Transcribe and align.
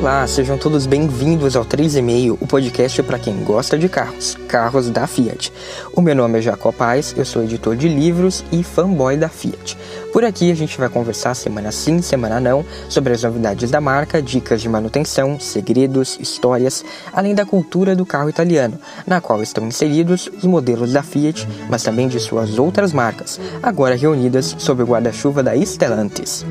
Olá, 0.00 0.26
sejam 0.26 0.56
todos 0.56 0.86
bem-vindos 0.86 1.54
ao 1.54 1.62
3,5, 1.62 2.38
o 2.40 2.46
podcast 2.46 3.02
para 3.02 3.18
quem 3.18 3.44
gosta 3.44 3.78
de 3.78 3.86
carros, 3.86 4.34
carros 4.48 4.88
da 4.88 5.06
Fiat. 5.06 5.52
O 5.94 6.00
meu 6.00 6.14
nome 6.14 6.38
é 6.38 6.42
Jacob 6.42 6.74
Paz, 6.74 7.14
eu 7.18 7.24
sou 7.26 7.42
editor 7.42 7.76
de 7.76 7.86
livros 7.86 8.42
e 8.50 8.62
fanboy 8.64 9.18
da 9.18 9.28
Fiat. 9.28 9.76
Por 10.10 10.24
aqui 10.24 10.50
a 10.50 10.54
gente 10.56 10.78
vai 10.78 10.88
conversar 10.88 11.34
semana 11.34 11.70
sim, 11.70 12.00
semana 12.00 12.40
não, 12.40 12.64
sobre 12.88 13.12
as 13.12 13.22
novidades 13.22 13.70
da 13.70 13.78
marca, 13.78 14.22
dicas 14.22 14.62
de 14.62 14.70
manutenção, 14.70 15.38
segredos, 15.38 16.16
histórias, 16.18 16.82
além 17.12 17.34
da 17.34 17.44
cultura 17.44 17.94
do 17.94 18.06
carro 18.06 18.30
italiano, 18.30 18.78
na 19.06 19.20
qual 19.20 19.42
estão 19.42 19.66
inseridos 19.66 20.30
os 20.34 20.44
modelos 20.44 20.94
da 20.94 21.02
Fiat, 21.02 21.46
mas 21.68 21.82
também 21.82 22.08
de 22.08 22.18
suas 22.18 22.58
outras 22.58 22.94
marcas, 22.94 23.38
agora 23.62 23.96
reunidas 23.96 24.56
sob 24.58 24.82
o 24.82 24.86
guarda-chuva 24.86 25.42
da 25.42 25.54
Stellantis. 25.54 26.46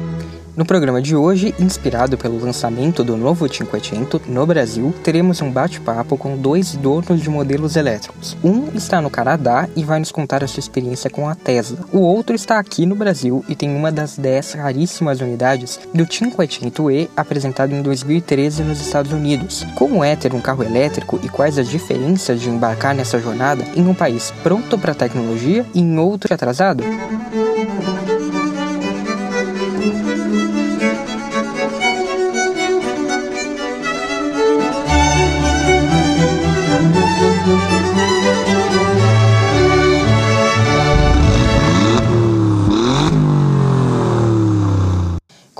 No 0.59 0.65
programa 0.65 1.01
de 1.01 1.15
hoje, 1.15 1.55
inspirado 1.57 2.17
pelo 2.17 2.37
lançamento 2.37 3.01
do 3.01 3.15
novo 3.15 3.47
500 3.47 4.27
no 4.27 4.45
Brasil, 4.45 4.93
teremos 5.01 5.41
um 5.41 5.49
bate-papo 5.49 6.17
com 6.17 6.35
dois 6.35 6.75
donos 6.75 7.21
de 7.21 7.29
modelos 7.29 7.77
elétricos. 7.77 8.35
Um 8.43 8.67
está 8.75 9.01
no 9.01 9.09
Canadá 9.09 9.69
e 9.73 9.85
vai 9.85 9.99
nos 9.99 10.11
contar 10.11 10.43
a 10.43 10.47
sua 10.49 10.59
experiência 10.59 11.09
com 11.09 11.29
a 11.29 11.33
Tesla. 11.33 11.77
O 11.93 11.99
outro 11.99 12.35
está 12.35 12.59
aqui 12.59 12.85
no 12.85 12.93
Brasil 12.93 13.41
e 13.47 13.55
tem 13.55 13.73
uma 13.73 13.89
das 13.89 14.17
10 14.17 14.55
raríssimas 14.55 15.21
unidades 15.21 15.79
do 15.93 16.05
500e 16.05 17.07
apresentado 17.15 17.73
em 17.73 17.81
2013 17.81 18.61
nos 18.63 18.81
Estados 18.81 19.13
Unidos. 19.13 19.65
Como 19.75 20.03
é 20.03 20.13
ter 20.17 20.33
um 20.33 20.41
carro 20.41 20.65
elétrico 20.65 21.17
e 21.23 21.29
quais 21.29 21.57
as 21.57 21.69
diferenças 21.69 22.41
de 22.41 22.49
embarcar 22.49 22.93
nessa 22.93 23.17
jornada 23.17 23.63
em 23.77 23.87
um 23.87 23.93
país 23.93 24.33
pronto 24.43 24.77
para 24.77 24.91
a 24.91 24.95
tecnologia 24.95 25.65
e 25.73 25.79
em 25.79 25.97
outro 25.97 26.33
atrasado? 26.33 26.83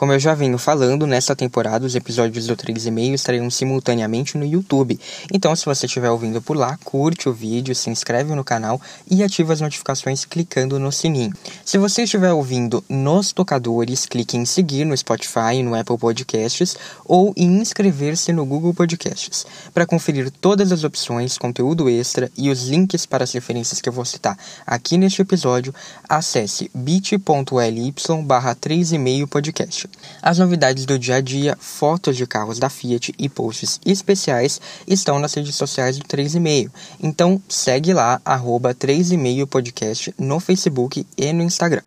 Como 0.09 0.15
eu 0.15 0.19
já 0.19 0.33
venho 0.33 0.57
falando, 0.57 1.05
nesta 1.05 1.35
temporada 1.35 1.85
os 1.85 1.93
episódios 1.93 2.47
do 2.47 2.57
3,5 2.57 3.13
estarão 3.13 3.47
simultaneamente 3.51 4.39
no 4.39 4.43
YouTube. 4.43 4.99
Então, 5.31 5.55
se 5.55 5.63
você 5.65 5.85
estiver 5.85 6.09
ouvindo 6.09 6.41
por 6.41 6.57
lá, 6.57 6.79
curte 6.83 7.29
o 7.29 7.31
vídeo, 7.31 7.75
se 7.75 7.91
inscreve 7.91 8.33
no 8.33 8.43
canal 8.43 8.81
e 9.07 9.21
ativa 9.21 9.53
as 9.53 9.61
notificações 9.61 10.25
clicando 10.25 10.79
no 10.79 10.91
sininho. 10.91 11.31
Se 11.63 11.77
você 11.77 12.01
estiver 12.05 12.33
ouvindo 12.33 12.83
nos 12.89 13.31
tocadores, 13.31 14.07
clique 14.07 14.35
em 14.35 14.45
seguir 14.45 14.83
no 14.83 14.97
Spotify, 14.97 15.61
no 15.63 15.75
Apple 15.75 15.99
Podcasts 15.99 16.75
ou 17.05 17.31
em 17.37 17.59
inscrever-se 17.59 18.33
no 18.33 18.47
Google 18.47 18.73
Podcasts. 18.73 19.45
Para 19.75 19.85
conferir 19.85 20.31
todas 20.31 20.71
as 20.71 20.83
opções, 20.83 21.37
conteúdo 21.37 21.87
extra 21.87 22.31
e 22.35 22.49
os 22.49 22.67
links 22.67 23.05
para 23.05 23.25
as 23.25 23.31
referências 23.31 23.79
que 23.79 23.87
eu 23.87 23.93
vou 23.93 24.05
citar 24.05 24.35
aqui 24.65 24.97
neste 24.97 25.21
episódio, 25.21 25.71
acesse 26.09 26.71
bit.ly 26.73 27.93
barra 28.25 28.55
3,5 28.55 29.27
podcast. 29.27 29.87
As 30.21 30.37
novidades 30.37 30.85
do 30.85 30.99
dia 30.99 31.15
a 31.15 31.21
dia, 31.21 31.57
fotos 31.59 32.17
de 32.17 32.25
carros 32.25 32.59
da 32.59 32.69
Fiat 32.69 33.13
e 33.17 33.29
posts 33.29 33.79
especiais 33.85 34.59
estão 34.87 35.19
nas 35.19 35.33
redes 35.33 35.55
sociais 35.55 35.97
do 35.97 36.05
3,5. 36.05 36.69
Então 37.01 37.41
segue 37.47 37.93
lá, 37.93 38.21
arroba 38.23 38.73
3,5 38.73 39.47
podcast 39.47 40.13
no 40.17 40.39
Facebook 40.39 41.05
e 41.17 41.33
no 41.33 41.43
Instagram. 41.43 41.81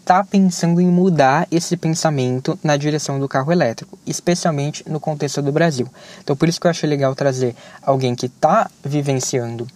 está 0.00 0.24
pensando 0.24 0.80
em 0.80 0.86
mudar 0.86 1.46
esse 1.50 1.76
pensamento 1.76 2.58
na 2.62 2.78
direção 2.78 3.20
do 3.20 3.28
carro 3.28 3.52
elétrico, 3.52 3.98
especialmente 4.06 4.82
no 4.88 4.98
contexto 4.98 5.42
do 5.42 5.52
Brasil. 5.52 5.86
Então, 6.22 6.34
por 6.34 6.48
isso 6.48 6.58
que 6.58 6.66
eu 6.66 6.70
achei 6.70 6.88
legal 6.88 7.14
trazer 7.14 7.54
alguém 7.82 8.14
que 8.14 8.24
está 8.24 8.70
vivenciando 8.82 9.66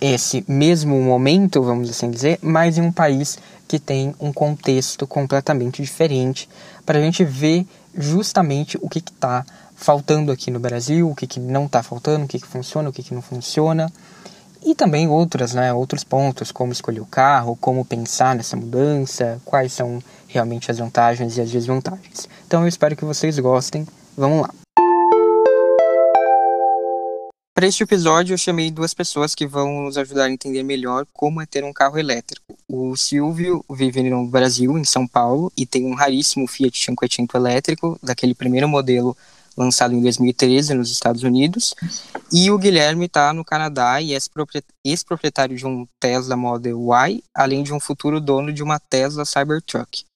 esse 0.00 0.44
mesmo 0.48 1.00
momento, 1.00 1.62
vamos 1.62 1.88
assim 1.88 2.10
dizer, 2.10 2.38
mas 2.42 2.78
em 2.78 2.80
um 2.80 2.90
país 2.90 3.38
que 3.70 3.78
tem 3.78 4.12
um 4.18 4.32
contexto 4.32 5.06
completamente 5.06 5.80
diferente, 5.80 6.48
para 6.84 6.98
a 6.98 7.00
gente 7.00 7.24
ver 7.24 7.64
justamente 7.96 8.76
o 8.82 8.88
que 8.88 8.98
está 8.98 9.46
faltando 9.76 10.32
aqui 10.32 10.50
no 10.50 10.58
Brasil, 10.58 11.08
o 11.08 11.14
que, 11.14 11.24
que 11.24 11.38
não 11.38 11.66
está 11.66 11.80
faltando, 11.80 12.24
o 12.24 12.28
que, 12.28 12.40
que 12.40 12.48
funciona, 12.48 12.88
o 12.88 12.92
que, 12.92 13.00
que 13.00 13.14
não 13.14 13.22
funciona. 13.22 13.88
E 14.66 14.74
também 14.74 15.06
outras, 15.06 15.54
né, 15.54 15.72
outros 15.72 16.02
pontos, 16.02 16.50
como 16.50 16.72
escolher 16.72 16.98
o 16.98 17.06
carro, 17.06 17.56
como 17.60 17.84
pensar 17.84 18.34
nessa 18.34 18.56
mudança, 18.56 19.40
quais 19.44 19.72
são 19.72 20.02
realmente 20.26 20.68
as 20.68 20.78
vantagens 20.78 21.36
e 21.36 21.40
as 21.40 21.48
desvantagens. 21.48 22.28
Então 22.48 22.62
eu 22.62 22.66
espero 22.66 22.96
que 22.96 23.04
vocês 23.04 23.38
gostem. 23.38 23.86
Vamos 24.16 24.42
lá! 24.42 24.59
Para 27.60 27.68
este 27.68 27.82
episódio, 27.82 28.32
eu 28.32 28.38
chamei 28.38 28.70
duas 28.70 28.94
pessoas 28.94 29.34
que 29.34 29.46
vão 29.46 29.82
nos 29.82 29.98
ajudar 29.98 30.24
a 30.24 30.30
entender 30.30 30.62
melhor 30.62 31.06
como 31.12 31.42
é 31.42 31.44
ter 31.44 31.62
um 31.62 31.74
carro 31.74 31.98
elétrico. 31.98 32.56
O 32.66 32.96
Silvio 32.96 33.62
vive 33.68 34.02
no 34.08 34.26
Brasil, 34.26 34.78
em 34.78 34.84
São 34.84 35.06
Paulo, 35.06 35.52
e 35.54 35.66
tem 35.66 35.84
um 35.84 35.94
raríssimo 35.94 36.46
Fiat 36.46 36.86
500 36.96 37.34
elétrico, 37.34 37.98
daquele 38.02 38.34
primeiro 38.34 38.66
modelo 38.66 39.14
lançado 39.54 39.94
em 39.94 40.00
2013 40.00 40.72
nos 40.72 40.90
Estados 40.90 41.22
Unidos. 41.22 41.74
E 42.32 42.50
o 42.50 42.56
Guilherme 42.56 43.04
está 43.04 43.30
no 43.34 43.44
Canadá 43.44 44.00
e 44.00 44.14
é 44.14 44.18
ex-proprietário 44.82 45.54
de 45.54 45.66
um 45.66 45.86
Tesla 46.00 46.36
Model 46.36 46.78
Y, 46.78 47.22
além 47.34 47.62
de 47.62 47.74
um 47.74 47.78
futuro 47.78 48.22
dono 48.22 48.54
de 48.54 48.62
uma 48.62 48.78
Tesla 48.78 49.26
Cybertruck. 49.26 50.06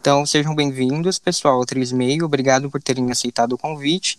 Então, 0.00 0.26
sejam 0.26 0.56
bem-vindos, 0.56 1.20
pessoal, 1.20 1.60
3,5. 1.60 2.24
Obrigado 2.24 2.68
por 2.68 2.82
terem 2.82 3.12
aceitado 3.12 3.52
o 3.52 3.58
convite. 3.58 4.18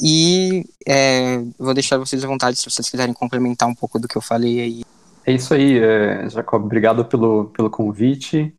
E 0.00 0.64
é, 0.86 1.38
vou 1.58 1.74
deixar 1.74 1.98
vocês 1.98 2.24
à 2.24 2.28
vontade 2.28 2.58
se 2.58 2.70
vocês 2.70 2.88
quiserem 2.88 3.14
complementar 3.14 3.68
um 3.68 3.74
pouco 3.74 3.98
do 3.98 4.08
que 4.08 4.16
eu 4.16 4.22
falei 4.22 4.60
aí. 4.60 4.82
É 5.24 5.32
isso 5.32 5.54
aí, 5.54 5.78
é, 5.78 6.28
Jacob. 6.28 6.64
Obrigado 6.64 7.04
pelo, 7.04 7.46
pelo 7.46 7.70
convite. 7.70 8.54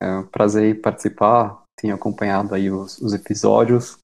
É 0.00 0.18
um 0.18 0.26
prazer 0.26 0.80
participar. 0.80 1.62
Tenho 1.80 1.94
acompanhado 1.94 2.54
aí 2.54 2.70
os, 2.70 2.98
os 2.98 3.12
episódios. 3.12 3.98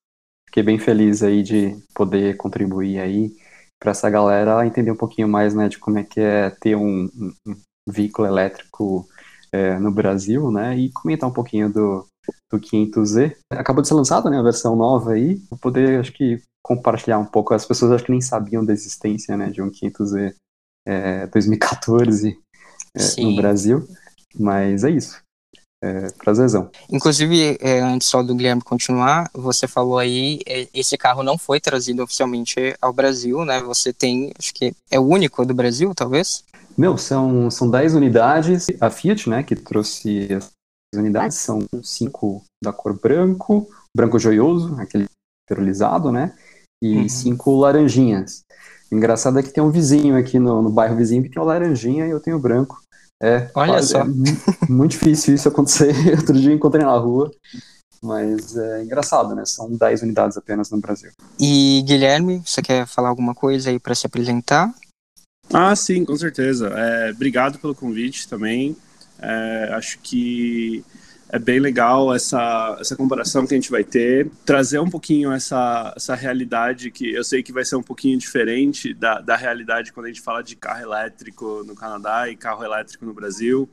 Fiquei 0.49 0.63
bem 0.63 0.79
feliz 0.79 1.23
aí 1.23 1.43
de 1.43 1.77
poder 1.95 2.37
contribuir 2.37 2.99
aí 2.99 3.37
para 3.79 3.93
essa 3.93 4.11
galera 4.11 4.67
entender 4.67 4.91
um 4.91 4.97
pouquinho 4.97 5.29
mais 5.29 5.55
né, 5.55 5.69
de 5.69 5.79
como 5.79 5.99
é 5.99 6.05
que 6.05 6.21
é 6.21 6.51
ter 6.51 6.75
um, 6.75 7.09
um, 7.47 7.55
veículo 7.89 8.27
elétrico 8.27 9.07
é, 9.53 9.79
no 9.79 9.91
Brasil, 9.91 10.51
né, 10.51 10.77
e 10.77 10.91
comentar 10.91 11.29
um 11.29 11.33
pouquinho 11.33 11.73
do, 11.73 12.07
do 12.51 12.59
500Z. 12.59 13.37
Acabou 13.53 13.83
de 13.83 13.89
ser 13.89 13.95
lançada, 13.95 14.31
né, 14.31 14.39
a 14.39 14.43
versão 14.43 14.77
nova 14.77 15.13
aí, 15.13 15.37
vou 15.51 15.59
poder, 15.59 16.01
acho 16.01 16.13
que, 16.13 16.41
compartilhar 16.63 17.19
um 17.19 17.25
pouco. 17.25 17.55
As 17.55 17.65
pessoas 17.65 17.93
acho 17.93 18.05
que 18.05 18.13
nem 18.13 18.21
sabiam 18.21 18.65
da 18.65 18.73
existência, 18.73 19.37
né, 19.37 19.51
de 19.51 19.63
um 19.63 19.71
500Z 19.71 20.35
é, 20.87 21.27
2014 21.27 22.39
é, 22.95 23.23
no 23.23 23.37
Brasil, 23.37 23.87
mas 24.39 24.85
é 24.85 24.91
isso. 24.91 25.21
É, 25.83 26.11
prazerzão. 26.19 26.71
Inclusive, 26.91 27.57
é, 27.61 27.79
antes 27.81 28.09
só 28.09 28.21
do 28.21 28.35
Guilherme 28.35 28.63
continuar, 28.63 29.31
você 29.33 29.69
falou 29.69 29.97
aí, 29.97 30.41
é, 30.45 30.67
esse 30.75 30.99
carro 30.99 31.23
não 31.23 31.39
foi 31.39 31.61
trazido 31.61 32.03
oficialmente 32.03 32.75
ao 32.83 32.93
Brasil, 32.93 33.45
né? 33.45 33.61
Você 33.63 33.93
tem, 33.93 34.33
acho 34.37 34.53
que 34.53 34.75
é 34.91 34.99
o 34.99 35.07
único 35.07 35.47
do 35.47 35.55
Brasil, 35.55 35.95
talvez? 35.95 36.43
Meu, 36.77 36.99
são, 36.99 37.49
são 37.49 37.71
10 37.71 37.95
unidades. 37.95 38.67
A 38.81 38.91
Fiat, 38.91 39.31
né, 39.31 39.43
que 39.45 39.55
trouxe 39.55 40.29
unidades, 40.95 41.37
são 41.37 41.61
cinco 41.83 42.43
da 42.63 42.73
cor 42.73 42.99
branco, 42.99 43.69
branco 43.97 44.19
joioso, 44.19 44.75
aquele 44.81 45.07
perolizado, 45.49 46.11
né? 46.13 46.35
E 46.83 46.99
uhum. 46.99 47.09
cinco 47.09 47.57
laranjinhas. 47.57 48.41
Engraçado 48.91 49.39
é 49.39 49.43
que 49.43 49.51
tem 49.51 49.63
um 49.63 49.71
vizinho 49.71 50.17
aqui 50.17 50.39
no, 50.39 50.63
no 50.63 50.71
bairro 50.71 50.97
vizinho 50.97 51.23
que 51.23 51.31
tem 51.31 51.43
o 51.43 51.45
laranjinha 51.45 52.07
e 52.07 52.11
eu 52.11 52.21
tenho 52.21 52.37
o 52.37 52.41
branco. 52.41 52.81
É, 53.21 53.51
Olha 53.55 53.83
só. 53.83 54.03
É 54.03 54.05
muito 54.69 54.93
difícil 54.93 55.35
isso 55.35 55.49
acontecer. 55.49 55.93
Outro 56.17 56.35
dia 56.35 56.51
eu 56.51 56.57
encontrei 56.57 56.85
na 56.85 56.97
rua. 56.97 57.31
Mas 58.01 58.57
é 58.57 58.85
engraçado, 58.85 59.35
né? 59.35 59.45
São 59.45 59.73
10 59.73 60.03
unidades 60.03 60.37
apenas 60.37 60.71
no 60.71 60.79
Brasil. 60.79 61.11
E 61.39 61.83
Guilherme, 61.85 62.41
você 62.45 62.63
quer 62.63 62.87
falar 62.87 63.09
alguma 63.09 63.35
coisa 63.35 63.71
aí 63.71 63.81
para 63.81 63.95
se 63.95 64.07
apresentar? 64.07 64.73
Ah, 65.53 65.75
sim, 65.75 66.05
com 66.05 66.17
certeza. 66.17 66.69
É, 66.69 67.11
obrigado 67.11 67.59
pelo 67.59 67.75
convite 67.75 68.29
também. 68.29 68.77
É, 69.21 69.71
acho 69.73 69.99
que 70.01 70.85
é 71.31 71.39
bem 71.39 71.61
legal 71.61 72.15
essa, 72.15 72.77
essa 72.81 72.97
comparação 72.97 73.47
que 73.47 73.55
a 73.55 73.57
gente 73.57 73.71
vai 73.71 73.85
ter, 73.85 74.31
trazer 74.45 74.79
um 74.79 74.89
pouquinho 74.89 75.31
essa, 75.31 75.93
essa 75.95 76.15
realidade 76.15 76.91
que 76.91 77.13
eu 77.13 77.23
sei 77.23 77.43
que 77.43 77.53
vai 77.53 77.65
ser 77.65 77.77
um 77.77 77.83
pouquinho 77.83 78.19
diferente 78.19 78.95
da, 78.95 79.21
da 79.21 79.37
realidade 79.37 79.93
quando 79.93 80.07
a 80.07 80.09
gente 80.09 80.23
fala 80.23 80.43
de 80.43 80.57
carro 80.57 80.83
elétrico 80.83 81.63
no 81.67 81.75
Canadá 81.75 82.29
e 82.29 82.37
carro 82.37 82.65
elétrico 82.65 83.05
no 83.05 83.13
Brasil. 83.13 83.69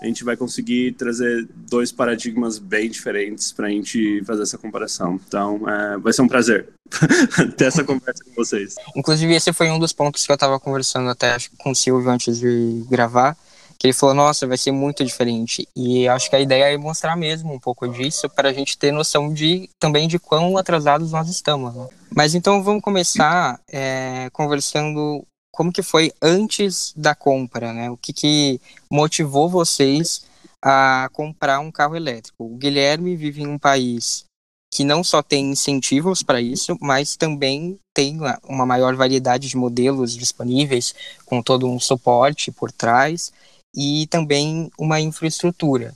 A 0.00 0.06
gente 0.06 0.24
vai 0.24 0.34
conseguir 0.34 0.92
trazer 0.92 1.46
dois 1.54 1.92
paradigmas 1.92 2.58
bem 2.58 2.88
diferentes 2.88 3.52
para 3.52 3.66
a 3.66 3.70
gente 3.70 4.22
fazer 4.24 4.42
essa 4.42 4.56
comparação. 4.56 5.20
Então, 5.26 5.68
é, 5.68 5.98
vai 5.98 6.10
ser 6.10 6.22
um 6.22 6.28
prazer 6.28 6.68
ter 7.56 7.66
essa 7.66 7.84
conversa 7.84 8.24
com 8.24 8.32
vocês. 8.34 8.74
Inclusive, 8.96 9.34
esse 9.34 9.52
foi 9.52 9.70
um 9.70 9.78
dos 9.78 9.92
pontos 9.92 10.24
que 10.24 10.32
eu 10.32 10.34
estava 10.34 10.58
conversando 10.58 11.10
até 11.10 11.36
com 11.58 11.72
o 11.72 11.74
Silvio 11.74 12.10
antes 12.10 12.38
de 12.38 12.82
gravar 12.90 13.36
que 13.80 13.86
ele 13.86 13.94
falou, 13.94 14.14
nossa, 14.14 14.46
vai 14.46 14.58
ser 14.58 14.72
muito 14.72 15.02
diferente. 15.02 15.66
E 15.74 16.06
acho 16.06 16.28
que 16.28 16.36
a 16.36 16.40
ideia 16.40 16.64
é 16.64 16.76
mostrar 16.76 17.16
mesmo 17.16 17.54
um 17.54 17.58
pouco 17.58 17.88
disso 17.88 18.28
para 18.28 18.50
a 18.50 18.52
gente 18.52 18.76
ter 18.76 18.92
noção 18.92 19.32
de 19.32 19.70
também 19.80 20.06
de 20.06 20.18
quão 20.18 20.58
atrasados 20.58 21.12
nós 21.12 21.30
estamos. 21.30 21.74
Né? 21.74 21.88
Mas 22.14 22.34
então 22.34 22.62
vamos 22.62 22.82
começar 22.82 23.58
é, 23.66 24.28
conversando 24.34 25.24
como 25.50 25.72
que 25.72 25.82
foi 25.82 26.12
antes 26.20 26.92
da 26.94 27.14
compra, 27.14 27.72
né? 27.72 27.90
O 27.90 27.96
que, 27.96 28.12
que 28.12 28.60
motivou 28.90 29.48
vocês 29.48 30.26
a 30.62 31.08
comprar 31.14 31.58
um 31.60 31.72
carro 31.72 31.96
elétrico? 31.96 32.44
O 32.44 32.58
Guilherme 32.58 33.16
vive 33.16 33.42
em 33.42 33.46
um 33.46 33.58
país 33.58 34.24
que 34.72 34.84
não 34.84 35.02
só 35.02 35.22
tem 35.22 35.50
incentivos 35.50 36.22
para 36.22 36.40
isso, 36.40 36.76
mas 36.82 37.16
também 37.16 37.78
tem 37.94 38.18
uma 38.44 38.66
maior 38.66 38.94
variedade 38.94 39.48
de 39.48 39.56
modelos 39.56 40.14
disponíveis, 40.14 40.94
com 41.24 41.42
todo 41.42 41.66
um 41.66 41.80
suporte 41.80 42.52
por 42.52 42.70
trás 42.70 43.32
e 43.74 44.06
também 44.08 44.70
uma 44.78 45.00
infraestrutura. 45.00 45.94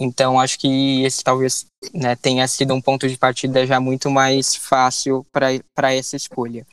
Então, 0.00 0.40
acho 0.40 0.58
que 0.58 1.04
esse 1.04 1.22
talvez 1.22 1.66
né, 1.94 2.16
tenha 2.16 2.46
sido 2.48 2.74
um 2.74 2.80
ponto 2.80 3.08
de 3.08 3.16
partida 3.16 3.66
já 3.66 3.78
muito 3.78 4.10
mais 4.10 4.56
fácil 4.56 5.24
para 5.30 5.92
essa 5.92 6.16
escolha. 6.16 6.66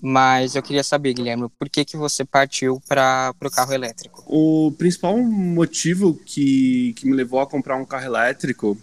Mas 0.00 0.54
eu 0.54 0.62
queria 0.62 0.84
saber, 0.84 1.12
Guilherme, 1.12 1.48
por 1.58 1.68
que, 1.68 1.84
que 1.84 1.96
você 1.96 2.24
partiu 2.24 2.80
para 2.86 3.34
o 3.42 3.50
carro 3.50 3.72
elétrico? 3.72 4.22
O 4.28 4.70
principal 4.78 5.16
motivo 5.18 6.14
que, 6.14 6.92
que 6.94 7.04
me 7.04 7.16
levou 7.16 7.40
a 7.40 7.48
comprar 7.48 7.76
um 7.76 7.84
carro 7.84 8.04
elétrico 8.04 8.78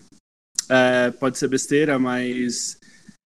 é, 0.70 1.12
pode 1.12 1.38
ser 1.38 1.48
besteira, 1.48 1.98
mas 1.98 2.78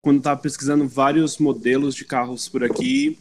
quando 0.04 0.18
estava 0.18 0.40
pesquisando 0.40 0.86
vários 0.86 1.38
modelos 1.38 1.96
de 1.96 2.04
carros 2.04 2.48
por 2.48 2.62
aqui, 2.62 3.18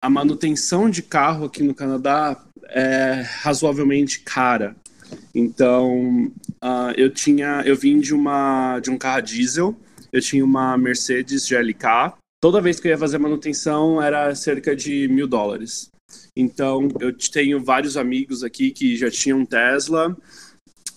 a 0.00 0.08
manutenção 0.08 0.88
de 0.88 1.02
carro 1.02 1.46
aqui 1.46 1.64
no 1.64 1.74
Canadá 1.74 2.45
é 2.68 3.22
razoavelmente 3.40 4.20
cara. 4.20 4.76
Então, 5.34 6.32
uh, 6.62 6.92
eu 6.96 7.10
tinha, 7.10 7.62
eu 7.64 7.76
vim 7.76 8.00
de 8.00 8.14
uma 8.14 8.80
de 8.80 8.90
um 8.90 8.98
carro 8.98 9.20
diesel, 9.20 9.76
eu 10.12 10.20
tinha 10.20 10.44
uma 10.44 10.76
Mercedes 10.76 11.48
GLK. 11.48 12.14
Toda 12.40 12.60
vez 12.60 12.78
que 12.78 12.88
eu 12.88 12.90
ia 12.90 12.98
fazer 12.98 13.18
manutenção 13.18 14.02
era 14.02 14.34
cerca 14.34 14.74
de 14.74 15.08
mil 15.08 15.26
dólares. 15.26 15.90
Então, 16.36 16.88
eu 17.00 17.12
tenho 17.12 17.62
vários 17.62 17.96
amigos 17.96 18.44
aqui 18.44 18.70
que 18.70 18.96
já 18.96 19.10
tinham 19.10 19.44
Tesla 19.44 20.16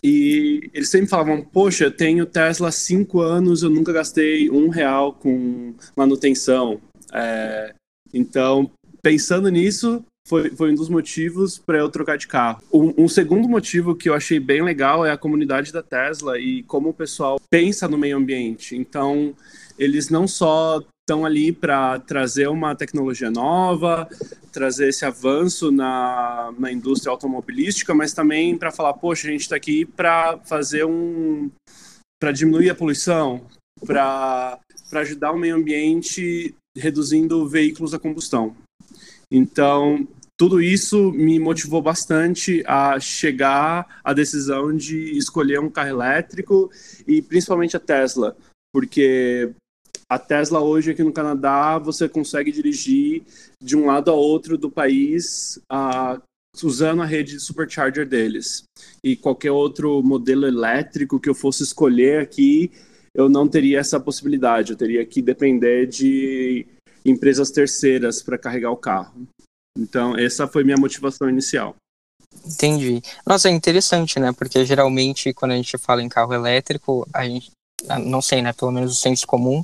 e 0.04 0.70
eles 0.74 0.90
sempre 0.90 1.08
falavam: 1.08 1.42
Poxa, 1.42 1.86
eu 1.86 1.92
tenho 1.92 2.26
Tesla 2.26 2.70
há 2.70 2.72
cinco 2.72 3.22
anos, 3.22 3.64
eu 3.64 3.70
nunca 3.70 3.92
gastei 3.92 4.50
um 4.50 4.70
real 4.70 5.14
com 5.14 5.74
manutenção. 5.96 6.82
É, 7.14 7.74
então, 8.14 8.72
pensando 9.02 9.50
nisso, 9.50 10.04
foi, 10.28 10.50
foi 10.52 10.72
um 10.72 10.76
dos 10.76 10.90
motivos 10.90 11.58
para 11.58 11.80
eu 11.80 11.90
trocar 11.90 12.18
de 12.18 12.28
carro. 12.28 12.62
Um, 12.72 13.06
um, 13.06 13.08
segundo 13.08 13.50
motivo 13.50 13.96
que 13.96 14.10
eu 14.10 14.14
achei 14.14 14.40
bem 14.40 14.62
legal 14.62 15.06
é 15.06 15.12
a 15.12 15.18
comunidade 15.18 15.72
da 15.72 15.82
Tesla 15.82 16.40
e 16.40 16.64
como 16.64 16.90
o 16.90 16.94
pessoal 16.94 17.40
pensa 17.50 17.88
no 17.88 17.98
meio 17.98 18.18
ambiente. 18.18 18.76
Então, 18.76 19.34
eles 19.78 20.10
não 20.10 20.28
só 20.28 20.82
estão 21.10 21.26
ali 21.26 21.52
para 21.52 22.00
trazer 22.00 22.48
uma 22.48 22.76
tecnologia 22.76 23.32
nova, 23.32 24.08
trazer 24.52 24.90
esse 24.90 25.04
avanço 25.06 25.72
na, 25.72 26.54
na 26.60 26.72
indústria 26.72 27.12
automobilística, 27.12 27.96
mas 27.96 28.14
também 28.14 28.56
para 28.56 28.72
falar, 28.72 28.94
poxa, 28.94 29.28
a 29.28 29.32
gente 29.32 29.42
está 29.42 29.56
aqui 29.56 29.86
para 29.86 30.38
fazer 30.46 30.86
um. 30.86 31.50
para 32.22 32.32
diminuir 32.32 32.70
a 32.70 32.76
poluição, 32.76 33.42
para 33.84 34.60
ajudar 34.94 35.32
o 35.32 35.40
meio 35.40 35.56
ambiente 35.56 36.54
reduzindo 36.78 37.48
veículos 37.48 37.94
a 37.94 38.00
combustão. 38.00 38.56
Então, 39.32 40.08
tudo 40.38 40.62
isso 40.62 41.12
me 41.12 41.38
motivou 41.40 41.82
bastante 41.82 42.64
a 42.66 43.00
chegar 43.00 44.00
à 44.04 44.14
decisão 44.14 44.76
de 44.76 45.18
escolher 45.18 45.60
um 45.60 45.70
carro 45.70 45.90
elétrico 45.90 46.72
e 47.08 47.22
principalmente 47.22 47.76
a 47.76 47.80
Tesla, 47.80 48.38
porque 48.74 49.52
a 50.10 50.18
Tesla 50.18 50.62
hoje 50.62 50.92
aqui 50.92 51.04
no 51.04 51.12
Canadá 51.12 51.78
você 51.78 52.10
consegue 52.10 52.52
dirigir 52.52 53.24
de 53.62 53.76
um 53.76 53.86
lado 53.86 54.10
a 54.10 54.14
outro 54.14 54.58
do 54.58 54.72
país 54.72 55.60
usando 56.64 57.02
a 57.02 57.06
rede 57.06 57.34
de 57.34 57.40
supercharger 57.40 58.08
deles. 58.08 58.64
E 59.04 59.16
qualquer 59.16 59.52
outro 59.52 60.02
modelo 60.02 60.48
elétrico 60.48 61.20
que 61.20 61.30
eu 61.30 61.36
fosse 61.36 61.64
escolher 61.64 62.22
aqui, 62.22 62.72
eu 63.14 63.30
não 63.30 63.48
teria 63.48 63.80
essa 63.80 64.00
possibilidade. 64.00 64.72
Eu 64.72 64.78
teria 64.78 65.06
que 65.06 65.22
depender 65.22 65.86
de 65.86 66.66
empresas 67.06 67.52
terceiras 67.52 68.22
para 68.22 68.38
carregar 68.38 68.72
o 68.72 68.78
carro. 68.78 69.28
Então, 69.78 70.18
essa 70.18 70.48
foi 70.48 70.64
minha 70.64 70.78
motivação 70.78 71.30
inicial. 71.30 71.76
Entendi. 72.46 73.02
Nossa, 73.26 73.50
é 73.50 73.52
interessante, 73.52 74.20
né? 74.20 74.32
Porque 74.32 74.66
geralmente 74.66 75.34
quando 75.34 75.52
a 75.52 75.56
gente 75.56 75.78
fala 75.78 76.04
em 76.04 76.10
carro 76.10 76.34
elétrico, 76.34 77.08
a 77.14 77.26
gente, 77.26 77.52
não 78.06 78.22
sei, 78.22 78.42
né? 78.42 78.54
Pelo 78.54 78.72
menos 78.72 78.92
o 78.92 78.96
senso 78.96 79.26
comum 79.26 79.64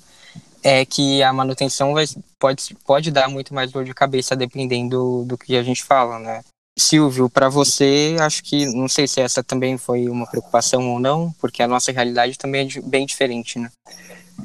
é 0.63 0.83
que 0.83 1.21
a 1.21 1.31
manutenção 1.31 1.93
vai, 1.93 2.05
pode, 2.39 2.75
pode 2.85 3.11
dar 3.11 3.29
muito 3.29 3.53
mais 3.53 3.71
dor 3.71 3.85
de 3.85 3.93
cabeça 3.93 4.35
dependendo 4.35 5.23
do 5.25 5.37
que 5.37 5.55
a 5.55 5.63
gente 5.63 5.83
fala, 5.83 6.17
né? 6.17 6.43
Silvio, 6.77 7.29
para 7.29 7.47
você, 7.47 8.17
acho 8.19 8.43
que 8.43 8.65
não 8.65 8.89
sei 8.89 9.07
se 9.07 9.21
essa 9.21 9.43
também 9.43 9.77
foi 9.77 10.09
uma 10.09 10.27
preocupação 10.27 10.91
ou 10.91 10.99
não, 10.99 11.31
porque 11.39 11.63
a 11.63 11.67
nossa 11.67 11.91
realidade 11.91 12.37
também 12.37 12.67
é 12.67 12.81
bem 12.81 13.05
diferente, 13.05 13.59
né? 13.59 13.71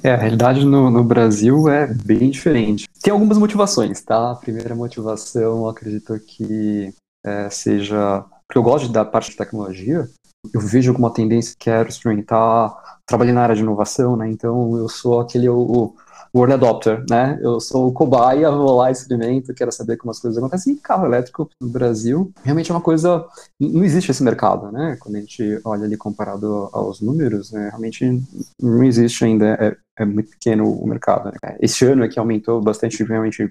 É, 0.03 0.13
a 0.13 0.17
realidade 0.17 0.65
no, 0.65 0.91
no 0.91 1.05
Brasil 1.05 1.69
é 1.69 1.93
bem 1.93 2.31
diferente. 2.31 2.89
Tem 3.03 3.13
algumas 3.13 3.39
motivações, 3.39 4.01
tá? 4.01 4.33
A 4.33 4.37
primeira 4.37 4.75
motivação, 4.75 5.69
acredito 5.69 6.19
que 6.21 6.95
é, 7.25 7.51
seja. 7.51 8.25
Porque 8.47 8.59
eu 8.59 8.63
gosto 8.63 8.89
da 8.89 9.05
parte 9.05 9.31
de 9.31 9.37
tecnologia, 9.37 10.09
eu 10.53 10.61
vejo 10.61 10.93
como 10.93 11.07
uma 11.07 11.13
tendência 11.13 11.53
que 11.53 11.65
quero 11.65 11.89
experimentar, 11.89 13.01
trabalhar 13.07 13.33
na 13.33 13.43
área 13.43 13.55
de 13.55 13.63
inovação, 13.63 14.17
né? 14.17 14.31
Então 14.31 14.77
eu 14.77 14.89
sou 14.89 15.21
aquele. 15.21 15.49
O, 15.49 15.95
o 16.33 16.41
early 16.41 16.55
adopter, 16.55 17.05
né? 17.09 17.39
Eu 17.43 17.61
sou 17.61 17.89
o 17.89 17.93
cobaia, 17.93 18.51
vou 18.51 18.77
lá, 18.77 18.91
experimento, 18.91 19.55
quero 19.55 19.73
saber 19.73 19.97
como 19.97 20.11
as 20.11 20.21
coisas 20.21 20.39
acontecem. 20.39 20.77
Carro 20.77 21.07
elétrico 21.07 21.49
no 21.61 21.69
Brasil 21.69 22.33
realmente 22.43 22.71
é 22.71 22.75
uma 22.75 22.81
coisa. 22.81 23.27
Não 23.59 23.85
existe 23.85 24.11
esse 24.11 24.23
mercado, 24.23 24.71
né? 24.71 24.97
Quando 25.01 25.17
a 25.17 25.21
gente 25.21 25.61
olha 25.65 25.85
ali 25.85 25.97
comparado 25.97 26.69
aos 26.73 27.01
números, 27.01 27.53
né? 27.53 27.69
realmente 27.69 28.23
não 28.61 28.85
existe 28.85 29.25
ainda. 29.25 29.47
É, 29.55 29.77
é 30.03 30.05
muito 30.05 30.31
pequeno 30.31 30.71
o 30.71 30.87
mercado. 30.87 31.31
Né? 31.43 31.57
Esse 31.61 31.85
ano 31.85 32.05
é 32.05 32.09
que 32.09 32.19
aumentou 32.19 32.61
bastante, 32.61 33.03
realmente 33.05 33.51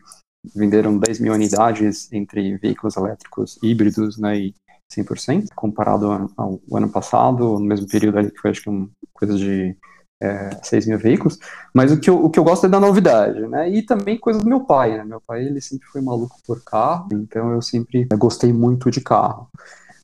venderam 0.56 0.98
10 0.98 1.20
mil 1.20 1.34
unidades 1.34 2.12
entre 2.14 2.58
veículos 2.58 2.96
elétricos 2.96 3.60
híbridos 3.62 4.18
né, 4.18 4.40
e 4.40 4.56
100%, 4.92 5.48
comparado 5.56 6.12
ao, 6.12 6.30
ao, 6.38 6.60
ano 6.74 6.90
passado, 6.90 7.60
no 7.60 7.66
mesmo 7.66 7.88
período 7.88 8.18
ali, 8.18 8.32
que 8.32 8.40
foi 8.40 8.52
acho 8.52 8.64
que 8.64 8.70
uma 8.70 8.90
coisa 9.14 9.38
de 9.38 9.76
é, 10.22 10.50
6 10.64 10.88
mil 10.88 11.00
veículos, 11.00 11.40
mas 11.74 11.92
o 11.92 12.00
que, 12.00 12.10
eu, 12.10 12.24
o 12.24 12.30
que 12.30 12.40
eu 12.40 12.44
gosto 12.44 12.66
é 12.66 12.70
da 12.70 12.80
novidade, 12.80 13.40
né, 13.48 13.70
e 13.70 13.82
também 13.82 14.18
coisa 14.18 14.40
do 14.40 14.48
meu 14.48 14.66
pai, 14.66 14.98
né, 14.98 15.04
meu 15.04 15.22
pai 15.22 15.46
ele 15.46 15.62
sempre 15.62 15.88
foi 15.88 16.02
maluco 16.02 16.38
por 16.46 16.64
carro, 16.64 17.10
então 17.14 17.52
eu 17.52 17.62
sempre 17.62 18.08
gostei 18.18 18.52
muito 18.52 18.92
de 18.92 19.02
carro. 19.02 19.50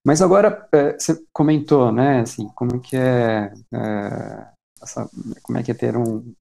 Mas 0.06 0.22
agora, 0.22 0.68
é, 0.72 0.98
você 0.98 1.20
comentou, 1.34 1.92
né, 1.92 2.22
assim, 2.22 2.48
como 2.56 2.80
que 2.80 2.96
é, 2.96 3.52
é 3.74 4.48
essa, 4.82 5.10
como 5.42 5.58
é 5.58 5.64
que 5.64 5.72
é 5.72 5.74
ter 5.74 5.98
um 5.98 6.34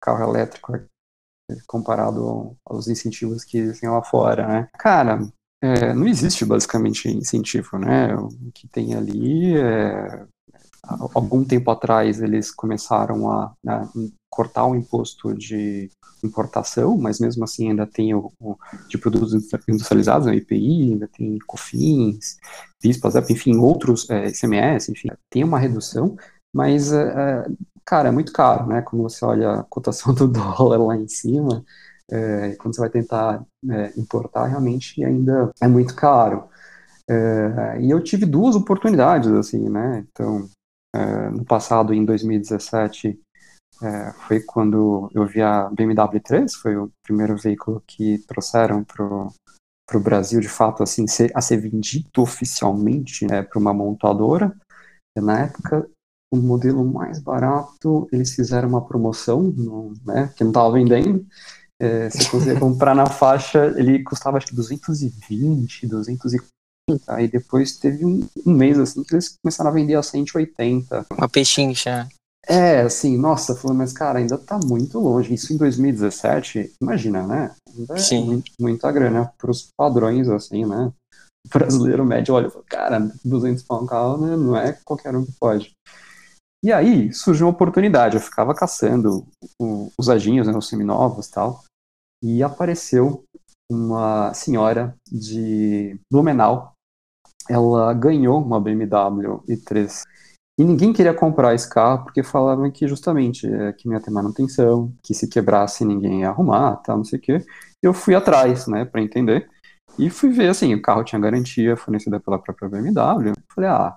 carro 0.00 0.24
elétrico 0.24 0.72
comparado 1.66 2.56
aos 2.64 2.88
incentivos 2.88 3.44
que 3.44 3.58
existem 3.58 3.88
lá 3.88 4.02
fora, 4.02 4.46
né? 4.46 4.68
Cara, 4.78 5.20
é, 5.62 5.92
não 5.92 6.06
existe 6.06 6.44
basicamente 6.44 7.08
incentivo, 7.08 7.78
né? 7.78 8.14
O 8.14 8.50
que 8.52 8.66
tem 8.68 8.94
ali 8.94 9.56
é 9.56 10.26
algum 10.82 11.44
tempo 11.44 11.70
atrás 11.70 12.20
eles 12.20 12.50
começaram 12.50 13.30
a, 13.30 13.52
a, 13.66 13.88
cortar 14.28 14.66
o 14.66 14.74
imposto 14.74 15.34
de 15.34 15.90
importação, 16.22 16.96
mas 16.96 17.18
mesmo 17.18 17.44
assim 17.44 17.70
ainda 17.70 17.86
tem 17.86 18.14
o, 18.14 18.30
o 18.40 18.56
de 18.88 18.98
produtos 18.98 19.32
industrializados, 19.68 20.26
o 20.26 20.32
IPI, 20.32 20.92
ainda 20.92 21.08
tem 21.08 21.38
COFINS, 21.46 22.36
PIS, 22.80 23.00
enfim, 23.30 23.56
outros 23.56 24.08
é, 24.10 24.28
ICMS, 24.28 24.92
enfim, 24.92 25.08
tem 25.30 25.42
uma 25.44 25.58
redução, 25.58 26.16
mas, 26.52 26.92
é, 26.92 27.02
é, 27.02 27.46
cara, 27.84 28.08
é 28.08 28.12
muito 28.12 28.32
caro, 28.32 28.66
né? 28.66 28.82
Quando 28.82 29.02
você 29.02 29.24
olha 29.24 29.52
a 29.52 29.64
cotação 29.64 30.12
do 30.14 30.28
dólar 30.28 30.78
lá 30.78 30.96
em 30.96 31.08
cima, 31.08 31.64
é, 32.10 32.56
quando 32.56 32.74
você 32.74 32.80
vai 32.80 32.90
tentar 32.90 33.44
é, 33.70 33.92
importar, 33.96 34.46
realmente 34.46 35.02
ainda 35.04 35.50
é 35.60 35.68
muito 35.68 35.94
caro. 35.94 36.48
É, 37.08 37.80
e 37.80 37.90
eu 37.90 38.02
tive 38.02 38.26
duas 38.26 38.56
oportunidades, 38.56 39.30
assim, 39.32 39.68
né? 39.68 40.04
Então, 40.10 40.48
é, 40.94 41.30
no 41.30 41.44
passado, 41.44 41.94
em 41.94 42.04
2017, 42.04 43.18
é, 43.82 44.12
foi 44.26 44.40
quando 44.40 45.10
eu 45.14 45.26
vi 45.26 45.40
a 45.40 45.70
BMW 45.70 46.20
3, 46.22 46.54
foi 46.54 46.76
o 46.76 46.90
primeiro 47.02 47.36
veículo 47.36 47.82
que 47.86 48.18
trouxeram 48.26 48.84
para 48.84 49.06
o 49.96 50.00
Brasil, 50.00 50.40
de 50.40 50.48
fato, 50.48 50.82
assim, 50.82 51.06
ser, 51.06 51.30
a 51.34 51.40
ser 51.40 51.58
vendido 51.58 52.08
oficialmente 52.18 53.26
né, 53.26 53.42
para 53.42 53.58
uma 53.58 53.72
montadora. 53.72 54.54
Na 55.16 55.40
época, 55.40 55.88
o 56.32 56.36
modelo 56.36 56.84
mais 56.84 57.20
barato, 57.20 58.06
eles 58.12 58.34
fizeram 58.34 58.68
uma 58.68 58.86
promoção, 58.86 59.42
no, 59.42 59.94
né, 60.04 60.32
que 60.36 60.44
não 60.44 60.50
estava 60.50 60.72
vendendo. 60.72 61.26
É, 61.80 62.10
você 62.10 62.30
conseguia 62.30 62.58
comprar 62.60 62.94
na 62.94 63.06
faixa, 63.06 63.74
ele 63.76 64.02
custava 64.02 64.36
acho 64.36 64.48
que 64.48 64.54
220, 64.54 65.86
240. 65.86 66.50
Aí 67.06 67.28
depois 67.28 67.76
teve 67.76 68.04
um, 68.04 68.26
um, 68.46 68.52
mês 68.52 68.78
assim 68.78 69.02
que 69.02 69.14
eles 69.14 69.36
começaram 69.42 69.70
a 69.70 69.72
vender 69.72 69.94
a 69.94 70.02
180. 70.02 71.06
Uma 71.16 71.28
pechincha. 71.28 72.08
É, 72.46 72.80
assim, 72.80 73.16
nossa, 73.16 73.54
falando, 73.54 73.78
mas 73.78 73.92
cara, 73.92 74.18
ainda 74.18 74.38
tá 74.38 74.58
muito 74.64 74.98
longe. 74.98 75.34
Isso 75.34 75.52
em 75.52 75.56
2017, 75.56 76.72
imagina, 76.80 77.26
né? 77.26 77.54
Ainda 77.76 77.94
é 77.94 77.98
Sim. 77.98 78.22
É 78.22 78.24
muito, 78.24 78.52
muita 78.58 78.90
grana 78.90 79.32
pros 79.38 79.68
padrões, 79.76 80.28
assim, 80.28 80.64
né? 80.64 80.92
O 81.46 81.58
brasileiro 81.58 82.04
médio 82.04 82.34
olha, 82.34 82.50
cara, 82.68 83.10
200 83.24 83.62
pau 83.62 83.82
um 83.82 83.86
carro, 83.86 84.26
né? 84.26 84.36
Não 84.36 84.56
é 84.56 84.72
qualquer 84.84 85.14
um 85.14 85.24
que 85.24 85.32
pode. 85.38 85.72
E 86.62 86.72
aí 86.72 87.12
surgiu 87.12 87.46
uma 87.46 87.52
oportunidade, 87.52 88.16
eu 88.16 88.20
ficava 88.20 88.54
caçando 88.54 89.26
os 89.98 90.10
adinhos, 90.10 90.46
né, 90.46 90.54
os 90.54 90.68
seminovos 90.68 91.26
e 91.26 91.30
tal, 91.30 91.64
e 92.22 92.42
apareceu 92.42 93.24
uma 93.70 94.34
senhora 94.34 94.94
de 95.10 95.98
Blumenau. 96.12 96.74
Ela 97.48 97.92
ganhou 97.94 98.40
uma 98.40 98.60
BMW 98.60 99.42
i3 99.48 100.02
e 100.60 100.64
ninguém 100.64 100.92
queria 100.92 101.14
comprar 101.14 101.54
esse 101.54 101.66
carro 101.66 102.04
porque 102.04 102.22
falavam 102.22 102.70
que 102.70 102.86
justamente 102.86 103.46
é, 103.50 103.72
que 103.72 103.88
não 103.88 103.94
ia 103.94 104.00
ter 104.02 104.10
manutenção, 104.10 104.92
que 105.02 105.14
se 105.14 105.26
quebrasse 105.26 105.86
ninguém 105.86 106.20
ia 106.20 106.28
arrumar, 106.28 106.76
tal, 106.84 106.98
não 106.98 107.04
sei 107.04 107.18
o 107.18 107.22
quê. 107.22 107.42
Eu 107.82 107.94
fui 107.94 108.14
atrás, 108.14 108.66
né, 108.66 108.84
para 108.84 109.00
entender. 109.00 109.48
E 109.98 110.10
fui 110.10 110.28
ver 110.28 110.50
assim, 110.50 110.74
o 110.74 110.82
carro 110.82 111.02
tinha 111.02 111.18
garantia 111.18 111.78
fornecida 111.78 112.20
pela 112.20 112.38
própria 112.38 112.68
BMW. 112.68 113.32
Falei, 113.54 113.70
ah, 113.70 113.96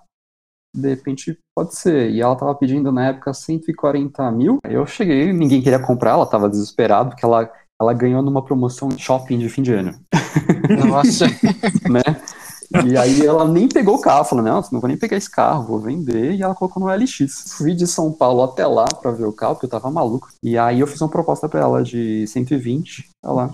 de 0.74 0.88
repente 0.88 1.38
pode 1.54 1.76
ser. 1.76 2.10
E 2.12 2.22
ela 2.22 2.36
tava 2.38 2.56
pedindo 2.56 2.94
na 2.94 3.08
época 3.08 3.34
140 3.34 4.32
mil. 4.32 4.60
Eu 4.64 4.88
cheguei, 4.88 5.34
ninguém 5.34 5.62
queria 5.62 5.80
comprar, 5.80 6.12
ela 6.12 6.26
tava 6.26 6.50
desesperada, 6.50 7.10
porque 7.10 7.26
ela, 7.26 7.52
ela 7.82 7.94
ganhou 7.94 8.22
numa 8.22 8.44
promoção 8.44 8.90
shopping 8.98 9.38
de 9.38 9.50
fim 9.50 9.64
de 9.64 9.74
ano. 9.74 10.00
Nossa! 10.88 11.26
né? 11.92 12.04
E 12.86 12.98
aí 12.98 13.26
ela 13.26 13.48
nem 13.48 13.68
pegou 13.68 13.96
o 13.96 14.02
carro, 14.02 14.26
falou, 14.26 14.44
não, 14.44 14.62
não 14.72 14.80
vou 14.80 14.88
nem 14.88 14.98
pegar 14.98 15.16
esse 15.16 15.30
carro, 15.30 15.66
vou 15.66 15.80
vender, 15.80 16.34
e 16.34 16.42
ela 16.42 16.56
colocou 16.56 16.82
no 16.82 16.90
LX. 16.90 17.54
Fui 17.56 17.74
de 17.74 17.86
São 17.86 18.12
Paulo 18.12 18.42
até 18.42 18.66
lá 18.66 18.86
para 18.86 19.12
ver 19.12 19.26
o 19.26 19.34
carro, 19.34 19.56
porque 19.56 19.68
eu 19.68 19.70
tava 19.70 19.92
maluco. 19.92 20.30
E 20.42 20.58
aí 20.58 20.80
eu 20.80 20.88
fiz 20.88 21.00
uma 21.00 21.10
proposta 21.10 21.48
para 21.48 21.62
ela 21.62 21.84
de 21.84 22.26
120, 22.28 23.10
ela, 23.24 23.54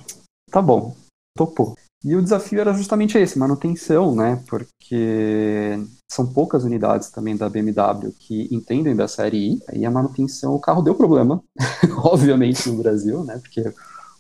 tá 0.50 0.62
bom, 0.62 0.96
topou. 1.38 1.76
E 2.04 2.16
o 2.16 2.22
desafio 2.22 2.62
era 2.62 2.74
justamente 2.74 3.18
esse, 3.18 3.38
manutenção, 3.38 4.16
né? 4.16 4.42
Porque 4.48 5.78
são 6.10 6.26
poucas 6.26 6.64
unidades 6.64 7.10
também 7.10 7.36
da 7.36 7.50
BMW 7.50 8.14
que 8.18 8.48
entendem 8.52 8.96
da 8.96 9.08
série 9.08 9.54
I, 9.54 9.60
e 9.74 9.86
a 9.86 9.92
manutenção, 9.92 10.56
o 10.56 10.60
carro 10.60 10.82
deu 10.82 10.96
problema, 10.96 11.44
obviamente 12.04 12.70
no 12.70 12.82
Brasil, 12.82 13.24
né? 13.26 13.38
Porque 13.40 13.74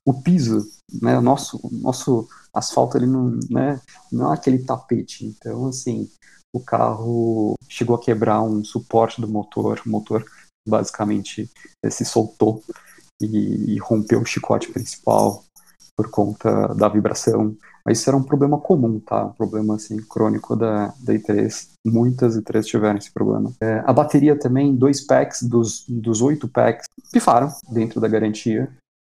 o 0.05 0.21
piso, 0.21 0.65
né, 1.01 1.17
o 1.17 1.21
nosso, 1.21 1.59
nosso 1.71 2.27
asfalto 2.53 2.97
ele 2.97 3.05
não, 3.05 3.39
né, 3.49 3.79
não 4.11 4.31
é 4.31 4.35
aquele 4.35 4.59
tapete. 4.59 5.25
Então, 5.25 5.67
assim, 5.67 6.09
o 6.53 6.59
carro 6.59 7.55
chegou 7.67 7.95
a 7.95 8.01
quebrar 8.01 8.41
um 8.41 8.63
suporte 8.63 9.21
do 9.21 9.27
motor, 9.27 9.81
o 9.85 9.89
motor 9.89 10.25
basicamente 10.67 11.49
se 11.89 12.05
soltou 12.05 12.63
e, 13.21 13.75
e 13.75 13.77
rompeu 13.79 14.21
o 14.21 14.25
chicote 14.25 14.71
principal 14.71 15.43
por 15.95 16.09
conta 16.09 16.73
da 16.75 16.87
vibração. 16.87 17.55
Mas 17.85 17.99
isso 17.99 18.09
era 18.09 18.17
um 18.17 18.23
problema 18.23 18.57
comum, 18.59 18.99
tá? 18.99 19.25
Um 19.25 19.33
problema 19.33 19.75
assim 19.75 19.97
crônico 19.97 20.55
da, 20.55 20.93
da 20.99 21.13
i3. 21.13 21.69
Muitas 21.85 22.37
i3 22.37 22.63
tiveram 22.63 22.97
esse 22.97 23.11
problema. 23.11 23.51
É, 23.59 23.83
a 23.85 23.91
bateria 23.91 24.37
também, 24.37 24.75
dois 24.75 25.01
packs 25.01 25.41
dos, 25.43 25.85
dos 25.87 26.21
oito 26.21 26.47
packs 26.47 26.85
pifaram 27.11 27.51
dentro 27.69 27.99
da 27.99 28.07
garantia. 28.07 28.71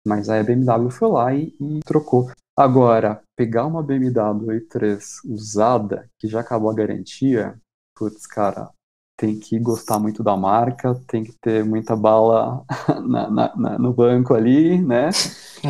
Mas 0.06 0.28
a 0.28 0.42
BMW 0.42 0.90
foi 0.90 1.08
lá 1.08 1.34
e, 1.34 1.54
e 1.60 1.80
trocou. 1.84 2.30
Agora, 2.56 3.20
pegar 3.36 3.66
uma 3.66 3.82
BMW 3.82 4.60
i3 4.60 5.00
usada, 5.24 6.08
que 6.18 6.28
já 6.28 6.40
acabou 6.40 6.70
a 6.70 6.74
garantia, 6.74 7.58
putz, 7.96 8.26
cara, 8.26 8.70
tem 9.16 9.38
que 9.38 9.58
gostar 9.58 9.98
muito 9.98 10.22
da 10.22 10.36
marca, 10.36 11.00
tem 11.06 11.24
que 11.24 11.32
ter 11.40 11.64
muita 11.64 11.96
bala 11.96 12.64
na, 13.06 13.30
na, 13.30 13.56
na, 13.56 13.78
no 13.78 13.92
banco 13.92 14.34
ali, 14.34 14.80
né? 14.80 15.10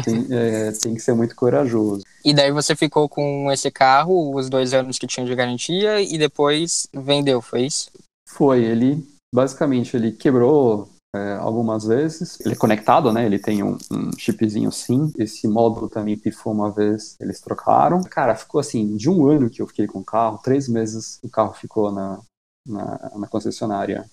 Tem, 0.05 0.27
é, 0.33 0.73
tem, 0.73 0.95
que 0.95 1.01
ser 1.01 1.15
muito 1.15 1.35
corajoso. 1.37 2.03
E 2.25 2.35
daí 2.35 2.51
você 2.51 2.75
ficou 2.75 3.09
com 3.09 3.51
esse 3.53 3.71
carro, 3.71 4.35
os 4.35 4.49
dois 4.49 4.75
anos 4.75 4.99
que 4.99 5.07
tinha 5.07 5.25
de 5.25 5.35
garantia, 5.35 6.01
e 6.01 6.19
depois 6.19 6.89
vendeu, 6.93 7.41
foi 7.41 7.67
isso? 7.67 7.91
Foi, 8.29 8.65
ele 8.65 9.07
basicamente 9.35 9.97
ele 9.97 10.13
quebrou 10.13 10.89
é, 11.15 11.35
algumas 11.35 11.85
vezes. 11.85 12.41
Ele 12.41 12.55
é 12.55 12.57
conectado, 12.57 13.13
né? 13.13 13.25
Ele 13.25 13.39
tem 13.39 13.63
um, 13.63 13.79
um, 13.91 14.11
chipzinho 14.19 14.73
SIM. 14.73 15.13
Esse 15.17 15.47
módulo 15.47 15.89
também 15.89 16.19
pifou 16.19 16.53
uma 16.53 16.71
vez, 16.73 17.17
eles 17.21 17.41
trocaram. 17.41 18.03
Cara, 18.03 18.35
ficou 18.35 18.61
assim, 18.61 18.97
de 18.97 19.09
um 19.09 19.29
ano 19.29 19.49
que 19.49 19.63
eu 19.63 19.67
fiquei 19.67 19.87
com 19.87 20.01
o 20.01 20.05
carro, 20.05 20.41
três 20.43 20.69
meses 20.69 21.21
o 21.23 21.29
carro 21.29 21.55
ficou 21.55 21.93
na, 21.93 22.21
na, 22.67 23.13
na 23.17 23.29
concessionária, 23.29 24.05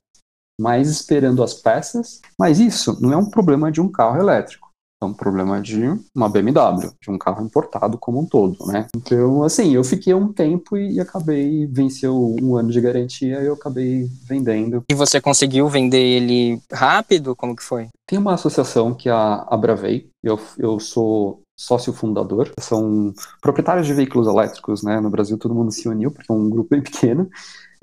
mas 0.59 0.89
esperando 0.89 1.43
as 1.43 1.55
peças. 1.55 2.21
Mas 2.37 2.59
isso 2.59 2.97
não 3.01 3.11
é 3.11 3.17
um 3.17 3.29
problema 3.29 3.71
de 3.71 3.81
um 3.81 3.91
carro 3.91 4.19
elétrico. 4.19 4.70
É 5.01 5.05
um 5.05 5.13
problema 5.13 5.59
de 5.59 5.81
uma 6.15 6.29
BMW, 6.29 6.91
de 7.01 7.09
um 7.09 7.17
carro 7.17 7.43
importado 7.43 7.97
como 7.97 8.19
um 8.19 8.25
todo, 8.25 8.65
né? 8.67 8.87
Então, 8.95 9.41
assim, 9.43 9.73
eu 9.73 9.83
fiquei 9.83 10.13
um 10.13 10.31
tempo 10.31 10.77
e 10.77 10.99
acabei, 10.99 11.65
venceu 11.65 12.35
um 12.39 12.55
ano 12.55 12.69
de 12.69 12.79
garantia 12.79 13.41
e 13.41 13.47
eu 13.47 13.53
acabei 13.53 14.07
vendendo. 14.27 14.83
E 14.89 14.93
você 14.93 15.19
conseguiu 15.19 15.67
vender 15.67 15.97
ele 15.97 16.61
rápido? 16.71 17.35
Como 17.35 17.55
que 17.55 17.63
foi? 17.63 17.87
Tem 18.07 18.19
uma 18.19 18.35
associação 18.35 18.93
que 18.93 19.09
é 19.09 19.11
a 19.11 19.45
Abravei, 19.49 20.07
eu, 20.23 20.39
eu 20.59 20.79
sou 20.79 21.41
sócio 21.57 21.93
fundador, 21.93 22.51
são 22.59 23.13
proprietários 23.41 23.87
de 23.87 23.93
veículos 23.93 24.27
elétricos, 24.27 24.83
né? 24.83 24.99
No 24.99 25.09
Brasil 25.09 25.37
todo 25.37 25.55
mundo 25.55 25.71
se 25.71 25.87
uniu, 25.87 26.11
porque 26.11 26.31
é 26.31 26.35
um 26.35 26.49
grupo 26.49 26.69
bem 26.71 26.81
pequeno, 26.81 27.29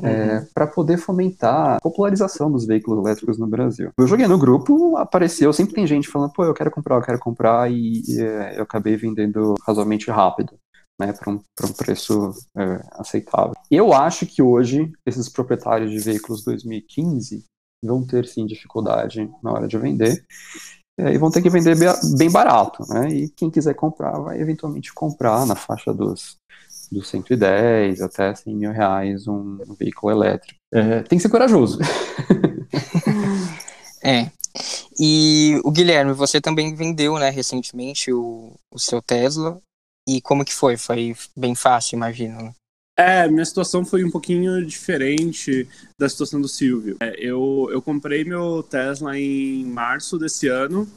é, 0.02 0.38
uhum. 0.38 0.46
para 0.54 0.66
poder 0.66 0.96
fomentar 0.96 1.76
a 1.76 1.80
popularização 1.80 2.50
dos 2.50 2.66
veículos 2.66 3.04
elétricos 3.04 3.38
no 3.38 3.46
Brasil. 3.46 3.90
Eu 3.98 4.06
joguei 4.06 4.26
no 4.26 4.38
grupo, 4.38 4.96
apareceu, 4.96 5.52
sempre 5.52 5.74
tem 5.74 5.86
gente 5.86 6.08
falando, 6.08 6.32
pô, 6.32 6.44
eu 6.44 6.54
quero 6.54 6.70
comprar, 6.70 6.96
eu 6.96 7.02
quero 7.02 7.18
comprar, 7.18 7.70
e, 7.70 8.02
e 8.06 8.20
é, 8.20 8.58
eu 8.58 8.62
acabei 8.62 8.96
vendendo 8.96 9.54
razoavelmente 9.62 10.10
rápido. 10.10 10.54
Né, 11.00 11.12
para 11.12 11.30
um, 11.30 11.40
um 11.62 11.72
preço 11.74 12.32
é, 12.56 12.82
aceitável. 12.94 13.54
Eu 13.70 13.92
acho 13.92 14.26
que 14.26 14.42
hoje 14.42 14.90
esses 15.06 15.28
proprietários 15.28 15.92
de 15.92 16.00
veículos 16.00 16.42
2015 16.42 17.44
vão 17.84 18.04
ter 18.04 18.26
sim 18.26 18.44
dificuldade 18.44 19.30
na 19.40 19.52
hora 19.52 19.68
de 19.68 19.78
vender. 19.78 20.24
é, 20.98 21.12
e 21.12 21.18
vão 21.18 21.30
ter 21.30 21.40
que 21.40 21.48
vender 21.48 21.76
bem 22.16 22.28
barato, 22.28 22.82
né? 22.88 23.08
E 23.10 23.28
quem 23.28 23.48
quiser 23.48 23.74
comprar 23.74 24.18
vai 24.18 24.40
eventualmente 24.40 24.92
comprar 24.92 25.46
na 25.46 25.54
faixa 25.54 25.94
dos, 25.94 26.36
dos 26.90 27.08
110 27.08 28.00
até 28.00 28.34
100 28.34 28.56
mil 28.56 28.72
reais 28.72 29.26
um, 29.26 29.58
um 29.68 29.74
veículo 29.74 30.12
elétrico. 30.12 30.58
É, 30.72 31.02
tem 31.02 31.18
que 31.18 31.22
ser 31.22 31.28
corajoso. 31.28 31.78
é. 34.02 34.30
E 34.98 35.60
o 35.64 35.70
Guilherme, 35.70 36.12
você 36.12 36.40
também 36.40 36.74
vendeu, 36.74 37.18
né, 37.18 37.30
recentemente 37.30 38.12
o, 38.12 38.54
o 38.72 38.78
seu 38.78 39.00
Tesla. 39.00 39.60
E 40.08 40.20
como 40.20 40.44
que 40.44 40.54
foi? 40.54 40.76
Foi 40.76 41.14
bem 41.36 41.54
fácil, 41.54 41.96
imagino. 41.96 42.42
Né? 42.42 42.52
É, 42.98 43.28
minha 43.28 43.44
situação 43.44 43.84
foi 43.84 44.02
um 44.02 44.10
pouquinho 44.10 44.64
diferente 44.66 45.68
da 45.96 46.08
situação 46.08 46.40
do 46.40 46.48
Silvio. 46.48 46.96
É, 47.00 47.14
eu, 47.20 47.68
eu 47.70 47.80
comprei 47.80 48.24
meu 48.24 48.62
Tesla 48.62 49.16
em 49.16 49.64
março 49.64 50.18
desse 50.18 50.48
ano 50.48 50.88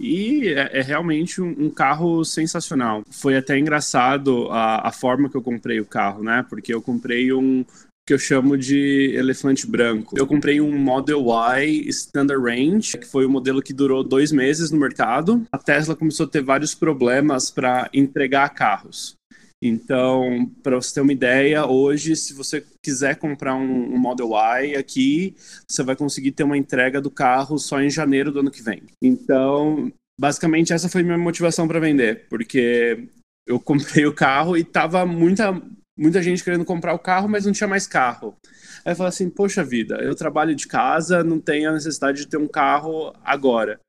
e 0.00 0.48
é, 0.48 0.78
é 0.78 0.82
realmente 0.82 1.40
um, 1.40 1.66
um, 1.66 1.70
carro 1.70 2.24
sensacional. 2.24 3.02
Foi 3.10 3.36
até 3.36 3.58
engraçado 3.58 4.48
a, 4.50 4.88
a 4.88 4.92
forma 4.92 5.28
que 5.28 5.36
eu 5.36 5.42
comprei 5.42 5.80
o 5.80 5.86
carro, 5.86 6.22
né? 6.22 6.44
Porque 6.48 6.72
eu 6.72 6.80
comprei 6.80 7.32
um, 7.32 7.64
que 8.08 8.14
eu 8.14 8.18
chamo 8.18 8.56
de 8.56 9.12
elefante 9.14 9.66
branco. 9.66 10.18
Eu 10.18 10.26
comprei 10.26 10.62
um 10.62 10.78
Model 10.78 11.26
Y 11.28 11.86
Standard 11.90 12.42
Range, 12.42 12.96
que 12.96 13.06
foi 13.06 13.26
o 13.26 13.28
um 13.28 13.32
modelo 13.32 13.60
que 13.60 13.74
durou 13.74 14.02
dois 14.02 14.32
meses 14.32 14.70
no 14.70 14.78
mercado. 14.78 15.44
A 15.52 15.58
Tesla 15.58 15.94
começou 15.94 16.24
a 16.24 16.28
ter 16.28 16.42
vários 16.42 16.74
problemas 16.74 17.50
para 17.50 17.90
entregar 17.92 18.48
carros. 18.48 19.17
Então, 19.62 20.48
para 20.62 20.76
você 20.76 20.94
ter 20.94 21.00
uma 21.00 21.12
ideia, 21.12 21.66
hoje, 21.66 22.14
se 22.14 22.32
você 22.32 22.64
quiser 22.82 23.16
comprar 23.16 23.56
um, 23.56 23.94
um, 23.94 23.98
Model 23.98 24.30
Y 24.32 24.76
aqui, 24.76 25.34
você 25.68 25.82
vai 25.82 25.96
conseguir 25.96 26.30
ter 26.32 26.44
uma 26.44 26.56
entrega 26.56 27.00
do 27.00 27.10
carro 27.10 27.58
só 27.58 27.80
em 27.80 27.90
janeiro 27.90 28.30
do 28.30 28.38
ano 28.38 28.52
que 28.52 28.62
vem. 28.62 28.82
Então, 29.02 29.92
basicamente, 30.18 30.72
essa 30.72 30.88
foi 30.88 31.02
minha 31.02 31.18
motivação 31.18 31.66
para 31.66 31.80
vender, 31.80 32.28
porque 32.28 33.08
eu 33.48 33.58
comprei 33.58 34.06
o 34.06 34.14
carro 34.14 34.56
e 34.56 34.62
tava 34.62 35.04
muita, 35.04 35.60
muita 35.98 36.22
gente 36.22 36.44
querendo 36.44 36.64
comprar 36.64 36.94
o 36.94 36.98
carro, 36.98 37.28
mas 37.28 37.44
não 37.44 37.52
tinha 37.52 37.68
mais 37.68 37.86
carro. 37.86 38.36
Aí 38.84 38.92
eu 38.92 38.96
falei 38.96 39.08
assim: 39.08 39.28
poxa 39.28 39.64
vida, 39.64 39.96
eu 39.96 40.14
trabalho 40.14 40.54
de 40.54 40.68
casa, 40.68 41.24
não 41.24 41.40
tenho 41.40 41.70
a 41.70 41.72
necessidade 41.72 42.18
de 42.18 42.28
ter 42.28 42.36
um 42.36 42.48
carro 42.48 43.12
agora. 43.24 43.80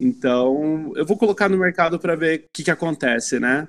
Então, 0.00 0.92
eu 0.96 1.06
vou 1.06 1.16
colocar 1.16 1.48
no 1.48 1.56
mercado 1.56 1.98
para 1.98 2.16
ver 2.16 2.40
o 2.40 2.44
que, 2.54 2.64
que 2.64 2.70
acontece, 2.70 3.38
né? 3.38 3.68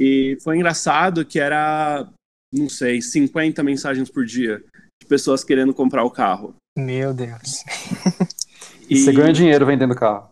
E 0.00 0.38
foi 0.42 0.56
engraçado 0.56 1.26
que 1.26 1.38
era, 1.38 2.08
não 2.50 2.70
sei, 2.70 3.02
50 3.02 3.62
mensagens 3.62 4.08
por 4.08 4.24
dia 4.24 4.64
de 4.98 5.06
pessoas 5.06 5.44
querendo 5.44 5.74
comprar 5.74 6.04
o 6.04 6.10
carro. 6.10 6.54
Meu 6.78 7.12
Deus. 7.12 7.62
E 8.88 8.96
você 8.98 9.12
ganha 9.12 9.32
dinheiro 9.32 9.64
vendendo 9.64 9.94
carro. 9.94 10.30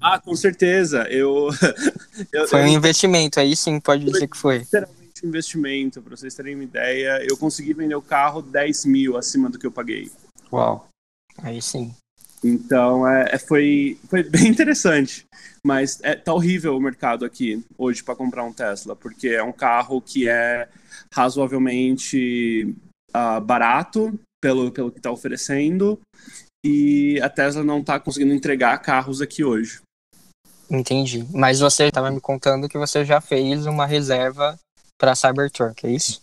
Ah, 0.00 0.18
com 0.18 0.34
certeza. 0.34 1.02
Eu, 1.10 1.50
eu 2.32 2.48
foi 2.48 2.62
um 2.62 2.68
investimento, 2.68 3.38
aí 3.38 3.54
sim 3.54 3.78
pode 3.78 4.04
dizer 4.04 4.26
que 4.26 4.38
foi. 4.38 4.58
Literalmente 4.58 5.22
um 5.22 5.28
investimento, 5.28 6.00
para 6.00 6.16
vocês 6.16 6.34
terem 6.34 6.54
uma 6.54 6.64
ideia. 6.64 7.22
Eu 7.28 7.36
consegui 7.36 7.74
vender 7.74 7.94
o 7.94 8.00
carro 8.00 8.40
10 8.40 8.86
mil 8.86 9.18
acima 9.18 9.50
do 9.50 9.58
que 9.58 9.66
eu 9.66 9.72
paguei. 9.72 10.10
Uau. 10.50 10.88
Aí 11.42 11.60
sim. 11.60 11.94
Então, 12.44 13.08
é, 13.08 13.30
é, 13.32 13.38
foi, 13.38 13.98
foi 14.08 14.22
bem 14.22 14.48
interessante. 14.48 15.26
Mas 15.66 15.98
é, 16.02 16.14
tá 16.14 16.34
horrível 16.34 16.76
o 16.76 16.80
mercado 16.80 17.24
aqui 17.24 17.64
hoje 17.78 18.04
para 18.04 18.14
comprar 18.14 18.44
um 18.44 18.52
Tesla, 18.52 18.94
porque 18.94 19.28
é 19.28 19.42
um 19.42 19.52
carro 19.52 20.00
que 20.00 20.28
é 20.28 20.68
razoavelmente 21.12 22.74
uh, 23.16 23.40
barato 23.40 24.18
pelo, 24.42 24.70
pelo 24.70 24.92
que 24.92 24.98
está 24.98 25.10
oferecendo 25.10 25.98
e 26.64 27.18
a 27.22 27.30
Tesla 27.30 27.64
não 27.64 27.80
está 27.80 27.98
conseguindo 27.98 28.34
entregar 28.34 28.76
carros 28.78 29.22
aqui 29.22 29.42
hoje. 29.42 29.80
Entendi. 30.70 31.26
Mas 31.32 31.60
você 31.60 31.84
estava 31.84 32.10
me 32.10 32.20
contando 32.20 32.68
que 32.68 32.76
você 32.76 33.04
já 33.04 33.20
fez 33.20 33.64
uma 33.64 33.86
reserva 33.86 34.58
para 34.98 35.14
Cybertruck, 35.14 35.86
é 35.86 35.90
isso? 35.90 36.20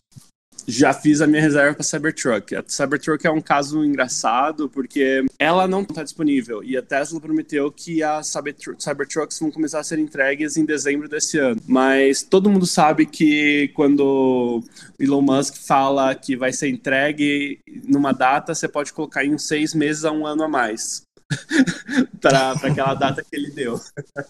Já 0.68 0.94
fiz 0.94 1.22
a 1.22 1.28
minha 1.28 1.42
reserva 1.42 1.76
para 1.76 1.84
Cybertruck. 1.84 2.56
A 2.56 2.64
Cybertruck 2.68 3.26
é 3.26 3.32
um 3.32 3.42
caso 3.42 3.84
engraçado 3.84 4.70
porque 4.70 5.26
ela 5.38 5.68
não 5.68 5.82
está 5.82 6.04
disponível 6.04 6.64
e 6.64 6.78
a 6.78 6.82
Tesla 6.82 7.20
prometeu 7.20 7.72
que 7.72 8.04
as 8.04 8.34
Cybertrucks 8.80 9.40
vão 9.40 9.52
começar 9.52 9.80
a 9.80 9.84
ser 9.84 10.00
entregues 10.00 10.58
em 10.58 10.66
dezembro 10.66 11.08
desse 11.08 11.38
ano. 11.38 11.62
Mas 11.68 12.24
todo 12.24 12.50
mundo 12.50 12.66
sabe 12.66 13.06
que 13.06 13.70
quando 13.74 14.64
Elon 15.00 15.22
Musk 15.22 15.56
fala 15.56 16.14
que 16.16 16.36
vai 16.36 16.52
ser 16.52 16.70
entregue 16.70 17.60
numa 17.86 18.12
data, 18.12 18.54
você 18.54 18.68
pode 18.68 18.94
colocar 18.94 19.26
em 19.26 19.38
seis 19.38 19.74
meses 19.74 20.06
a 20.06 20.12
um 20.12 20.26
ano 20.26 20.44
a 20.44 20.48
mais. 20.48 21.04
para 22.22 22.52
aquela 22.52 22.94
data 22.94 23.24
que 23.24 23.36
ele 23.36 23.52
deu. 23.52 23.80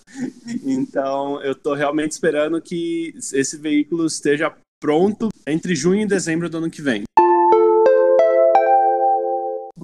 então, 0.63 1.41
eu 1.41 1.54
estou 1.54 1.74
realmente 1.74 2.12
esperando 2.12 2.62
que 2.62 3.13
esse 3.34 3.58
veículo 3.58 4.06
esteja 4.06 4.54
pronto 4.82 5.30
entre 5.48 5.76
junho 5.76 6.02
e 6.02 6.08
dezembro 6.08 6.50
do 6.50 6.58
ano 6.58 6.70
que 6.70 6.82
vem. 6.82 7.04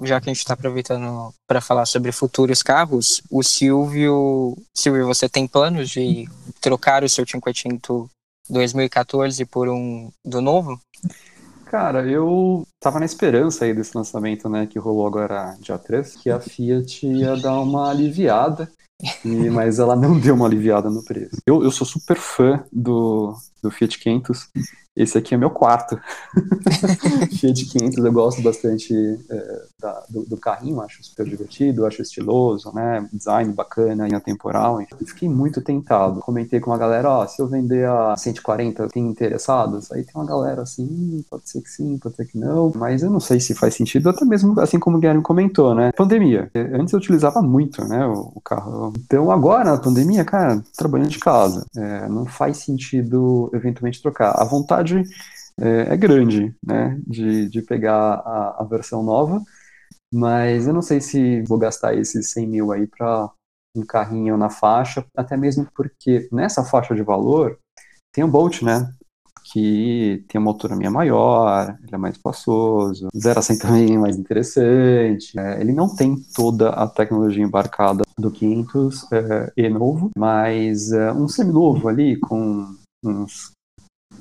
Já 0.02 0.20
que 0.20 0.28
a 0.28 0.32
gente 0.32 0.40
está 0.40 0.54
aproveitando 0.54 1.32
para 1.46 1.60
falar 1.60 1.86
sobre 1.86 2.12
futuros 2.12 2.62
carros, 2.62 3.22
o 3.30 3.42
Silvio, 3.42 4.56
Silvio, 4.76 5.06
você 5.06 5.28
tem 5.28 5.46
planos 5.46 5.88
de 5.88 6.28
trocar 6.60 7.02
o 7.02 7.08
seu 7.08 7.26
Cinquecento 7.26 8.08
2014 8.50 9.44
por 9.44 9.68
um 9.68 10.10
do 10.24 10.40
novo? 10.40 10.80
Cara, 11.66 12.06
eu 12.06 12.66
tava 12.80 12.98
na 12.98 13.06
esperança 13.06 13.64
aí 13.64 13.74
desse 13.74 13.96
lançamento, 13.96 14.48
né, 14.48 14.66
que 14.66 14.78
rolou 14.78 15.06
agora 15.06 15.56
dia 15.60 15.78
3, 15.78 16.16
que 16.16 16.30
a 16.30 16.40
Fiat 16.40 17.06
ia 17.06 17.36
dar 17.36 17.60
uma 17.60 17.90
aliviada, 17.90 18.70
e, 19.24 19.50
mas 19.50 19.78
ela 19.78 19.94
não 19.94 20.18
deu 20.18 20.34
uma 20.34 20.46
aliviada 20.46 20.88
no 20.88 21.04
preço. 21.04 21.36
Eu, 21.46 21.62
eu 21.62 21.70
sou 21.70 21.86
super 21.86 22.16
fã 22.16 22.64
do, 22.72 23.36
do 23.62 23.70
Fiat 23.70 23.98
500 23.98 24.50
esse 24.98 25.16
aqui 25.16 25.32
é 25.32 25.38
meu 25.38 25.50
quarto. 25.50 25.96
Fiat 27.38 27.66
500, 27.66 28.04
eu 28.04 28.12
gosto 28.12 28.42
bastante 28.42 28.92
é, 29.30 29.62
da, 29.80 30.04
do, 30.10 30.24
do, 30.24 30.36
carrinho, 30.36 30.80
acho 30.80 31.04
super 31.04 31.24
divertido, 31.24 31.86
acho 31.86 32.02
estiloso, 32.02 32.72
né? 32.74 33.08
Design 33.12 33.52
bacana, 33.52 34.08
linha 34.08 34.20
temporal. 34.20 34.82
Enfim. 34.82 34.96
Fiquei 35.06 35.28
muito 35.28 35.62
tentado. 35.62 36.18
Comentei 36.18 36.58
com 36.58 36.72
uma 36.72 36.78
galera, 36.78 37.08
ó, 37.10 37.26
se 37.28 37.40
eu 37.40 37.46
vender 37.46 37.88
a 37.88 38.16
140, 38.16 38.88
tem 38.88 39.06
interessados? 39.06 39.92
Aí 39.92 40.02
tem 40.02 40.14
uma 40.16 40.26
galera 40.26 40.62
assim, 40.62 41.24
pode 41.30 41.48
ser 41.48 41.62
que 41.62 41.70
sim, 41.70 41.96
pode 41.98 42.16
ser 42.16 42.24
que 42.24 42.36
não, 42.36 42.72
mas 42.74 43.04
eu 43.04 43.10
não 43.10 43.20
sei 43.20 43.38
se 43.38 43.54
faz 43.54 43.74
sentido, 43.74 44.10
até 44.10 44.24
mesmo 44.24 44.58
assim 44.58 44.80
como 44.80 44.96
o 44.96 45.00
Guilherme 45.00 45.22
comentou, 45.22 45.76
né? 45.76 45.92
Pandemia. 45.92 46.50
Antes 46.74 46.92
eu 46.92 46.98
utilizava 46.98 47.40
muito, 47.40 47.84
né, 47.84 48.04
o, 48.04 48.32
o 48.34 48.40
carro. 48.40 48.92
Então 48.98 49.30
agora, 49.30 49.70
na 49.70 49.78
pandemia, 49.78 50.24
cara, 50.24 50.60
trabalhando 50.76 51.10
de 51.10 51.20
casa, 51.20 51.64
é, 51.76 52.08
não 52.08 52.26
faz 52.26 52.56
sentido 52.56 53.47
eventualmente 53.54 54.02
trocar. 54.02 54.32
A 54.40 54.44
vontade 54.44 55.02
é, 55.60 55.94
é 55.94 55.96
grande, 55.96 56.54
né, 56.64 56.98
de, 57.06 57.48
de 57.48 57.62
pegar 57.62 58.14
a, 58.24 58.62
a, 58.62 58.64
versão 58.64 59.02
nova, 59.02 59.42
mas 60.12 60.66
eu 60.66 60.72
não 60.72 60.82
sei 60.82 61.00
se 61.00 61.42
vou 61.42 61.58
gastar 61.58 61.94
esses 61.94 62.30
100 62.30 62.46
mil 62.46 62.72
aí 62.72 62.86
para 62.86 63.30
um 63.76 63.84
carrinho 63.84 64.36
na 64.36 64.48
faixa, 64.48 65.04
até 65.16 65.36
mesmo 65.36 65.66
porque 65.74 66.28
nessa 66.32 66.64
faixa 66.64 66.94
de 66.94 67.02
valor 67.02 67.58
tem 68.12 68.24
o 68.24 68.28
Bolt, 68.28 68.62
né, 68.62 68.92
que 69.52 70.24
tem 70.28 70.40
uma 70.40 70.50
autonomia 70.50 70.90
maior, 70.90 71.76
ele 71.82 71.94
é 71.94 71.98
mais 71.98 72.16
espaçoso, 72.16 73.08
0 73.16 73.38
a 73.38 73.42
100 73.42 73.58
também 73.58 73.94
é 73.94 73.98
mais 73.98 74.16
interessante, 74.16 75.38
é, 75.38 75.60
ele 75.60 75.72
não 75.72 75.94
tem 75.94 76.16
toda 76.34 76.70
a 76.70 76.86
tecnologia 76.86 77.42
embarcada 77.42 78.02
do 78.18 78.30
500 78.30 79.12
é, 79.12 79.52
e 79.56 79.68
novo, 79.68 80.10
mas 80.16 80.92
é, 80.92 81.12
um 81.12 81.26
seminovo 81.26 81.88
ali 81.88 82.16
com 82.18 82.76
uns 83.04 83.52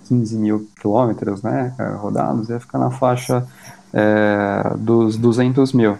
15 0.07 0.37
mil 0.37 0.69
quilômetros 0.79 1.41
né, 1.41 1.75
é, 1.79 1.89
rodados, 1.95 2.49
ia 2.49 2.59
ficar 2.59 2.79
na 2.79 2.91
faixa 2.91 3.47
é, 3.93 4.75
dos 4.77 5.17
200 5.17 5.73
mil. 5.73 5.97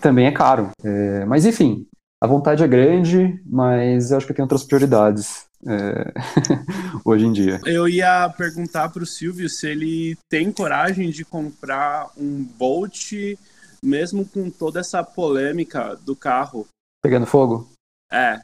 Também 0.00 0.26
é 0.26 0.32
caro. 0.32 0.70
É, 0.82 1.24
mas, 1.24 1.46
enfim, 1.46 1.86
a 2.22 2.26
vontade 2.26 2.62
é 2.62 2.68
grande, 2.68 3.40
mas 3.46 4.10
eu 4.10 4.16
acho 4.16 4.26
que 4.26 4.34
tem 4.34 4.42
outras 4.42 4.64
prioridades 4.64 5.46
é, 5.66 6.12
hoje 7.04 7.26
em 7.26 7.32
dia. 7.32 7.60
Eu 7.64 7.88
ia 7.88 8.28
perguntar 8.30 8.88
para 8.88 9.02
o 9.02 9.06
Silvio 9.06 9.48
se 9.48 9.66
ele 9.66 10.16
tem 10.28 10.52
coragem 10.52 11.10
de 11.10 11.24
comprar 11.24 12.10
um 12.16 12.44
Bolt, 12.44 13.12
mesmo 13.82 14.24
com 14.24 14.50
toda 14.50 14.80
essa 14.80 15.02
polêmica 15.02 15.96
do 15.96 16.14
carro. 16.14 16.66
Pegando 17.02 17.26
fogo? 17.26 17.68
É. 18.10 18.40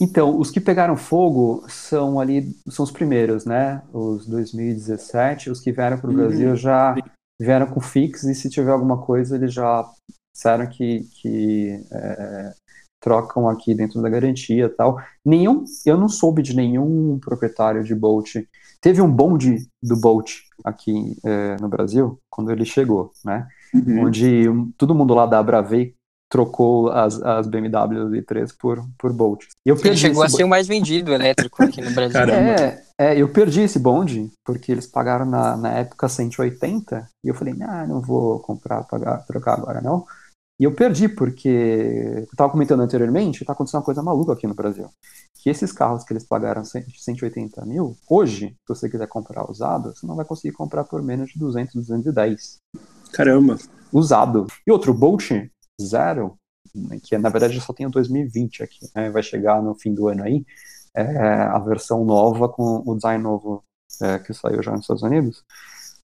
Então, 0.00 0.38
os 0.38 0.50
que 0.50 0.60
pegaram 0.60 0.96
fogo 0.96 1.64
são 1.68 2.20
ali, 2.20 2.54
são 2.68 2.84
os 2.84 2.90
primeiros, 2.90 3.44
né? 3.44 3.82
Os 3.92 4.26
2017, 4.26 5.50
os 5.50 5.60
que 5.60 5.72
vieram 5.72 5.98
para 5.98 6.08
o 6.08 6.10
uhum. 6.10 6.16
Brasil 6.16 6.56
já 6.56 6.94
vieram 7.40 7.66
com 7.66 7.80
fix 7.80 8.24
e 8.24 8.34
se 8.34 8.48
tiver 8.48 8.70
alguma 8.70 9.02
coisa 9.02 9.36
eles 9.36 9.52
já 9.52 9.84
disseram 10.32 10.66
que, 10.66 11.00
que 11.20 11.80
é, 11.92 12.52
trocam 13.00 13.48
aqui 13.48 13.74
dentro 13.74 14.00
da 14.02 14.08
garantia 14.08 14.68
tal. 14.68 14.98
Nenhum, 15.24 15.64
eu 15.84 15.96
não 15.96 16.08
soube 16.08 16.42
de 16.42 16.56
nenhum 16.56 17.18
proprietário 17.20 17.84
de 17.84 17.94
Bolt. 17.94 18.36
Teve 18.80 19.00
um 19.00 19.10
bonde 19.10 19.68
do 19.82 19.98
Bolt 19.98 20.40
aqui 20.64 21.16
é, 21.24 21.56
no 21.60 21.68
Brasil 21.68 22.18
quando 22.30 22.50
ele 22.50 22.64
chegou, 22.64 23.12
né? 23.24 23.46
Uhum. 23.72 24.06
Onde 24.06 24.44
todo 24.76 24.94
mundo 24.94 25.14
lá 25.14 25.26
da 25.26 25.42
Bravei 25.42 25.94
trocou 26.34 26.90
as, 26.90 27.22
as 27.22 27.46
BMW 27.46 28.20
i3 28.20 28.52
por, 28.58 28.84
por 28.98 29.12
Bolt. 29.12 29.44
E 29.64 29.68
eu 29.70 29.76
Ele 29.84 29.96
chegou 29.96 30.20
a 30.20 30.28
ser 30.28 30.42
o 30.42 30.48
mais 30.48 30.66
vendido 30.66 31.14
elétrico 31.14 31.62
aqui 31.62 31.80
no 31.80 31.92
Brasil. 31.92 32.20
é, 32.28 32.82
é, 32.98 33.16
eu 33.16 33.28
perdi 33.28 33.60
esse 33.60 33.78
bonde, 33.78 34.32
porque 34.44 34.72
eles 34.72 34.84
pagaram 34.84 35.24
na, 35.24 35.56
na 35.56 35.70
época 35.74 36.08
180, 36.08 37.08
e 37.24 37.28
eu 37.28 37.34
falei, 37.36 37.54
ah, 37.62 37.86
não 37.86 38.00
vou 38.00 38.40
comprar, 38.40 38.82
pagar, 38.82 39.24
trocar 39.24 39.52
agora 39.52 39.80
não. 39.80 40.04
E 40.58 40.64
eu 40.64 40.74
perdi, 40.74 41.08
porque 41.08 41.48
eu 41.48 42.24
estava 42.24 42.50
comentando 42.50 42.80
anteriormente, 42.80 43.42
está 43.42 43.52
acontecendo 43.52 43.78
uma 43.78 43.84
coisa 43.86 44.02
maluca 44.02 44.32
aqui 44.32 44.48
no 44.48 44.54
Brasil. 44.54 44.88
Que 45.40 45.48
esses 45.50 45.70
carros 45.70 46.02
que 46.02 46.12
eles 46.12 46.26
pagaram 46.26 46.64
180 46.64 47.64
mil, 47.64 47.96
hoje, 48.10 48.48
se 48.48 48.68
você 48.68 48.90
quiser 48.90 49.06
comprar 49.06 49.48
usado, 49.48 49.94
você 49.94 50.04
não 50.04 50.16
vai 50.16 50.24
conseguir 50.24 50.52
comprar 50.52 50.82
por 50.82 51.00
menos 51.00 51.30
de 51.30 51.38
200, 51.38 51.74
210. 51.74 52.56
Caramba! 53.12 53.56
Usado. 53.92 54.48
E 54.66 54.72
outro, 54.72 54.92
Bolt 54.92 55.30
Zero, 55.80 56.38
que 57.02 57.16
na 57.18 57.28
verdade 57.28 57.60
só 57.60 57.72
tem 57.72 57.86
o 57.86 57.90
2020 57.90 58.62
aqui, 58.62 58.88
né? 58.94 59.10
vai 59.10 59.22
chegar 59.22 59.62
no 59.62 59.74
fim 59.74 59.94
do 59.94 60.08
ano 60.08 60.24
aí, 60.24 60.44
é 60.94 61.02
a 61.02 61.58
versão 61.58 62.04
nova 62.04 62.48
com 62.48 62.82
o 62.86 62.94
design 62.94 63.22
novo 63.22 63.64
é, 64.00 64.18
que 64.18 64.32
saiu 64.32 64.62
já 64.62 64.72
nos 64.72 64.82
Estados 64.82 65.02
Unidos 65.02 65.44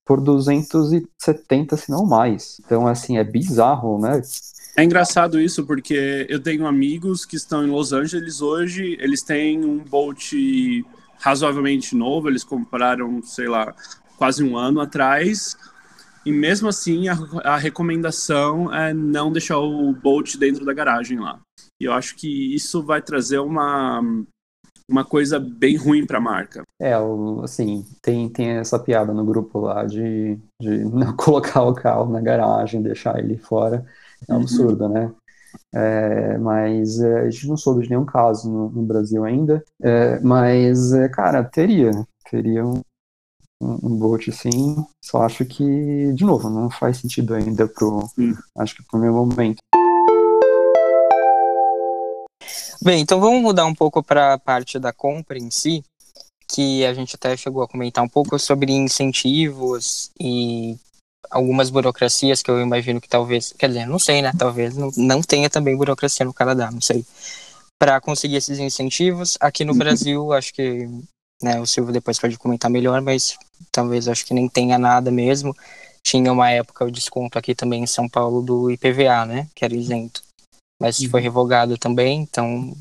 por 0.05 0.19
270, 0.21 1.77
se 1.77 1.89
não 1.89 2.05
mais. 2.05 2.59
Então, 2.65 2.87
assim, 2.87 3.17
é 3.17 3.23
bizarro, 3.23 3.99
né? 3.99 4.21
É 4.75 4.83
engraçado 4.83 5.39
isso, 5.39 5.65
porque 5.65 6.25
eu 6.29 6.41
tenho 6.41 6.65
amigos 6.65 7.25
que 7.25 7.35
estão 7.35 7.63
em 7.63 7.69
Los 7.69 7.93
Angeles 7.93 8.41
hoje, 8.41 8.97
eles 8.99 9.21
têm 9.21 9.63
um 9.63 9.77
Bolt 9.79 10.33
razoavelmente 11.19 11.95
novo, 11.95 12.27
eles 12.27 12.43
compraram, 12.43 13.21
sei 13.23 13.47
lá, 13.47 13.73
quase 14.17 14.43
um 14.43 14.57
ano 14.57 14.81
atrás, 14.81 15.55
e 16.25 16.31
mesmo 16.31 16.69
assim 16.69 17.07
a, 17.07 17.17
a 17.43 17.57
recomendação 17.57 18.73
é 18.73 18.93
não 18.93 19.31
deixar 19.31 19.59
o 19.59 19.93
Bolt 19.93 20.37
dentro 20.37 20.65
da 20.65 20.73
garagem 20.73 21.19
lá. 21.19 21.39
E 21.81 21.85
eu 21.85 21.93
acho 21.93 22.15
que 22.15 22.53
isso 22.53 22.83
vai 22.83 23.01
trazer 23.01 23.39
uma 23.39 24.01
uma 24.91 25.05
coisa 25.05 25.39
bem 25.39 25.77
ruim 25.77 26.05
para 26.05 26.17
a 26.17 26.21
marca. 26.21 26.63
É, 26.79 26.93
assim, 27.41 27.85
tem, 28.01 28.27
tem 28.27 28.49
essa 28.49 28.77
piada 28.77 29.13
no 29.13 29.23
grupo 29.23 29.59
lá 29.59 29.85
de, 29.85 30.37
de 30.61 30.83
não 30.83 31.15
colocar 31.15 31.63
o 31.63 31.73
carro 31.73 32.11
na 32.11 32.19
garagem, 32.19 32.81
deixar 32.81 33.17
ele 33.17 33.37
fora. 33.37 33.85
É 34.27 34.33
um 34.33 34.35
uhum. 34.35 34.41
absurdo, 34.41 34.89
né? 34.89 35.11
É, 35.73 36.37
mas 36.37 36.99
é, 36.99 37.21
a 37.21 37.29
gente 37.29 37.47
não 37.47 37.57
soube 37.57 37.83
de 37.83 37.89
nenhum 37.89 38.05
caso 38.05 38.51
no, 38.51 38.69
no 38.69 38.83
Brasil 38.83 39.23
ainda. 39.23 39.63
É, 39.81 40.19
mas, 40.19 40.93
é, 40.93 41.07
cara, 41.07 41.43
teria. 41.43 41.91
Teria 42.29 42.65
um, 42.65 42.81
um, 43.61 43.79
um 43.83 43.95
bote 43.95 44.31
sim. 44.31 44.83
Só 45.03 45.21
acho 45.21 45.45
que, 45.45 45.63
de 46.13 46.25
novo, 46.25 46.49
não 46.49 46.69
faz 46.69 46.97
sentido 46.97 47.35
ainda 47.35 47.67
pro. 47.67 48.09
Acho 48.57 48.75
que 48.75 48.83
pro 48.83 48.99
meu 48.99 49.13
momento. 49.13 49.57
Bem, 52.83 53.01
então 53.01 53.19
vamos 53.19 53.41
mudar 53.41 53.65
um 53.65 53.75
pouco 53.75 54.01
para 54.01 54.33
a 54.33 54.39
parte 54.39 54.79
da 54.79 54.91
compra 54.91 55.37
em 55.37 55.51
si, 55.51 55.83
que 56.51 56.83
a 56.83 56.93
gente 56.95 57.15
até 57.15 57.37
chegou 57.37 57.61
a 57.61 57.67
comentar 57.67 58.03
um 58.03 58.09
pouco 58.09 58.39
sobre 58.39 58.73
incentivos 58.73 60.09
e 60.19 60.75
algumas 61.29 61.69
burocracias 61.69 62.41
que 62.41 62.49
eu 62.49 62.59
imagino 62.59 62.99
que 62.99 63.07
talvez, 63.07 63.53
quer 63.53 63.67
dizer, 63.67 63.85
não 63.85 63.99
sei, 63.99 64.23
né? 64.23 64.31
Talvez 64.35 64.75
não, 64.75 64.89
não 64.97 65.21
tenha 65.21 65.47
também 65.47 65.77
burocracia 65.77 66.25
no 66.25 66.33
Canadá, 66.33 66.71
não 66.71 66.81
sei. 66.81 67.05
Para 67.79 68.01
conseguir 68.01 68.37
esses 68.37 68.57
incentivos, 68.57 69.37
aqui 69.39 69.63
no 69.63 69.73
uhum. 69.73 69.77
Brasil, 69.77 70.33
acho 70.33 70.51
que 70.51 70.89
né, 71.41 71.59
o 71.59 71.65
Silvio 71.65 71.93
depois 71.93 72.19
pode 72.19 72.37
comentar 72.37 72.69
melhor, 72.69 73.01
mas 73.01 73.37
talvez 73.71 74.07
acho 74.07 74.25
que 74.25 74.33
nem 74.33 74.47
tenha 74.47 74.77
nada 74.77 75.11
mesmo. 75.11 75.55
Tinha 76.03 76.31
uma 76.31 76.49
época 76.49 76.85
o 76.85 76.91
desconto 76.91 77.37
aqui 77.37 77.53
também 77.53 77.83
em 77.83 77.87
São 77.87 78.09
Paulo 78.09 78.41
do 78.41 78.71
IPVA, 78.71 79.25
né? 79.25 79.47
Que 79.53 79.63
era 79.63 79.75
isento 79.75 80.23
mas 80.81 80.97
foi 80.97 81.19
uhum. 81.19 81.23
revogado 81.23 81.77
também, 81.77 82.21
então 82.21 82.75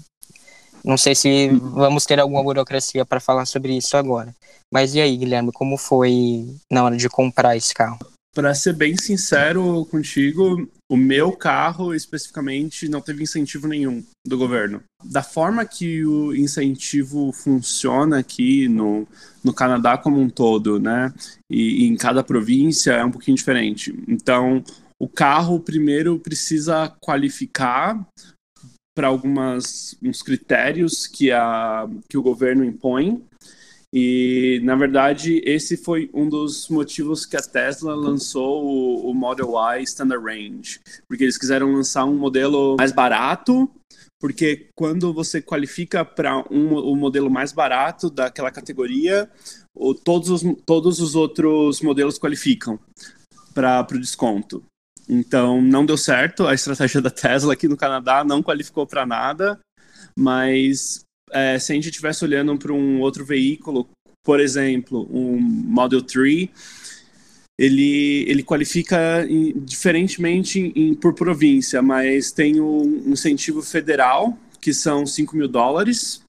não 0.83 0.97
sei 0.97 1.15
se 1.15 1.49
vamos 1.49 2.07
ter 2.07 2.19
alguma 2.19 2.43
burocracia 2.43 3.05
para 3.05 3.21
falar 3.21 3.45
sobre 3.45 3.77
isso 3.77 3.95
agora. 3.95 4.35
Mas 4.73 4.95
e 4.95 5.01
aí, 5.03 5.19
Guilherme, 5.19 5.53
como 5.53 5.77
foi 5.77 6.49
na 6.73 6.83
hora 6.83 6.97
de 6.97 7.11
comprar 7.11 7.59
esse 7.59 7.75
carro? 7.75 7.99
Para 8.33 8.55
ser 8.55 8.75
bem 8.75 8.97
sincero 8.97 9.85
contigo, 9.91 10.69
o 10.89 10.97
meu 10.97 11.33
carro 11.33 11.93
especificamente 11.93 12.89
não 12.89 13.01
teve 13.01 13.25
incentivo 13.25 13.67
nenhum 13.67 14.05
do 14.25 14.39
governo. 14.39 14.83
Da 15.05 15.23
forma 15.23 15.65
que 15.65 16.05
o 16.05 16.35
incentivo 16.35 17.33
funciona 17.33 18.19
aqui 18.19 18.69
no, 18.69 19.07
no 19.43 19.53
Canadá 19.53 19.99
como 19.99 20.21
um 20.21 20.31
todo, 20.31 20.79
né? 20.79 21.13
E, 21.51 21.85
e 21.85 21.89
em 21.89 21.97
cada 21.97 22.23
província 22.23 22.93
é 22.93 23.05
um 23.05 23.11
pouquinho 23.11 23.37
diferente. 23.37 23.93
Então, 24.07 24.63
o 25.01 25.09
carro 25.09 25.59
primeiro 25.59 26.19
precisa 26.19 26.89
qualificar 27.01 28.07
para 28.95 29.09
algumas 29.09 29.97
uns 30.03 30.23
critérios 30.23 31.07
que 31.07 31.33
a 31.33 31.89
que 32.09 32.19
o 32.19 32.23
governo 32.23 32.65
impõe 32.65 33.25
e 33.93 34.61
na 34.63 34.77
verdade 34.77 35.43
esse 35.45 35.77
foi 35.77 36.09
um 36.15 36.29
dos 36.29 36.69
motivos 36.69 37.27
que 37.27 37.37
a 37.37 37.43
Tesla 37.43 37.95
lançou 37.95 38.65
o, 38.65 39.11
o 39.11 39.15
Model 39.15 39.53
Y 39.55 39.83
Standard 39.83 40.25
Range 40.25 40.81
porque 41.09 41.25
eles 41.25 41.37
quiseram 41.37 41.73
lançar 41.73 42.05
um 42.05 42.17
modelo 42.17 42.77
mais 42.79 42.93
barato 42.93 43.69
porque 44.21 44.69
quando 44.77 45.15
você 45.15 45.41
qualifica 45.41 46.05
para 46.05 46.37
um, 46.51 46.75
o 46.75 46.95
modelo 46.95 47.31
mais 47.31 47.53
barato 47.53 48.11
daquela 48.11 48.51
categoria, 48.51 49.31
o, 49.75 49.95
todos, 49.95 50.29
os, 50.29 50.43
todos 50.67 51.01
os 51.01 51.15
outros 51.15 51.81
modelos 51.81 52.19
qualificam 52.19 52.79
para 53.55 53.87
o 53.91 53.99
desconto. 53.99 54.63
Então, 55.09 55.63
não 55.63 55.87
deu 55.87 55.97
certo. 55.97 56.47
A 56.47 56.55
estratégia 56.55 57.01
da 57.01 57.11
Tesla 57.11 57.55
aqui 57.55 57.67
no 57.67 57.79
Canadá 57.79 58.23
não 58.23 58.43
qualificou 58.43 58.87
para 58.87 59.07
nada. 59.07 59.59
Mas 60.17 61.01
é, 61.33 61.59
se 61.59 61.73
a 61.73 61.75
gente 61.75 61.89
estivesse 61.89 62.25
olhando 62.25 62.57
para 62.59 62.73
um 62.73 63.01
outro 63.01 63.25
veículo, 63.25 63.89
por 64.25 64.41
exemplo, 64.41 65.09
um 65.11 65.41
Model 65.41 66.03
3, 66.03 66.49
ele, 67.59 68.25
ele 68.27 68.43
qualifica 68.43 69.27
em, 69.29 69.53
diferentemente 69.61 70.73
em, 70.75 70.95
por 70.95 71.15
província, 71.15 71.83
mas 71.83 72.33
tem 72.33 72.61
um 72.61 73.03
incentivo 73.07 73.63
federal, 73.63 74.39
que 74.61 74.73
são 74.73 75.05
5 75.05 75.37
mil 75.37 75.49
dólares, 75.49 76.23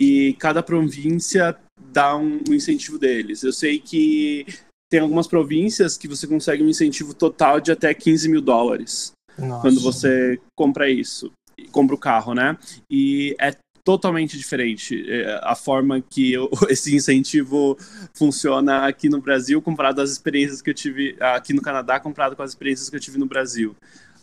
e 0.00 0.34
cada 0.38 0.62
província 0.62 1.56
dá 1.92 2.16
um, 2.16 2.40
um 2.48 2.54
incentivo 2.54 2.98
deles. 2.98 3.42
Eu 3.42 3.52
sei 3.52 3.78
que 3.78 4.46
tem 4.90 5.00
algumas 5.00 5.26
províncias 5.26 5.96
que 5.96 6.08
você 6.08 6.26
consegue 6.26 6.62
um 6.62 6.68
incentivo 6.68 7.14
total 7.14 7.60
de 7.60 7.70
até 7.72 7.94
15 7.94 8.28
mil 8.28 8.40
dólares 8.40 9.12
Nossa. 9.38 9.62
quando 9.62 9.80
você 9.80 10.38
compra 10.56 10.90
isso, 10.90 11.30
compra 11.70 11.94
o 11.94 11.98
carro, 11.98 12.34
né? 12.34 12.58
E 12.90 13.36
é 13.40 13.52
totalmente 13.84 14.38
diferente 14.38 15.04
é, 15.10 15.40
a 15.42 15.54
forma 15.54 16.00
que 16.00 16.32
eu, 16.32 16.48
esse 16.68 16.94
incentivo 16.94 17.76
funciona 18.14 18.86
aqui 18.86 19.08
no 19.08 19.20
Brasil 19.20 19.60
comparado 19.60 20.00
às 20.00 20.10
experiências 20.10 20.62
que 20.62 20.70
eu 20.70 20.74
tive 20.74 21.16
aqui 21.20 21.52
no 21.52 21.62
Canadá 21.62 21.98
comparado 21.98 22.36
com 22.36 22.42
as 22.42 22.50
experiências 22.50 22.88
que 22.88 22.96
eu 22.96 23.00
tive 23.00 23.18
no 23.18 23.26
Brasil. 23.26 23.74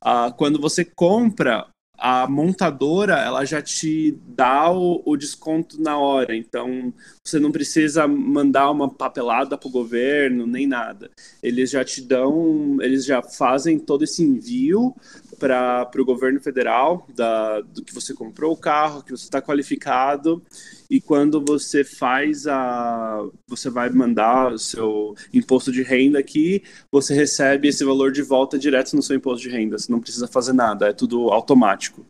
Uh, 0.01 0.33
quando 0.37 0.59
você 0.61 0.85
compra 0.85 1.67
a 1.99 2.25
montadora 2.27 3.19
ela 3.19 3.43
já 3.43 3.61
te 3.61 4.17
dá 4.25 4.71
o, 4.71 5.01
o, 5.05 5.17
desconto 5.17 5.81
na 5.81 5.97
hora, 5.97 6.33
então 6.33 6.93
você 7.21 7.39
não 7.39 7.51
precisa 7.51 8.07
mandar 8.07 8.71
uma 8.71 8.89
papelada 8.89 9.57
para 9.57 9.67
o 9.67 9.71
governo 9.71 10.47
nem 10.47 10.65
nada. 10.65 11.11
Eles 11.43 11.69
já 11.69 11.83
te 11.83 12.01
dão, 12.01 12.77
eles 12.81 13.03
já 13.03 13.21
fazem 13.21 13.77
todo 13.77 14.05
esse 14.05 14.23
envio 14.23 14.95
para 15.39 15.89
o 15.97 16.05
governo 16.05 16.39
federal 16.39 17.07
da, 17.15 17.61
do 17.61 17.83
que 17.83 17.93
você 17.93 18.13
comprou 18.13 18.51
o 18.51 18.57
carro, 18.57 19.01
que 19.01 19.11
você 19.11 19.23
está 19.23 19.41
qualificado 19.41 20.43
e 20.89 20.99
quando 20.99 21.43
você 21.43 21.83
faz 21.83 22.45
a 22.45 23.25
você 23.47 23.69
vai 23.69 23.89
mandar 23.89 24.51
o 24.51 24.59
seu 24.59 25.15
imposto 25.33 25.71
de 25.71 25.81
renda 25.81 26.19
aqui, 26.19 26.61
você 26.91 27.13
recebe 27.13 27.69
esse 27.69 27.83
valor 27.85 28.11
de 28.11 28.21
volta 28.21 28.59
direto 28.59 28.95
no 28.95 29.01
seu 29.01 29.15
imposto 29.15 29.47
de 29.47 29.55
renda, 29.55 29.77
você 29.77 29.91
não 29.91 29.99
precisa 29.99 30.27
fazer 30.27 30.53
nada, 30.53 30.89
é 30.89 30.93
tudo 30.93 31.29
automático. 31.29 32.05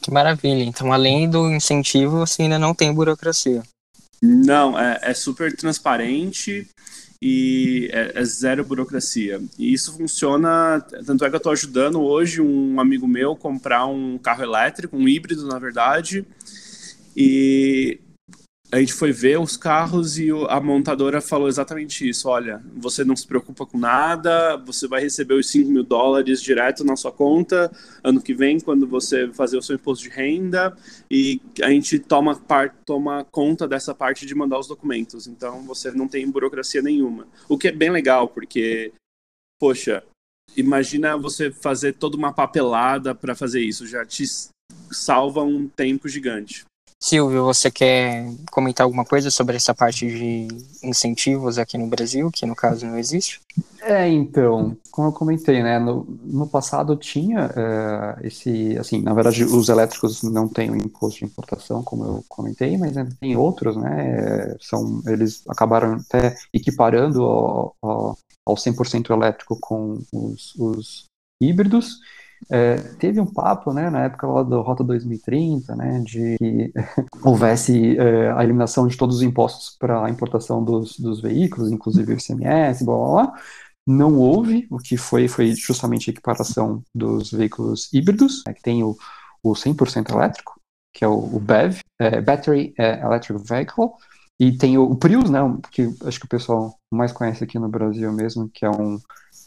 Que 0.00 0.10
maravilha. 0.10 0.62
Então, 0.62 0.92
além 0.92 1.28
do 1.28 1.50
incentivo, 1.50 2.18
você 2.18 2.42
ainda 2.42 2.58
não 2.58 2.74
tem 2.74 2.92
burocracia. 2.92 3.62
Não, 4.22 4.78
é, 4.78 4.98
é 5.02 5.14
super 5.14 5.54
transparente 5.54 6.66
e 7.26 7.88
é, 7.90 8.20
é, 8.20 8.24
zero 8.26 8.62
burocracia. 8.62 9.40
E 9.58 9.72
isso 9.72 9.96
funciona, 9.96 10.78
tanto 11.06 11.24
é 11.24 11.30
que 11.30 11.34
eu 11.34 11.38
estou 11.38 11.52
ajudando 11.52 12.02
hoje 12.02 12.42
um 12.42 12.78
amigo 12.78 13.08
meu 13.08 13.34
comprar 13.34 13.86
um 13.86 14.18
carro 14.18 14.42
elétrico, 14.42 14.94
um 14.94 15.08
híbrido, 15.08 15.46
na 15.46 15.58
verdade, 15.58 16.26
e 17.16 17.98
a 18.74 18.80
gente 18.80 18.92
foi 18.92 19.12
ver 19.12 19.38
os 19.38 19.56
carros 19.56 20.18
e 20.18 20.30
a 20.48 20.60
montadora 20.60 21.20
falou 21.20 21.46
exatamente 21.46 22.08
isso. 22.08 22.28
Olha, 22.28 22.60
você 22.74 23.04
não 23.04 23.14
se 23.14 23.24
preocupa 23.24 23.64
com 23.64 23.78
nada, 23.78 24.56
você 24.56 24.88
vai 24.88 25.00
receber 25.00 25.34
os 25.34 25.48
5 25.48 25.70
mil 25.70 25.84
dólares 25.84 26.42
direto 26.42 26.82
na 26.82 26.96
sua 26.96 27.12
conta 27.12 27.70
ano 28.02 28.20
que 28.20 28.34
vem, 28.34 28.58
quando 28.58 28.84
você 28.84 29.28
fazer 29.32 29.56
o 29.56 29.62
seu 29.62 29.76
imposto 29.76 30.02
de 30.02 30.10
renda, 30.10 30.76
e 31.08 31.40
a 31.62 31.70
gente 31.70 32.00
toma, 32.00 32.34
part, 32.34 32.74
toma 32.84 33.24
conta 33.30 33.68
dessa 33.68 33.94
parte 33.94 34.26
de 34.26 34.34
mandar 34.34 34.58
os 34.58 34.66
documentos. 34.66 35.28
Então 35.28 35.62
você 35.62 35.92
não 35.92 36.08
tem 36.08 36.28
burocracia 36.28 36.82
nenhuma. 36.82 37.28
O 37.48 37.56
que 37.56 37.68
é 37.68 37.72
bem 37.72 37.90
legal, 37.90 38.26
porque, 38.26 38.92
poxa, 39.60 40.02
imagina 40.56 41.16
você 41.16 41.52
fazer 41.52 41.92
toda 41.92 42.16
uma 42.16 42.32
papelada 42.32 43.14
para 43.14 43.36
fazer 43.36 43.60
isso, 43.60 43.86
já 43.86 44.04
te 44.04 44.24
salva 44.90 45.44
um 45.44 45.68
tempo 45.68 46.08
gigante. 46.08 46.64
Silvio, 47.04 47.44
você 47.44 47.70
quer 47.70 48.26
comentar 48.50 48.82
alguma 48.82 49.04
coisa 49.04 49.30
sobre 49.30 49.56
essa 49.56 49.74
parte 49.74 50.06
de 50.06 50.48
incentivos 50.82 51.58
aqui 51.58 51.76
no 51.76 51.86
Brasil, 51.86 52.30
que 52.30 52.46
no 52.46 52.56
caso 52.56 52.86
não 52.86 52.96
existe? 52.96 53.42
É, 53.82 54.08
então, 54.08 54.74
como 54.90 55.08
eu 55.08 55.12
comentei, 55.12 55.62
né, 55.62 55.78
no, 55.78 56.06
no 56.22 56.46
passado 56.46 56.96
tinha 56.96 57.50
é, 57.54 58.26
esse, 58.26 58.78
assim, 58.78 59.02
na 59.02 59.12
verdade 59.12 59.44
os 59.44 59.68
elétricos 59.68 60.22
não 60.22 60.48
têm 60.48 60.70
o 60.70 60.76
imposto 60.76 61.18
de 61.18 61.26
importação, 61.26 61.82
como 61.82 62.04
eu 62.04 62.24
comentei, 62.26 62.78
mas 62.78 62.94
tem 63.20 63.36
outros, 63.36 63.76
né, 63.76 64.56
são, 64.62 65.02
eles 65.06 65.42
acabaram 65.46 65.96
até 65.96 66.34
equiparando 66.54 67.22
ao, 67.22 67.76
ao, 67.82 68.18
ao 68.46 68.54
100% 68.54 69.10
elétrico 69.10 69.58
com 69.60 69.98
os, 70.10 70.54
os 70.56 71.04
híbridos, 71.38 71.98
é, 72.50 72.76
teve 72.98 73.20
um 73.20 73.26
papo, 73.26 73.72
né, 73.72 73.90
na 73.90 74.04
época 74.04 74.26
lá 74.26 74.42
do 74.42 74.60
Rota 74.60 74.84
2030, 74.84 75.74
né, 75.76 76.00
de 76.00 76.36
que 76.38 76.72
houvesse 77.22 77.96
é, 77.98 78.30
a 78.32 78.42
eliminação 78.42 78.86
de 78.86 78.96
todos 78.96 79.16
os 79.16 79.22
impostos 79.22 79.76
para 79.78 80.04
a 80.04 80.10
importação 80.10 80.62
dos, 80.64 80.98
dos 80.98 81.20
veículos, 81.20 81.70
inclusive 81.70 82.12
o 82.12 82.16
ICMS, 82.16 82.84
blá 82.84 82.96
blá 82.96 83.08
blá. 83.10 83.32
Não 83.86 84.16
houve, 84.18 84.66
o 84.70 84.78
que 84.78 84.96
foi 84.96 85.28
foi 85.28 85.54
justamente 85.54 86.08
a 86.08 86.12
equiparação 86.12 86.82
dos 86.94 87.30
veículos 87.30 87.92
híbridos, 87.92 88.42
né, 88.46 88.54
que 88.54 88.62
tem 88.62 88.82
o, 88.82 88.96
o 89.42 89.52
100% 89.52 90.10
elétrico, 90.10 90.58
que 90.92 91.04
é 91.04 91.08
o, 91.08 91.36
o 91.36 91.40
BEV, 91.40 91.80
é, 91.98 92.20
Battery 92.20 92.74
é, 92.78 93.00
Electric 93.02 93.42
Vehicle, 93.46 93.90
e 94.38 94.56
tem 94.56 94.78
o, 94.78 94.84
o 94.84 94.96
Prius, 94.96 95.30
né, 95.30 95.40
que 95.70 95.94
acho 96.04 96.18
que 96.18 96.26
o 96.26 96.28
pessoal 96.28 96.74
mais 96.90 97.12
conhece 97.12 97.44
aqui 97.44 97.58
no 97.58 97.68
Brasil 97.68 98.12
mesmo, 98.12 98.48
que 98.52 98.64
é 98.64 98.70
um, 98.70 98.98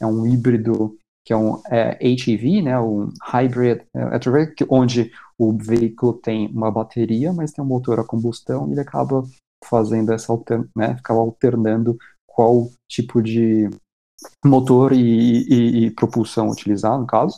é 0.01 0.05
um 0.05 0.25
híbrido 0.25 0.97
que 1.27 1.33
é 1.33 1.37
um 1.37 1.61
é, 1.69 1.97
HEV, 2.01 2.61
né, 2.61 2.79
um 2.79 3.11
Hybrid 3.21 3.81
Electric, 3.93 4.65
onde 4.69 5.11
o 5.37 5.51
veículo 5.51 6.13
tem 6.13 6.47
uma 6.47 6.71
bateria, 6.71 7.33
mas 7.33 7.51
tem 7.51 7.61
um 7.61 7.67
motor 7.67 7.99
a 7.99 8.05
combustão 8.05 8.69
e 8.69 8.71
ele 8.71 8.79
acaba 8.79 9.25
fazendo 9.65 10.13
essa 10.13 10.31
né, 10.73 10.95
ficava 10.95 11.19
alternando 11.19 11.97
qual 12.25 12.69
tipo 12.87 13.21
de 13.21 13.69
motor 14.45 14.93
e, 14.93 15.01
e, 15.01 15.85
e 15.87 15.91
propulsão 15.91 16.47
utilizar, 16.47 16.97
no 16.97 17.05
caso. 17.05 17.35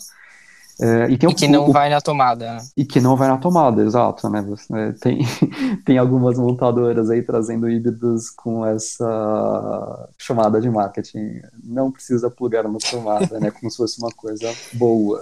É, 0.81 1.11
e, 1.11 1.17
tem 1.17 1.29
e 1.29 1.35
que 1.35 1.47
não 1.47 1.69
o, 1.69 1.73
vai 1.73 1.89
na 1.89 1.99
tomada. 1.99 2.53
Né? 2.53 2.61
E 2.77 2.85
que 2.85 3.01
não 3.01 3.17
vai 3.17 3.27
na 3.27 3.37
tomada, 3.37 3.83
exato, 3.83 4.29
né? 4.29 4.41
Você, 4.43 4.93
tem, 4.93 5.19
tem 5.85 5.97
algumas 5.97 6.37
montadoras 6.37 7.09
aí 7.09 7.21
trazendo 7.21 7.69
híbridos 7.69 8.29
com 8.29 8.65
essa 8.65 10.09
chamada 10.17 10.61
de 10.61 10.69
marketing. 10.69 11.41
Não 11.61 11.91
precisa 11.91 12.31
plugar 12.31 12.63
na 12.63 12.77
tomada, 12.77 13.39
né? 13.39 13.51
Como 13.51 13.69
se 13.69 13.75
fosse 13.75 14.01
uma 14.01 14.11
coisa 14.11 14.49
boa. 14.73 15.21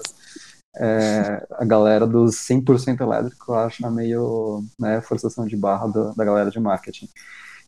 É, 0.79 1.47
a 1.53 1.65
galera 1.65 2.05
dos 2.05 2.35
100% 2.35 3.01
elétrico 3.01 3.53
acha 3.53 3.89
meio 3.89 4.63
né, 4.79 5.01
forçação 5.01 5.47
de 5.47 5.57
barra 5.57 5.87
da, 5.87 6.11
da 6.11 6.23
galera 6.23 6.51
de 6.51 6.59
marketing. 6.59 7.09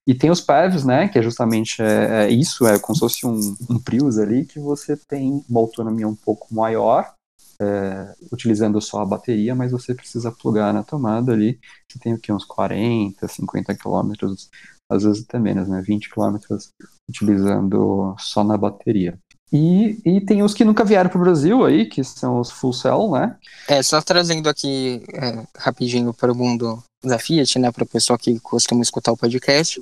E 0.05 0.13
tem 0.13 0.29
os 0.29 0.41
PEVs, 0.41 0.83
né, 0.83 1.07
que 1.07 1.17
é 1.17 1.21
justamente 1.21 1.81
é, 1.81 2.25
é 2.25 2.29
isso, 2.29 2.67
é 2.67 2.77
como 2.77 2.95
se 2.95 2.99
fosse 2.99 3.25
um, 3.25 3.55
um 3.69 3.79
Prius 3.79 4.17
ali, 4.19 4.45
que 4.45 4.59
você 4.59 4.95
tem 4.95 5.43
uma 5.49 5.59
autonomia 5.59 6.07
um 6.07 6.15
pouco 6.15 6.53
maior, 6.53 7.13
é, 7.61 8.13
utilizando 8.31 8.79
só 8.81 9.01
a 9.01 9.05
bateria, 9.05 9.53
mas 9.53 9.71
você 9.71 9.93
precisa 9.93 10.31
plugar 10.31 10.73
na 10.73 10.83
tomada 10.83 11.33
ali. 11.33 11.59
Você 11.87 11.99
tem 11.99 12.13
o 12.13 12.19
que? 12.19 12.31
Uns 12.31 12.45
40, 12.45 13.27
50 13.27 13.75
quilômetros, 13.75 14.49
às 14.89 15.03
vezes 15.03 15.23
até 15.23 15.37
menos, 15.37 15.67
né? 15.67 15.81
20 15.81 16.09
quilômetros 16.09 16.69
utilizando 17.09 18.15
só 18.17 18.43
na 18.43 18.57
bateria. 18.57 19.17
E, 19.51 19.99
e 20.05 20.21
tem 20.21 20.43
os 20.43 20.53
que 20.53 20.63
nunca 20.63 20.85
vieram 20.85 21.09
para 21.09 21.17
o 21.17 21.21
Brasil 21.21 21.65
aí, 21.65 21.87
que 21.87 22.03
são 22.03 22.39
os 22.39 22.51
full 22.51 22.71
cell, 22.71 23.11
né? 23.11 23.35
É, 23.67 23.81
só 23.81 23.99
trazendo 24.01 24.47
aqui 24.47 25.03
é, 25.13 25.43
rapidinho 25.57 26.13
para 26.13 26.31
o 26.31 26.35
mundo 26.35 26.81
da 27.03 27.17
Fiat, 27.17 27.57
né, 27.57 27.71
para 27.71 27.83
o 27.83 27.87
pessoal 27.87 28.19
que 28.19 28.39
costuma 28.39 28.81
escutar 28.81 29.11
o 29.11 29.17
podcast. 29.17 29.81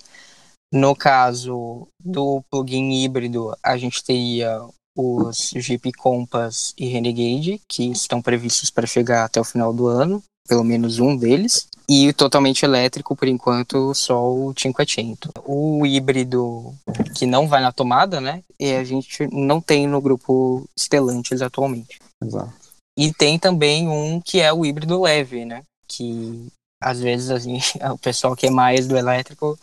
No 0.72 0.96
caso 0.96 1.88
do 2.04 2.42
plugin 2.50 2.92
híbrido, 2.92 3.56
a 3.64 3.78
gente 3.78 4.04
teria 4.04 4.62
os 4.98 5.52
Jeep 5.56 5.92
Compass 5.94 6.74
e 6.76 6.88
Renegade, 6.88 7.62
que 7.68 7.92
estão 7.92 8.20
previstos 8.20 8.72
para 8.72 8.88
chegar 8.88 9.24
até 9.24 9.40
o 9.40 9.44
final 9.44 9.72
do 9.72 9.86
ano, 9.86 10.24
pelo 10.48 10.64
menos 10.64 10.98
um 10.98 11.16
deles. 11.16 11.68
E 11.88 12.12
totalmente 12.12 12.66
elétrico, 12.66 13.16
por 13.16 13.28
enquanto, 13.28 13.94
só 13.94 14.30
o 14.30 14.54
Cinquecento. 14.58 15.32
O 15.46 15.86
híbrido 15.86 16.74
que 17.16 17.26
não 17.26 17.48
vai 17.48 17.62
na 17.62 17.72
tomada, 17.72 18.20
né? 18.20 18.42
E 18.60 18.74
a 18.74 18.84
gente 18.84 19.28
não 19.32 19.62
tem 19.62 19.88
no 19.88 20.02
grupo 20.02 20.68
Stellantis 20.78 21.42
atualmente. 21.42 22.00
Exato. 22.22 22.54
E 22.98 23.14
tem 23.14 23.38
também 23.38 23.88
um 23.88 24.20
que 24.20 24.42
é 24.42 24.52
o 24.52 24.66
híbrido 24.66 25.02
leve, 25.02 25.46
né? 25.46 25.62
Que 25.88 26.48
às 26.82 27.00
vezes 27.00 27.30
assim, 27.30 27.60
o 27.94 27.98
pessoal 27.98 28.36
que 28.36 28.48
é 28.48 28.52
mais 28.52 28.88
do 28.88 28.98
elétrico 28.98 29.58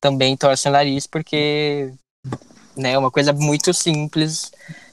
também 0.00 0.36
torce 0.36 0.68
o 0.68 0.72
nariz 0.72 1.06
porque 1.06 1.92
né? 2.78 2.96
Uma 2.96 3.10
coisa 3.10 3.32
muito 3.32 3.74
simples, 3.74 4.50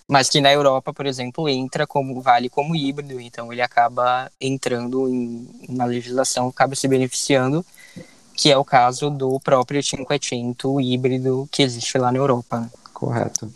mas 0.08 0.30
que 0.30 0.42
na 0.42 0.52
Europa, 0.52 0.94
por 0.94 1.06
exemplo, 1.06 1.48
entra 1.48 1.88
como 1.88 2.22
vale 2.22 2.50
como 2.50 2.76
híbrido, 2.76 3.20
então 3.20 3.52
ele 3.52 3.62
acaba 3.62 4.30
entrando 4.42 5.08
em, 5.08 5.48
na 5.70 5.86
legislação, 5.86 6.48
acaba 6.48 6.76
se 6.76 6.88
beneficiando, 6.88 7.66
que 8.36 8.52
é 8.52 8.58
o 8.58 8.66
caso 8.66 9.10
do 9.10 9.40
próprio 9.40 9.82
Cinquecento 9.82 10.82
híbrido 10.82 11.48
que 11.52 11.64
existe 11.64 11.98
lá 11.98 12.12
na 12.12 12.18
Europa. 12.18 12.60
Né? 12.60 12.70
Correto. 12.94 13.52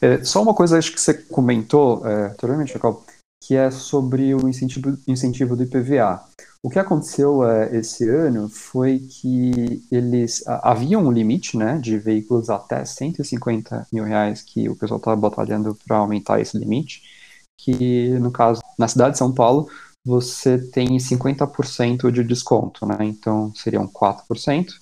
É, 0.00 0.24
só 0.24 0.42
uma 0.42 0.54
coisa 0.54 0.78
acho 0.78 0.92
que 0.92 1.00
você 1.00 1.14
comentou 1.14 2.06
é, 2.06 2.26
anteriormente, 2.28 2.72
Jacob, 2.72 3.02
que 3.42 3.56
é 3.56 3.70
sobre 3.70 4.34
o 4.34 4.48
incentivo, 4.48 4.96
incentivo 5.06 5.56
do 5.56 5.62
IPVA. 5.62 6.22
O 6.62 6.68
que 6.68 6.78
aconteceu 6.78 7.42
é, 7.42 7.74
esse 7.74 8.08
ano 8.08 8.48
foi 8.48 8.98
que 8.98 9.82
eles 9.90 10.46
havia 10.46 10.98
um 10.98 11.10
limite, 11.10 11.56
né, 11.56 11.78
de 11.78 11.96
veículos 11.96 12.50
até 12.50 12.84
150 12.84 13.86
mil 13.90 14.04
reais 14.04 14.42
que 14.42 14.68
o 14.68 14.76
pessoal 14.76 14.98
estava 14.98 15.16
batalhando 15.16 15.74
para 15.86 15.96
aumentar 15.96 16.38
esse 16.38 16.58
limite, 16.58 17.02
que 17.58 18.10
no 18.18 18.30
caso 18.30 18.60
na 18.78 18.86
cidade 18.88 19.12
de 19.12 19.18
São 19.18 19.32
Paulo 19.32 19.68
você 20.04 20.58
tem 20.58 20.98
50% 20.98 22.10
de 22.10 22.22
desconto, 22.24 22.86
né? 22.86 22.96
Então 23.02 23.54
seriam 23.54 23.86
4%. 23.86 24.74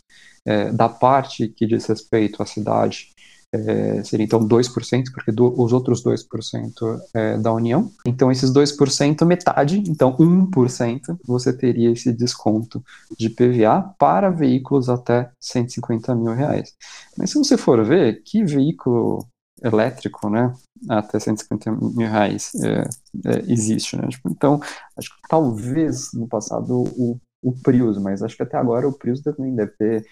É, 0.47 0.73
da 0.73 0.89
parte 0.89 1.49
que 1.49 1.67
diz 1.67 1.87
respeito 1.87 2.43
à 2.43 2.47
cidade 2.47 3.13
é, 3.53 4.03
seria 4.05 4.25
então 4.25 4.47
2%, 4.47 5.05
porque 5.13 5.33
do, 5.33 5.61
os 5.61 5.73
outros 5.73 6.03
2% 6.03 7.01
é 7.15 7.39
da 7.39 7.53
União. 7.53 7.91
Então, 8.07 8.31
esses 8.31 8.53
2%, 8.53 9.25
metade, 9.25 9.79
então 9.89 10.17
1%, 10.17 11.19
você 11.25 11.53
teria 11.57 11.91
esse 11.91 12.13
desconto 12.13 12.83
de 13.19 13.31
PVA 13.31 13.95
para 13.99 14.31
veículos 14.31 14.89
até 14.89 15.31
150 15.41 16.15
mil 16.15 16.35
reais. 16.35 16.75
Mas 17.17 17.31
se 17.31 17.39
você 17.39 17.57
for 17.57 17.83
ver, 17.85 18.23
que 18.23 18.45
veículo 18.45 19.27
elétrico, 19.63 20.29
né, 20.29 20.53
até 20.89 21.19
150 21.19 21.73
mil 21.73 22.09
reais 22.09 22.53
é, 22.63 22.83
é, 23.27 23.45
existe, 23.49 23.97
né? 23.97 24.07
Tipo, 24.09 24.31
então, 24.31 24.61
acho 24.97 25.09
que 25.09 25.29
talvez 25.29 26.13
no 26.13 26.29
passado 26.29 26.85
o, 26.97 27.19
o 27.43 27.53
Prius, 27.53 27.99
mas 27.99 28.23
acho 28.23 28.37
que 28.37 28.43
até 28.43 28.57
agora 28.57 28.87
o 28.87 28.93
Prius 28.93 29.21
também 29.21 29.55
deve 29.55 29.73
ter 29.73 30.07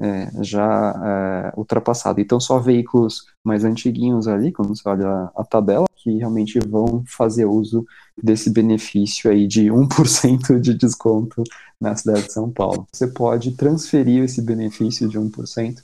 é, 0.00 0.30
já 0.42 1.52
é, 1.54 1.58
ultrapassado. 1.58 2.20
Então, 2.20 2.40
só 2.40 2.58
veículos 2.58 3.26
mais 3.44 3.64
antiguinhos 3.64 4.26
ali, 4.26 4.52
quando 4.52 4.74
você 4.74 4.88
olha 4.88 5.06
a, 5.08 5.32
a, 5.36 5.44
tabela, 5.44 5.86
que 5.96 6.18
realmente 6.18 6.58
vão 6.60 7.04
fazer 7.06 7.44
uso 7.44 7.84
desse 8.20 8.50
benefício 8.50 9.30
aí 9.30 9.46
de 9.46 9.66
1% 9.70 10.58
de 10.60 10.74
desconto 10.74 11.42
na 11.80 11.94
cidade 11.94 12.24
de 12.24 12.32
São 12.32 12.50
Paulo. 12.50 12.86
Você 12.92 13.06
pode 13.06 13.52
transferir 13.52 14.24
esse 14.24 14.42
benefício 14.42 15.08
de 15.08 15.18
1% 15.18 15.82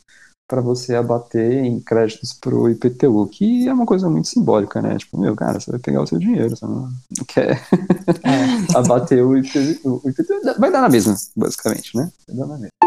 para 0.48 0.62
você 0.62 0.94
abater 0.94 1.62
em 1.62 1.78
créditos 1.78 2.32
para 2.32 2.54
o 2.54 2.70
IPTU, 2.70 3.28
que 3.28 3.68
é 3.68 3.72
uma 3.72 3.84
coisa 3.84 4.08
muito 4.08 4.28
simbólica, 4.28 4.80
né? 4.80 4.96
Tipo, 4.96 5.20
meu, 5.20 5.36
cara, 5.36 5.60
você 5.60 5.70
vai 5.70 5.78
pegar 5.78 6.00
o 6.00 6.06
seu 6.06 6.18
dinheiro, 6.18 6.56
você 6.56 6.64
não 6.64 6.88
quer 7.28 7.50
é. 7.50 8.72
abater 8.74 9.22
o 9.22 9.36
IPTU, 9.36 10.00
o 10.02 10.08
IPTU. 10.08 10.40
Vai 10.58 10.72
dar 10.72 10.80
na 10.80 10.88
mesma, 10.88 11.14
basicamente, 11.36 11.94
né? 11.94 12.10
Vai 12.26 12.36
dar 12.36 12.46
na 12.46 12.54
mesma. 12.54 12.77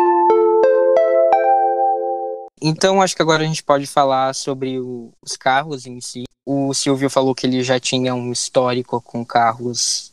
Então, 2.62 3.02
acho 3.02 3.16
que 3.16 3.22
agora 3.22 3.44
a 3.44 3.48
gente 3.48 3.64
pode 3.64 3.88
falar 3.88 4.36
sobre 4.36 4.80
o, 4.80 5.12
os 5.22 5.36
carros 5.36 5.88
em 5.88 6.00
si. 6.00 6.24
O 6.46 6.74
Silvio 6.74 7.10
falou 7.10 7.34
que 7.34 7.48
ele 7.48 7.64
já 7.64 7.80
tinha 7.80 8.14
um 8.14 8.32
histórico 8.32 9.02
com 9.02 9.26
carros 9.26 10.12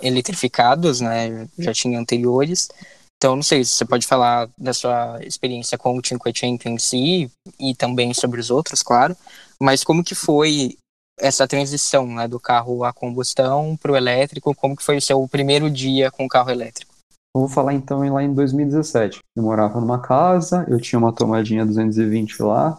eletrificados, 0.00 1.00
né? 1.00 1.48
Já 1.58 1.72
tinha 1.72 1.98
anteriores. 1.98 2.68
Então, 3.16 3.34
não 3.34 3.42
sei 3.42 3.64
se 3.64 3.72
você 3.72 3.84
pode 3.84 4.06
falar 4.06 4.48
da 4.56 4.72
sua 4.72 5.18
experiência 5.22 5.76
com 5.76 5.96
o 5.96 6.02
500 6.02 6.66
em 6.66 6.78
si 6.78 7.30
e 7.58 7.74
também 7.74 8.12
sobre 8.14 8.40
os 8.40 8.50
outros, 8.50 8.82
claro. 8.82 9.16
Mas 9.60 9.82
como 9.82 10.04
que 10.04 10.14
foi 10.14 10.76
essa 11.18 11.48
transição 11.48 12.06
né, 12.06 12.28
do 12.28 12.38
carro 12.38 12.84
a 12.84 12.92
combustão 12.92 13.76
para 13.76 13.90
o 13.90 13.96
elétrico? 13.96 14.54
Como 14.54 14.76
que 14.76 14.84
foi 14.84 14.98
o 14.98 15.02
seu 15.02 15.26
primeiro 15.26 15.70
dia 15.70 16.10
com 16.10 16.26
o 16.26 16.28
carro 16.28 16.50
elétrico? 16.50 16.95
Vou 17.36 17.48
falar 17.48 17.74
então 17.74 18.00
lá 18.10 18.22
em 18.22 18.32
2017. 18.32 19.20
Eu 19.36 19.42
morava 19.42 19.78
numa 19.78 20.00
casa, 20.00 20.64
eu 20.70 20.80
tinha 20.80 20.98
uma 20.98 21.12
tomadinha 21.12 21.66
220 21.66 22.42
lá, 22.42 22.78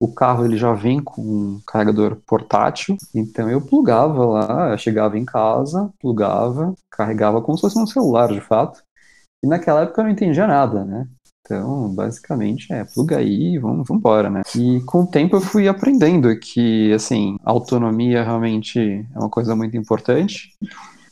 o 0.00 0.10
carro 0.10 0.46
ele 0.46 0.56
já 0.56 0.72
vem 0.72 0.98
com 0.98 1.20
um 1.20 1.60
carregador 1.66 2.16
portátil, 2.26 2.96
então 3.14 3.50
eu 3.50 3.60
plugava 3.60 4.24
lá, 4.24 4.70
eu 4.70 4.78
chegava 4.78 5.18
em 5.18 5.26
casa, 5.26 5.90
plugava, 6.00 6.72
carregava 6.90 7.42
como 7.42 7.58
se 7.58 7.60
fosse 7.60 7.78
um 7.78 7.86
celular, 7.86 8.32
de 8.32 8.40
fato. 8.40 8.82
E 9.44 9.46
naquela 9.46 9.82
época 9.82 10.00
eu 10.00 10.04
não 10.06 10.12
entendia 10.12 10.46
nada, 10.46 10.86
né? 10.86 11.06
Então, 11.44 11.94
basicamente, 11.94 12.72
é, 12.72 12.84
pluga 12.84 13.18
aí 13.18 13.56
e 13.56 13.58
vamos, 13.58 13.86
vamos 13.86 14.00
embora, 14.00 14.30
né? 14.30 14.40
E 14.56 14.80
com 14.86 15.02
o 15.02 15.06
tempo 15.06 15.36
eu 15.36 15.40
fui 15.42 15.68
aprendendo 15.68 16.34
que, 16.38 16.94
assim, 16.94 17.36
autonomia 17.44 18.22
realmente 18.22 18.78
é 19.14 19.18
uma 19.18 19.28
coisa 19.28 19.54
muito 19.54 19.76
importante. 19.76 20.50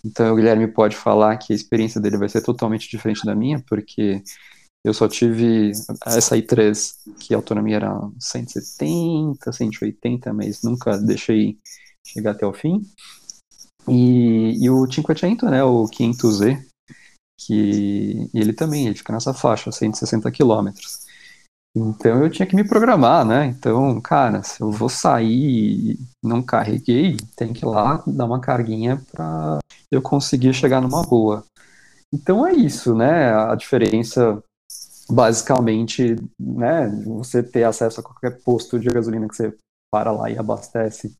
Então, 0.06 0.32
o 0.32 0.36
Guilherme 0.36 0.68
pode 0.68 0.96
falar 0.96 1.36
que 1.36 1.52
a 1.52 1.56
experiência 1.56 2.00
dele 2.00 2.16
vai 2.16 2.28
ser 2.28 2.40
totalmente 2.40 2.88
diferente 2.88 3.26
da 3.26 3.34
minha, 3.34 3.60
porque 3.68 4.22
eu 4.84 4.94
só 4.94 5.08
tive 5.08 5.72
essa 6.06 6.36
i3, 6.36 6.94
que 7.18 7.34
a 7.34 7.36
autonomia 7.36 7.76
era 7.76 8.00
170, 8.20 9.52
180, 9.52 10.32
mas 10.32 10.62
nunca 10.62 10.96
deixei 10.96 11.58
chegar 12.06 12.30
até 12.30 12.46
o 12.46 12.52
fim. 12.52 12.80
E, 13.88 14.64
e 14.64 14.70
o 14.70 14.86
500, 14.86 15.50
né, 15.50 15.64
o 15.64 15.86
500Z, 15.86 16.64
que 17.40 18.30
ele 18.32 18.52
também 18.52 18.86
ele 18.86 18.94
fica 18.94 19.12
nessa 19.12 19.34
faixa, 19.34 19.72
160 19.72 20.30
km. 20.30 20.70
Então 21.78 22.22
eu 22.22 22.30
tinha 22.30 22.46
que 22.46 22.56
me 22.56 22.66
programar, 22.66 23.22
né? 23.22 23.44
Então, 23.44 24.00
cara, 24.00 24.42
se 24.42 24.62
eu 24.62 24.70
vou 24.70 24.88
sair 24.88 25.92
e 25.92 25.98
não 26.22 26.42
carreguei, 26.42 27.18
tem 27.36 27.52
que 27.52 27.66
ir 27.66 27.68
lá 27.68 28.02
dar 28.06 28.24
uma 28.24 28.40
carguinha 28.40 29.04
para 29.12 29.58
eu 29.92 30.00
conseguir 30.00 30.54
chegar 30.54 30.80
numa 30.80 31.02
boa. 31.02 31.44
Então 32.10 32.46
é 32.46 32.54
isso, 32.54 32.94
né? 32.94 33.30
A 33.30 33.54
diferença 33.54 34.42
basicamente, 35.08 36.16
né, 36.40 36.88
você 37.04 37.42
ter 37.42 37.64
acesso 37.64 38.00
a 38.00 38.02
qualquer 38.02 38.42
posto 38.42 38.78
de 38.78 38.88
gasolina 38.88 39.28
que 39.28 39.36
você 39.36 39.54
para 39.92 40.10
lá 40.10 40.30
e 40.30 40.36
abastece 40.36 41.14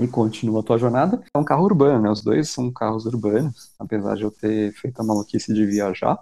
e 0.00 0.08
continua 0.08 0.60
a 0.60 0.62
tua 0.62 0.78
jornada. 0.78 1.22
É 1.34 1.38
um 1.38 1.44
carro 1.44 1.64
urbano, 1.64 2.02
né? 2.02 2.10
Os 2.10 2.22
dois 2.22 2.48
são 2.48 2.72
carros 2.72 3.04
urbanos, 3.04 3.72
apesar 3.78 4.16
de 4.16 4.22
eu 4.22 4.30
ter 4.30 4.72
feito 4.72 4.98
a 5.00 5.04
maluquice 5.04 5.52
de 5.52 5.66
viajar. 5.66 6.18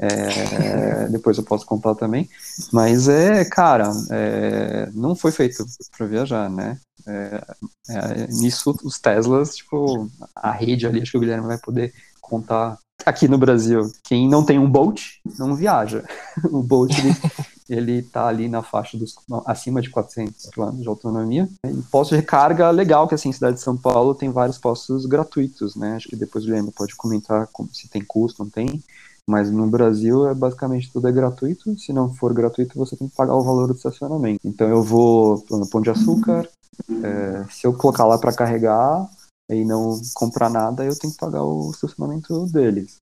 É, 0.00 1.08
depois 1.08 1.38
eu 1.38 1.44
posso 1.44 1.64
contar 1.64 1.94
também. 1.94 2.28
Mas 2.72 3.08
é, 3.08 3.44
cara, 3.44 3.90
é, 4.10 4.90
não 4.92 5.14
foi 5.14 5.30
feito 5.30 5.64
para 5.96 6.06
viajar, 6.06 6.50
né? 6.50 6.78
É, 7.06 7.44
é, 7.88 8.26
nisso, 8.28 8.74
os 8.82 8.98
Teslas, 8.98 9.56
tipo, 9.56 10.08
a 10.34 10.50
rede 10.50 10.86
ali, 10.86 11.02
acho 11.02 11.12
que 11.12 11.16
o 11.16 11.20
Guilherme 11.20 11.46
vai 11.46 11.58
poder 11.58 11.92
contar 12.20 12.78
aqui 13.04 13.28
no 13.28 13.36
Brasil, 13.36 13.92
quem 14.02 14.28
não 14.28 14.44
tem 14.44 14.58
um 14.58 14.70
Bolt 14.70 15.02
não 15.38 15.54
viaja. 15.54 16.04
O 16.50 16.62
Bolt 16.62 16.92
ele, 16.98 17.14
ele 17.68 18.02
tá 18.02 18.26
ali 18.26 18.48
na 18.48 18.62
faixa 18.62 18.96
dos 18.98 19.14
acima 19.46 19.80
de 19.80 19.90
400 19.90 20.50
km 20.50 20.80
de 20.80 20.88
autonomia. 20.88 21.48
E 21.66 21.82
posto 21.90 22.10
de 22.10 22.16
recarga 22.16 22.70
legal 22.70 23.06
que 23.06 23.14
assim, 23.14 23.32
cidade 23.32 23.56
de 23.56 23.62
São 23.62 23.76
Paulo 23.76 24.14
tem 24.14 24.30
vários 24.30 24.58
postos 24.58 25.06
gratuitos, 25.06 25.76
né? 25.76 25.96
Acho 25.96 26.08
que 26.08 26.16
depois 26.16 26.44
o 26.44 26.46
Guilherme 26.46 26.72
pode 26.72 26.96
comentar 26.96 27.48
como, 27.52 27.72
se 27.72 27.88
tem 27.88 28.02
custo, 28.04 28.42
não 28.42 28.50
tem. 28.50 28.82
Mas 29.28 29.50
no 29.50 29.66
Brasil 29.66 30.28
é 30.28 30.34
basicamente 30.34 30.92
tudo 30.92 31.08
é 31.08 31.12
gratuito. 31.12 31.78
Se 31.78 31.92
não 31.92 32.12
for 32.12 32.34
gratuito, 32.34 32.78
você 32.78 32.96
tem 32.96 33.08
que 33.08 33.16
pagar 33.16 33.34
o 33.34 33.42
valor 33.42 33.66
do 33.66 33.74
estacionamento. 33.74 34.40
Então 34.44 34.68
eu 34.68 34.82
vou 34.82 35.44
no 35.50 35.68
Pão 35.68 35.80
de 35.80 35.90
Açúcar. 35.90 36.48
É, 37.02 37.44
se 37.50 37.66
eu 37.66 37.72
colocar 37.72 38.04
lá 38.04 38.18
para 38.18 38.34
carregar, 38.34 39.08
e 39.50 39.64
não 39.64 40.00
comprar 40.14 40.48
nada, 40.48 40.84
eu 40.84 40.98
tenho 40.98 41.12
que 41.12 41.18
pagar 41.18 41.44
o 41.44 41.70
estacionamento 41.70 42.46
deles. 42.46 42.96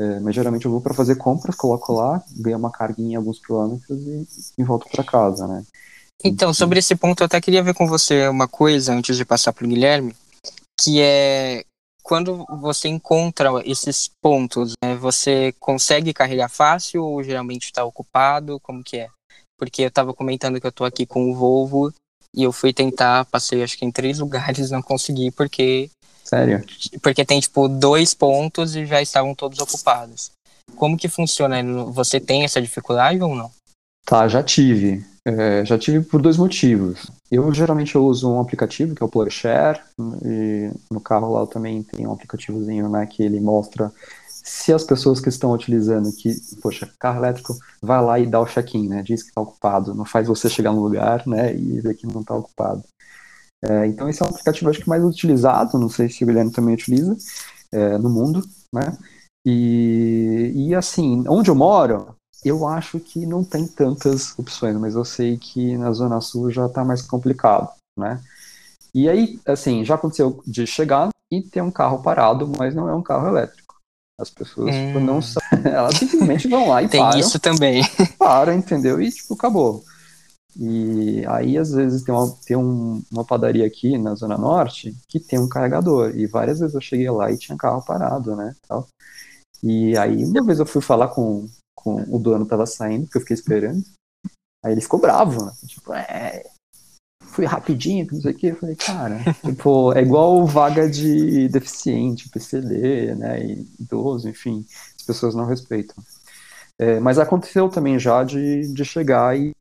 É, 0.00 0.20
mas 0.20 0.34
geralmente 0.34 0.64
eu 0.64 0.70
vou 0.70 0.80
para 0.80 0.94
fazer 0.94 1.16
compras, 1.16 1.54
coloco 1.54 1.92
lá, 1.92 2.22
ganho 2.36 2.58
uma 2.58 2.70
carguinha 2.70 3.18
alguns 3.18 3.38
quilômetros 3.38 4.00
e, 4.00 4.26
e 4.58 4.64
volto 4.64 4.88
para 4.88 5.04
casa, 5.04 5.46
né? 5.46 5.64
Então, 6.24 6.54
sobre 6.54 6.78
esse 6.78 6.94
ponto, 6.94 7.22
eu 7.22 7.26
até 7.26 7.40
queria 7.40 7.62
ver 7.62 7.74
com 7.74 7.86
você 7.86 8.28
uma 8.28 8.48
coisa 8.48 8.94
antes 8.94 9.16
de 9.16 9.24
passar 9.24 9.52
para 9.52 9.64
o 9.64 9.68
Guilherme, 9.68 10.14
que 10.80 11.00
é 11.00 11.64
quando 12.02 12.44
você 12.60 12.88
encontra 12.88 13.48
esses 13.64 14.10
pontos, 14.20 14.72
né, 14.84 14.94
você 14.96 15.54
consegue 15.58 16.12
carregar 16.12 16.48
fácil 16.48 17.04
ou 17.04 17.22
geralmente 17.22 17.64
está 17.64 17.84
ocupado? 17.84 18.58
Como 18.60 18.82
que 18.82 18.98
é? 18.98 19.08
Porque 19.58 19.82
eu 19.82 19.88
estava 19.88 20.12
comentando 20.12 20.60
que 20.60 20.66
eu 20.66 20.70
estou 20.70 20.86
aqui 20.86 21.06
com 21.06 21.30
o 21.30 21.34
Volvo 21.34 21.92
e 22.34 22.42
eu 22.42 22.52
fui 22.52 22.72
tentar, 22.72 23.24
passei 23.26 23.62
acho 23.62 23.78
que 23.78 23.84
em 23.84 23.92
três 23.92 24.18
lugares, 24.20 24.70
não 24.70 24.82
consegui, 24.82 25.30
porque. 25.30 25.90
Sério? 26.24 26.64
Porque 27.02 27.24
tem, 27.24 27.40
tipo, 27.40 27.68
dois 27.68 28.14
pontos 28.14 28.74
e 28.74 28.86
já 28.86 29.02
estavam 29.02 29.34
todos 29.34 29.58
ocupados. 29.58 30.30
Como 30.76 30.96
que 30.96 31.08
funciona? 31.08 31.62
Você 31.90 32.18
tem 32.18 32.44
essa 32.44 32.62
dificuldade 32.62 33.20
ou 33.20 33.34
não? 33.34 33.50
Tá, 34.06 34.26
já 34.28 34.42
tive. 34.42 35.04
É, 35.24 35.64
já 35.64 35.78
tive 35.78 36.04
por 36.04 36.22
dois 36.22 36.36
motivos. 36.36 37.10
Eu 37.34 37.50
geralmente 37.54 37.94
eu 37.94 38.04
uso 38.04 38.30
um 38.30 38.38
aplicativo 38.38 38.94
que 38.94 39.02
é 39.02 39.06
o 39.06 39.08
PlugShare, 39.08 39.80
e 40.22 40.70
no 40.90 41.00
carro 41.00 41.32
lá 41.32 41.40
eu 41.40 41.46
também 41.46 41.82
tem 41.82 42.06
um 42.06 42.12
aplicativozinho 42.12 42.90
né, 42.90 43.06
que 43.06 43.22
ele 43.22 43.40
mostra 43.40 43.90
se 44.28 44.70
as 44.70 44.84
pessoas 44.84 45.18
que 45.18 45.30
estão 45.30 45.50
utilizando 45.50 46.12
que, 46.12 46.34
poxa, 46.60 46.92
carro 46.98 47.20
elétrico, 47.20 47.56
vai 47.80 48.02
lá 48.04 48.18
e 48.18 48.26
dá 48.26 48.38
o 48.38 48.46
check-in, 48.46 48.86
né? 48.86 49.02
Diz 49.02 49.22
que 49.22 49.30
está 49.30 49.40
ocupado, 49.40 49.94
não 49.94 50.04
faz 50.04 50.26
você 50.26 50.50
chegar 50.50 50.72
no 50.72 50.82
lugar, 50.82 51.26
né? 51.26 51.54
E 51.54 51.80
ver 51.80 51.94
que 51.94 52.06
não 52.06 52.20
está 52.20 52.34
ocupado. 52.34 52.82
É, 53.64 53.86
então 53.86 54.08
esse 54.10 54.20
é 54.20 54.26
um 54.26 54.28
aplicativo 54.28 54.68
acho 54.68 54.80
que 54.80 54.88
mais 54.88 55.02
utilizado, 55.02 55.78
não 55.78 55.88
sei 55.88 56.10
se 56.10 56.24
o 56.24 56.26
Guilherme 56.26 56.52
também 56.52 56.74
utiliza 56.74 57.16
é, 57.72 57.96
no 57.96 58.10
mundo, 58.10 58.42
né? 58.74 58.98
E, 59.46 60.52
e 60.54 60.74
assim, 60.74 61.24
onde 61.28 61.48
eu 61.48 61.54
moro, 61.54 62.14
eu 62.44 62.66
acho 62.66 62.98
que 62.98 63.24
não 63.24 63.44
tem 63.44 63.66
tantas 63.66 64.36
opções, 64.38 64.76
mas 64.76 64.94
eu 64.94 65.04
sei 65.04 65.36
que 65.36 65.76
na 65.76 65.92
Zona 65.92 66.20
Sul 66.20 66.50
já 66.50 66.66
está 66.66 66.84
mais 66.84 67.02
complicado, 67.02 67.68
né? 67.98 68.20
E 68.94 69.08
aí, 69.08 69.40
assim, 69.46 69.84
já 69.84 69.94
aconteceu 69.94 70.42
de 70.46 70.66
chegar 70.66 71.08
e 71.32 71.40
ter 71.40 71.62
um 71.62 71.70
carro 71.70 72.02
parado, 72.02 72.50
mas 72.58 72.74
não 72.74 72.88
é 72.88 72.94
um 72.94 73.02
carro 73.02 73.28
elétrico. 73.28 73.76
As 74.20 74.28
pessoas 74.28 74.74
hum. 74.74 74.86
tipo, 74.86 75.00
não 75.00 75.18
hum. 75.18 75.22
elas 75.64 75.96
simplesmente 75.96 76.48
vão 76.48 76.68
lá 76.68 76.82
e 76.82 76.88
Tem 76.88 77.00
param. 77.00 77.18
isso 77.18 77.40
também. 77.40 77.82
Param, 78.18 78.52
entendeu? 78.52 79.00
E 79.00 79.10
tipo, 79.10 79.34
acabou. 79.34 79.82
E 80.54 81.24
aí, 81.26 81.56
às 81.56 81.72
vezes, 81.72 82.02
tem, 82.02 82.14
uma, 82.14 82.30
tem 82.46 82.56
um, 82.56 83.02
uma 83.10 83.24
padaria 83.24 83.66
aqui 83.66 83.96
na 83.96 84.14
Zona 84.14 84.36
Norte 84.36 84.94
que 85.08 85.18
tem 85.18 85.38
um 85.38 85.48
carregador. 85.48 86.14
E 86.14 86.26
várias 86.26 86.60
vezes 86.60 86.74
eu 86.74 86.80
cheguei 86.80 87.10
lá 87.10 87.32
e 87.32 87.38
tinha 87.38 87.56
carro 87.56 87.82
parado, 87.82 88.36
né? 88.36 88.54
Tal. 88.68 88.86
E 89.62 89.96
aí, 89.96 90.24
uma 90.24 90.44
vez 90.44 90.58
eu 90.58 90.66
fui 90.66 90.82
falar 90.82 91.08
com, 91.08 91.48
com 91.74 92.02
o 92.14 92.18
dono, 92.18 92.46
tava 92.46 92.66
saindo, 92.66 93.04
porque 93.04 93.18
eu 93.18 93.22
fiquei 93.22 93.34
esperando. 93.34 93.82
Aí 94.64 94.72
ele 94.72 94.80
ficou 94.80 95.00
bravo, 95.00 95.44
né? 95.44 95.52
Tipo, 95.66 95.92
é, 95.92 96.44
fui 97.32 97.46
rapidinho, 97.46 98.06
não 98.12 98.20
sei 98.20 98.32
o 98.32 98.36
que. 98.36 98.46
Eu 98.48 98.56
falei, 98.56 98.76
cara, 98.76 99.18
tipo, 99.44 99.92
é 99.92 100.02
igual 100.02 100.46
vaga 100.46 100.88
de 100.88 101.48
deficiente, 101.48 102.28
PCD, 102.28 103.14
né, 103.14 103.44
e 103.44 103.66
idoso, 103.80 104.28
enfim, 104.28 104.64
as 104.96 105.02
pessoas 105.04 105.34
não 105.34 105.46
respeitam. 105.46 105.96
É, 106.78 107.00
mas 107.00 107.18
aconteceu 107.18 107.68
também 107.68 107.98
já 107.98 108.22
de, 108.24 108.72
de 108.72 108.84
chegar 108.84 109.36
e 109.38 109.52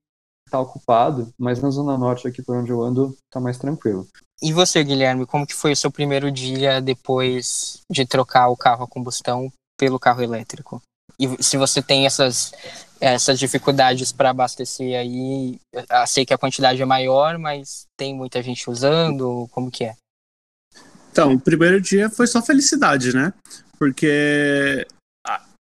tá 0.50 0.60
ocupado, 0.60 1.34
mas 1.40 1.62
na 1.62 1.70
Zona 1.70 1.98
Norte, 1.98 2.28
aqui 2.28 2.42
por 2.42 2.58
onde 2.58 2.72
eu 2.72 2.82
ando, 2.82 3.16
tá 3.32 3.40
mais 3.40 3.58
tranquilo. 3.58 4.06
E 4.42 4.52
você, 4.52 4.84
Guilherme, 4.84 5.26
como 5.26 5.48
que 5.48 5.54
foi 5.54 5.72
o 5.72 5.76
seu 5.76 5.92
primeiro 5.92 6.32
dia 6.32 6.82
depois 6.82 7.82
de 7.90 8.06
trocar 8.06 8.50
o 8.50 8.58
carro 8.58 8.84
a 8.84 8.88
combustão 8.88 9.52
pelo 9.78 10.00
carro 10.00 10.22
elétrico? 10.22 10.82
E 11.22 11.44
se 11.44 11.56
você 11.56 11.82
tem 11.82 12.08
essas 12.08 12.52
essas 13.00 13.40
dificuldades 13.40 14.12
para 14.12 14.30
abastecer 14.30 14.96
aí, 14.96 15.60
sei 16.06 16.24
que 16.24 16.34
a 16.34 16.38
quantidade 16.38 16.80
é 16.80 16.86
maior, 16.86 17.38
mas 17.40 17.88
tem 17.98 18.14
muita 18.14 18.44
gente 18.44 18.70
usando, 18.70 19.48
como 19.52 19.72
que 19.72 19.86
é? 19.86 19.96
Então, 21.12 21.34
o 21.34 21.40
primeiro 21.40 21.82
dia 21.82 22.12
foi 22.12 22.28
só 22.28 22.44
felicidade, 22.44 23.14
né? 23.14 23.34
Porque 23.80 24.86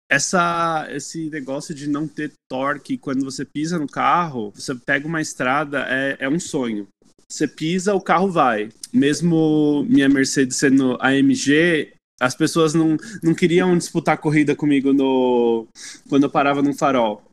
essa, 0.09 0.87
esse 0.89 1.29
negócio 1.29 1.73
de 1.73 1.87
não 1.87 2.07
ter 2.07 2.33
torque 2.49 2.97
quando 2.97 3.23
você 3.23 3.45
pisa 3.45 3.77
no 3.77 3.87
carro, 3.87 4.51
você 4.55 4.73
pega 4.73 5.07
uma 5.07 5.21
estrada, 5.21 5.85
é, 5.87 6.17
é 6.19 6.27
um 6.27 6.39
sonho. 6.39 6.87
Você 7.31 7.47
pisa, 7.47 7.93
o 7.93 8.01
carro 8.01 8.31
vai. 8.31 8.69
Mesmo 8.91 9.85
minha 9.87 10.09
Mercedes 10.09 10.57
sendo 10.57 10.97
AMG, 10.99 11.93
as 12.19 12.35
pessoas 12.35 12.73
não, 12.73 12.97
não 13.23 13.33
queriam 13.33 13.77
disputar 13.77 14.17
corrida 14.17 14.55
comigo 14.55 14.91
no 14.91 15.67
quando 16.07 16.23
eu 16.23 16.29
parava 16.29 16.61
num 16.61 16.73
farol. 16.73 17.23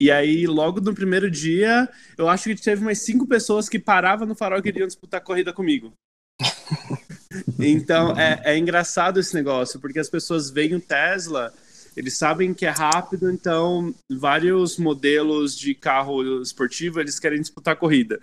E 0.00 0.10
aí, 0.10 0.46
logo 0.46 0.80
no 0.80 0.94
primeiro 0.94 1.30
dia, 1.30 1.88
eu 2.18 2.28
acho 2.28 2.44
que 2.44 2.56
teve 2.56 2.82
umas 2.82 2.98
cinco 2.98 3.26
pessoas 3.26 3.68
que 3.68 3.78
paravam 3.78 4.26
no 4.26 4.34
farol 4.34 4.58
e 4.58 4.62
queriam 4.62 4.86
disputar 4.86 5.20
corrida 5.20 5.52
comigo. 5.52 5.92
então, 7.58 8.18
é, 8.18 8.40
é 8.44 8.58
engraçado 8.58 9.20
esse 9.20 9.34
negócio, 9.34 9.80
porque 9.80 9.98
as 9.98 10.08
pessoas 10.08 10.50
veem 10.50 10.74
o 10.74 10.80
Tesla 10.80 11.52
eles 11.96 12.16
sabem 12.16 12.52
que 12.52 12.66
é 12.66 12.70
rápido, 12.70 13.30
então 13.30 13.94
vários 14.10 14.78
modelos 14.78 15.56
de 15.56 15.74
carro 15.74 16.42
esportivo 16.42 17.00
eles 17.00 17.18
querem 17.18 17.40
disputar 17.40 17.76
corrida. 17.76 18.18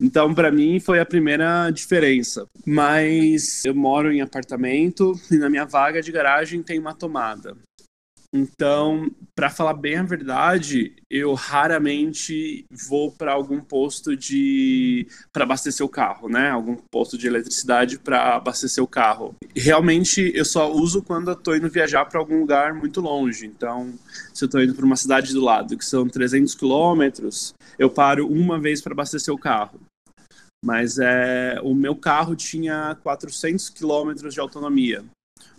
Então, 0.00 0.34
para 0.34 0.52
mim, 0.52 0.78
foi 0.78 1.00
a 1.00 1.06
primeira 1.06 1.70
diferença. 1.70 2.46
Mas 2.64 3.64
eu 3.64 3.74
moro 3.74 4.12
em 4.12 4.20
apartamento 4.20 5.18
e 5.30 5.36
na 5.36 5.48
minha 5.48 5.64
vaga 5.64 6.02
de 6.02 6.12
garagem 6.12 6.62
tem 6.62 6.78
uma 6.78 6.94
tomada. 6.94 7.56
Então, 8.32 9.10
para 9.34 9.50
falar 9.50 9.74
bem 9.74 9.96
a 9.96 10.02
verdade, 10.02 10.94
eu 11.10 11.34
raramente 11.34 12.64
vou 12.70 13.10
para 13.10 13.32
algum 13.32 13.60
posto 13.60 14.16
de 14.16 15.06
para 15.32 15.44
abastecer 15.44 15.84
o 15.84 15.88
carro, 15.88 16.28
né? 16.28 16.50
Algum 16.50 16.76
posto 16.90 17.16
de 17.16 17.26
eletricidade 17.26 17.98
para 17.98 18.36
abastecer 18.36 18.82
o 18.82 18.88
carro. 18.88 19.34
Realmente, 19.54 20.32
eu 20.34 20.44
só 20.44 20.72
uso 20.72 21.02
quando 21.02 21.28
eu 21.28 21.34
estou 21.34 21.56
indo 21.56 21.70
viajar 21.70 22.04
para 22.04 22.20
algum 22.20 22.40
lugar 22.40 22.74
muito 22.74 23.00
longe. 23.00 23.46
Então, 23.46 23.94
se 24.34 24.44
eu 24.44 24.46
estou 24.46 24.62
indo 24.62 24.74
para 24.74 24.84
uma 24.84 24.96
cidade 24.96 25.32
do 25.32 25.40
lado, 25.40 25.76
que 25.76 25.84
são 25.84 26.08
300 26.08 26.54
quilômetros, 26.54 27.54
eu 27.78 27.90
paro 27.90 28.26
uma 28.26 28.58
vez 28.58 28.80
para 28.80 28.92
abastecer 28.92 29.32
o 29.32 29.38
carro. 29.38 29.80
Mas 30.64 30.98
é, 30.98 31.60
o 31.62 31.74
meu 31.74 31.94
carro 31.94 32.34
tinha 32.34 32.96
400 33.02 33.68
quilômetros 33.70 34.34
de 34.34 34.40
autonomia. 34.40 35.04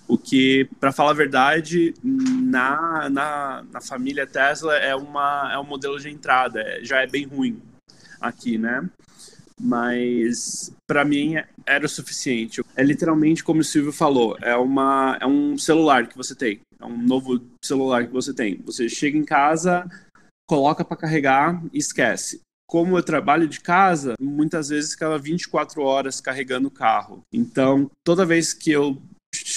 O 0.08 0.18
que, 0.18 0.70
para 0.80 0.92
falar 0.92 1.12
a 1.12 1.16
verdade, 1.16 1.94
na, 2.04 3.10
na, 3.10 3.66
na, 3.72 3.82
família 3.82 4.26
Tesla 4.26 4.76
é, 4.78 4.96
uma, 4.96 5.52
é 5.52 5.60
um 5.60 5.66
modelo 5.66 6.00
de 6.00 6.10
entrada, 6.10 6.62
é, 6.62 6.84
já 6.84 7.02
é 7.02 7.08
bem 7.08 7.26
ruim 7.26 7.62
aqui, 8.22 8.58
né? 8.58 8.90
Mas 9.60 10.72
para 10.88 11.04
mim 11.04 11.36
era 11.66 11.86
o 11.86 11.90
suficiente. 11.90 12.62
É 12.76 12.84
literalmente 12.84 13.44
como 13.44 13.60
o 13.60 13.64
Silvio 13.64 13.92
falou, 13.92 14.38
é, 14.42 14.56
uma, 14.56 15.18
é 15.20 15.26
um 15.26 15.58
celular 15.58 16.08
que 16.08 16.16
você 16.16 16.34
tem, 16.34 16.62
é 16.80 16.86
um 16.86 16.98
novo 16.98 17.42
celular 17.64 18.06
que 18.06 18.14
você 18.14 18.34
tem. 18.34 18.62
Você 18.66 18.88
chega 18.88 19.18
em 19.18 19.26
casa, 19.26 19.86
coloca 20.48 20.86
para 20.86 20.96
carregar 20.96 21.62
e 21.74 21.80
esquece 21.80 22.42
como 22.68 22.98
eu 22.98 23.04
trabalho 23.04 23.48
de 23.48 23.62
casa, 23.62 24.16
muitas 24.20 24.68
vezes 24.68 24.92
ficava 24.92 25.18
24 25.18 25.82
horas 25.82 26.20
carregando 26.20 26.68
o 26.68 26.72
carro. 26.72 27.24
Então, 27.34 27.90
toda 28.06 28.26
vez 28.26 28.54
que 28.54 28.70
eu 28.70 29.02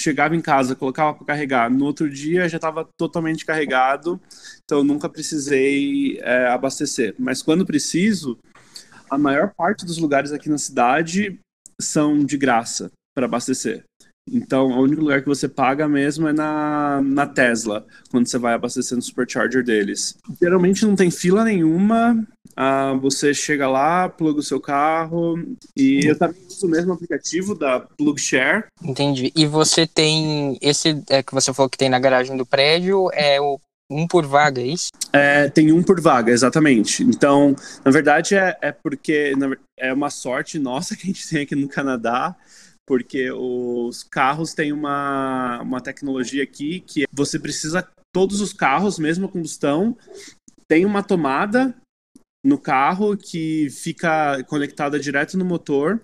chegava 0.01 0.35
em 0.35 0.41
casa, 0.41 0.75
colocava 0.75 1.13
para 1.13 1.27
carregar, 1.27 1.69
no 1.69 1.85
outro 1.85 2.09
dia 2.09 2.49
já 2.49 2.57
estava 2.57 2.87
totalmente 2.97 3.45
carregado, 3.45 4.19
então 4.63 4.83
nunca 4.83 5.07
precisei 5.07 6.19
é, 6.21 6.47
abastecer. 6.47 7.15
Mas 7.19 7.41
quando 7.41 7.65
preciso, 7.65 8.37
a 9.09 9.17
maior 9.17 9.53
parte 9.55 9.85
dos 9.85 9.97
lugares 9.97 10.31
aqui 10.31 10.49
na 10.49 10.57
cidade 10.57 11.39
são 11.79 12.19
de 12.23 12.37
graça 12.37 12.91
para 13.15 13.25
abastecer. 13.25 13.83
Então, 14.29 14.67
o 14.67 14.81
único 14.81 15.01
lugar 15.01 15.21
que 15.21 15.27
você 15.27 15.47
paga 15.47 15.87
mesmo 15.87 16.27
é 16.27 16.33
na, 16.33 17.01
na 17.03 17.25
Tesla, 17.25 17.85
quando 18.09 18.27
você 18.27 18.37
vai 18.37 18.53
abastecer 18.53 18.95
no 18.95 19.01
supercharger 19.01 19.63
deles. 19.63 20.15
Geralmente 20.39 20.85
não 20.85 20.95
tem 20.95 21.09
fila 21.09 21.43
nenhuma, 21.43 22.25
ah, 22.55 22.93
você 23.01 23.33
chega 23.33 23.67
lá, 23.67 24.07
pluga 24.07 24.39
o 24.39 24.43
seu 24.43 24.59
carro, 24.59 25.35
e 25.75 26.05
eu 26.05 26.17
também 26.17 26.41
uso 26.47 26.67
o 26.67 26.69
mesmo 26.69 26.93
aplicativo 26.93 27.55
da 27.55 27.79
PlugShare. 27.79 28.65
Entendi. 28.83 29.31
E 29.35 29.45
você 29.45 29.87
tem, 29.87 30.57
esse 30.61 31.03
é, 31.09 31.23
que 31.23 31.33
você 31.33 31.53
falou 31.53 31.69
que 31.69 31.77
tem 31.77 31.89
na 31.89 31.99
garagem 31.99 32.37
do 32.37 32.45
prédio, 32.45 33.09
é 33.13 33.41
o 33.41 33.59
um 33.91 34.07
por 34.07 34.25
vaga, 34.25 34.61
é 34.61 34.67
isso? 34.67 34.89
É, 35.11 35.49
tem 35.49 35.71
um 35.73 35.83
por 35.83 35.99
vaga, 35.99 36.31
exatamente. 36.31 37.03
Então, 37.03 37.53
na 37.83 37.91
verdade, 37.91 38.35
é, 38.35 38.57
é 38.61 38.71
porque 38.71 39.33
é 39.77 39.93
uma 39.93 40.09
sorte 40.09 40.57
nossa 40.57 40.95
que 40.95 41.03
a 41.03 41.07
gente 41.07 41.29
tem 41.29 41.41
aqui 41.41 41.55
no 41.55 41.67
Canadá, 41.67 42.35
porque 42.91 43.31
os 43.31 44.03
carros 44.03 44.53
têm 44.53 44.73
uma, 44.73 45.61
uma 45.61 45.79
tecnologia 45.79 46.43
aqui 46.43 46.81
que 46.81 47.05
você 47.09 47.39
precisa, 47.39 47.87
todos 48.13 48.41
os 48.41 48.51
carros, 48.51 48.99
mesmo 48.99 49.27
a 49.27 49.29
combustão, 49.29 49.97
tem 50.67 50.85
uma 50.85 51.01
tomada 51.01 51.73
no 52.45 52.57
carro 52.57 53.15
que 53.15 53.69
fica 53.69 54.43
conectada 54.43 54.99
direto 54.99 55.37
no 55.37 55.45
motor 55.45 56.01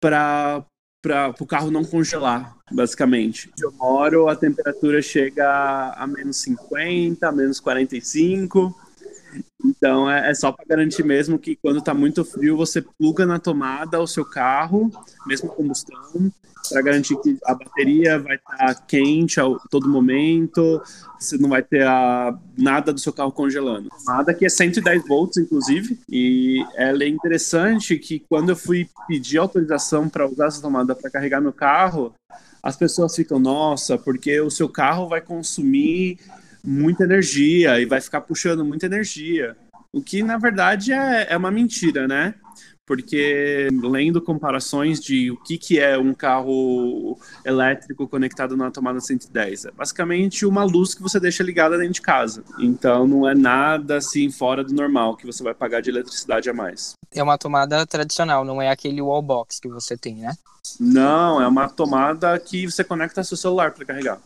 para 0.00 0.66
para 1.00 1.32
o 1.40 1.46
carro 1.46 1.70
não 1.70 1.84
congelar, 1.84 2.58
basicamente. 2.72 3.48
Eu 3.62 3.70
moro, 3.72 4.28
a 4.28 4.34
temperatura 4.34 5.00
chega 5.00 5.94
a 5.96 6.06
menos 6.08 6.38
50, 6.38 7.26
a 7.26 7.32
menos 7.32 7.60
45. 7.60 8.74
Então 9.64 10.10
é, 10.10 10.30
é 10.30 10.34
só 10.34 10.50
para 10.52 10.64
garantir 10.64 11.04
mesmo 11.04 11.38
que 11.38 11.56
quando 11.56 11.78
está 11.78 11.94
muito 11.94 12.24
frio 12.24 12.56
você 12.56 12.82
pluga 12.82 13.26
na 13.26 13.38
tomada 13.38 14.00
o 14.00 14.06
seu 14.06 14.24
carro, 14.24 14.90
mesmo 15.26 15.48
combustão, 15.48 16.32
para 16.68 16.82
garantir 16.82 17.16
que 17.20 17.38
a 17.44 17.54
bateria 17.54 18.18
vai 18.18 18.36
estar 18.36 18.56
tá 18.56 18.74
quente 18.74 19.40
a 19.40 19.44
todo 19.70 19.88
momento, 19.88 20.80
você 21.18 21.36
não 21.38 21.48
vai 21.48 21.62
ter 21.62 21.86
a, 21.86 22.36
nada 22.56 22.92
do 22.92 23.00
seu 23.00 23.12
carro 23.12 23.32
congelando. 23.32 23.88
A 23.92 23.96
tomada 23.96 24.34
que 24.34 24.44
é 24.44 24.48
110 24.48 25.06
volts, 25.06 25.36
inclusive, 25.38 25.98
e 26.08 26.64
ela 26.76 27.02
é 27.02 27.08
interessante 27.08 27.98
que 27.98 28.20
quando 28.28 28.50
eu 28.50 28.56
fui 28.56 28.88
pedir 29.08 29.38
autorização 29.38 30.08
para 30.08 30.26
usar 30.26 30.46
essa 30.46 30.60
tomada 30.60 30.94
para 30.94 31.10
carregar 31.10 31.40
meu 31.40 31.52
carro, 31.52 32.14
as 32.62 32.76
pessoas 32.76 33.16
ficam, 33.16 33.38
nossa, 33.38 33.96
porque 33.96 34.40
o 34.40 34.50
seu 34.50 34.68
carro 34.68 35.08
vai 35.08 35.20
consumir 35.20 36.18
muita 36.64 37.04
energia 37.04 37.80
e 37.80 37.86
vai 37.86 38.00
ficar 38.00 38.20
puxando 38.20 38.64
muita 38.64 38.86
energia. 38.86 39.56
O 39.92 40.00
que, 40.00 40.22
na 40.22 40.38
verdade, 40.38 40.92
é, 40.92 41.26
é 41.30 41.36
uma 41.36 41.50
mentira, 41.50 42.06
né? 42.06 42.34
Porque 42.86 43.68
lendo 43.70 44.20
comparações 44.20 44.98
de 44.98 45.30
o 45.30 45.36
que, 45.36 45.56
que 45.56 45.78
é 45.78 45.96
um 45.96 46.12
carro 46.12 47.16
elétrico 47.44 48.08
conectado 48.08 48.56
na 48.56 48.68
tomada 48.68 49.00
110, 49.00 49.66
é 49.66 49.70
basicamente 49.70 50.44
uma 50.44 50.64
luz 50.64 50.92
que 50.92 51.00
você 51.00 51.20
deixa 51.20 51.44
ligada 51.44 51.78
dentro 51.78 51.94
de 51.94 52.02
casa. 52.02 52.42
Então 52.58 53.06
não 53.06 53.28
é 53.28 53.34
nada 53.34 53.98
assim 53.98 54.28
fora 54.32 54.64
do 54.64 54.74
normal 54.74 55.16
que 55.16 55.24
você 55.24 55.40
vai 55.40 55.54
pagar 55.54 55.80
de 55.80 55.90
eletricidade 55.90 56.50
a 56.50 56.52
mais. 56.52 56.94
É 57.12 57.22
uma 57.22 57.38
tomada 57.38 57.86
tradicional, 57.86 58.44
não 58.44 58.60
é 58.60 58.68
aquele 58.68 59.00
wall 59.00 59.22
box 59.22 59.60
que 59.60 59.68
você 59.68 59.96
tem, 59.96 60.16
né? 60.16 60.34
Não, 60.78 61.40
é 61.40 61.46
uma 61.46 61.68
tomada 61.68 62.36
que 62.40 62.66
você 62.66 62.82
conecta 62.82 63.22
seu 63.22 63.36
celular 63.36 63.72
para 63.72 63.84
carregar. 63.84 64.20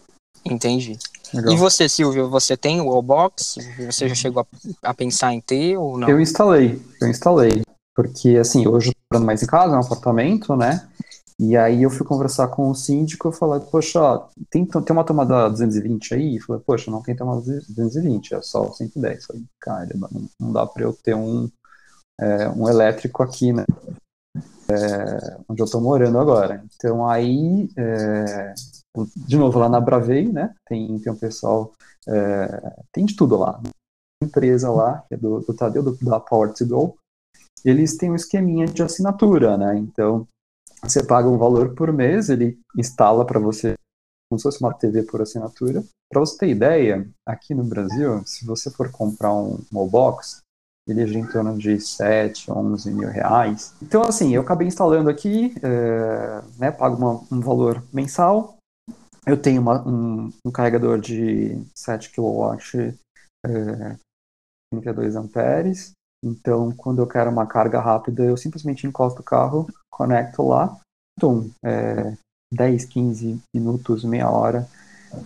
Entendi. 0.44 0.98
Legal. 1.32 1.52
E 1.52 1.56
você, 1.56 1.88
Silvio, 1.88 2.28
você 2.28 2.56
tem 2.56 2.80
o 2.80 2.88
Wallbox? 2.88 3.56
Você 3.86 4.08
já 4.08 4.14
chegou 4.14 4.42
a, 4.42 4.90
a, 4.90 4.94
pensar 4.94 5.32
em 5.32 5.40
ter 5.40 5.76
ou 5.76 5.98
não? 5.98 6.08
Eu 6.08 6.20
instalei, 6.20 6.80
eu 7.00 7.08
instalei. 7.08 7.62
Porque, 7.94 8.36
assim, 8.36 8.66
hoje 8.66 8.88
eu 8.88 8.92
tô 8.92 8.98
morando 9.12 9.26
mais 9.26 9.42
em 9.42 9.46
casa, 9.46 9.74
é 9.74 9.76
um 9.76 9.80
apartamento, 9.80 10.54
né? 10.56 10.86
E 11.38 11.56
aí 11.56 11.82
eu 11.82 11.90
fui 11.90 12.06
conversar 12.06 12.48
com 12.48 12.70
o 12.70 12.74
síndico, 12.74 13.28
eu 13.28 13.32
falei, 13.32 13.60
poxa, 13.60 14.00
ó, 14.00 14.28
tem, 14.50 14.64
tem 14.64 14.82
uma 14.90 15.04
tomada 15.04 15.48
220 15.48 16.14
aí? 16.14 16.36
Eu 16.36 16.42
falei, 16.42 16.62
poxa, 16.64 16.90
não 16.90 17.02
tem 17.02 17.16
tomada 17.16 17.40
220, 17.40 18.34
é 18.34 18.42
só 18.42 18.70
110. 18.70 19.16
Eu 19.16 19.26
falei, 19.26 19.44
cara, 19.60 19.88
não, 19.94 20.28
não 20.38 20.52
dá 20.52 20.66
para 20.66 20.84
eu 20.84 20.92
ter 20.92 21.14
um, 21.14 21.50
é, 22.20 22.48
um 22.50 22.68
elétrico 22.68 23.22
aqui, 23.22 23.52
né? 23.52 23.64
É, 24.68 25.36
onde 25.48 25.60
eu 25.60 25.66
tô 25.66 25.80
morando 25.80 26.18
agora. 26.18 26.64
Então 26.76 27.06
aí 27.06 27.68
é, 27.76 28.54
de 29.16 29.36
novo, 29.36 29.58
lá 29.58 29.68
na 29.68 29.80
Bravei, 29.80 30.30
né? 30.30 30.54
Tem, 30.66 30.98
tem 30.98 31.12
um 31.12 31.16
pessoal, 31.16 31.72
é, 32.06 32.82
tem 32.92 33.04
de 33.04 33.16
tudo 33.16 33.36
lá. 33.36 33.60
Empresa 34.22 34.70
lá, 34.70 35.04
que 35.08 35.14
é 35.14 35.16
do, 35.16 35.40
do 35.40 35.54
Tadeu, 35.54 35.82
do, 35.82 35.96
da 35.96 36.20
Power 36.20 36.52
to 36.52 36.66
Go, 36.66 36.96
eles 37.64 37.96
têm 37.96 38.10
um 38.10 38.14
esqueminha 38.16 38.66
de 38.66 38.82
assinatura, 38.82 39.56
né? 39.56 39.76
Então, 39.76 40.26
você 40.82 41.02
paga 41.02 41.28
um 41.28 41.38
valor 41.38 41.74
por 41.74 41.92
mês, 41.92 42.28
ele 42.28 42.58
instala 42.76 43.24
para 43.24 43.40
você 43.40 43.74
como 44.28 44.38
se 44.38 44.42
fosse 44.42 44.60
uma 44.60 44.74
TV 44.74 45.02
por 45.02 45.22
assinatura. 45.22 45.84
Para 46.10 46.20
você 46.20 46.38
ter 46.38 46.48
ideia, 46.48 47.08
aqui 47.26 47.54
no 47.54 47.64
Brasil, 47.64 48.22
se 48.24 48.44
você 48.44 48.70
for 48.70 48.90
comprar 48.90 49.32
um 49.32 49.60
Mobox, 49.70 50.40
ele 50.86 51.00
é 51.00 51.04
em 51.04 51.26
torno 51.26 51.56
de 51.56 51.80
7, 51.80 52.50
11 52.50 52.90
mil 52.92 53.08
reais. 53.08 53.74
Então, 53.82 54.02
assim, 54.02 54.34
eu 54.34 54.42
acabei 54.42 54.68
instalando 54.68 55.08
aqui, 55.08 55.54
é, 55.62 56.42
né, 56.58 56.70
pago 56.70 56.96
uma, 56.96 57.22
um 57.32 57.40
valor 57.40 57.82
mensal, 57.92 58.56
eu 59.26 59.40
tenho 59.40 59.60
uma, 59.60 59.86
um, 59.86 60.30
um, 60.44 60.50
carregador 60.50 61.00
de 61.00 61.58
7 61.74 62.10
kW, 62.10 62.94
é, 63.46 63.96
32 64.72 65.16
amperes. 65.16 65.92
Então, 66.24 66.72
quando 66.72 67.00
eu 67.00 67.06
quero 67.06 67.30
uma 67.30 67.46
carga 67.46 67.80
rápida, 67.80 68.24
eu 68.24 68.36
simplesmente 68.36 68.86
encosto 68.86 69.20
o 69.20 69.24
carro, 69.24 69.66
conecto 69.90 70.42
lá, 70.48 70.78
então, 71.18 71.50
é, 71.64 72.16
10, 72.52 72.84
15 72.86 73.40
minutos, 73.54 74.04
meia 74.04 74.28
hora, 74.30 74.66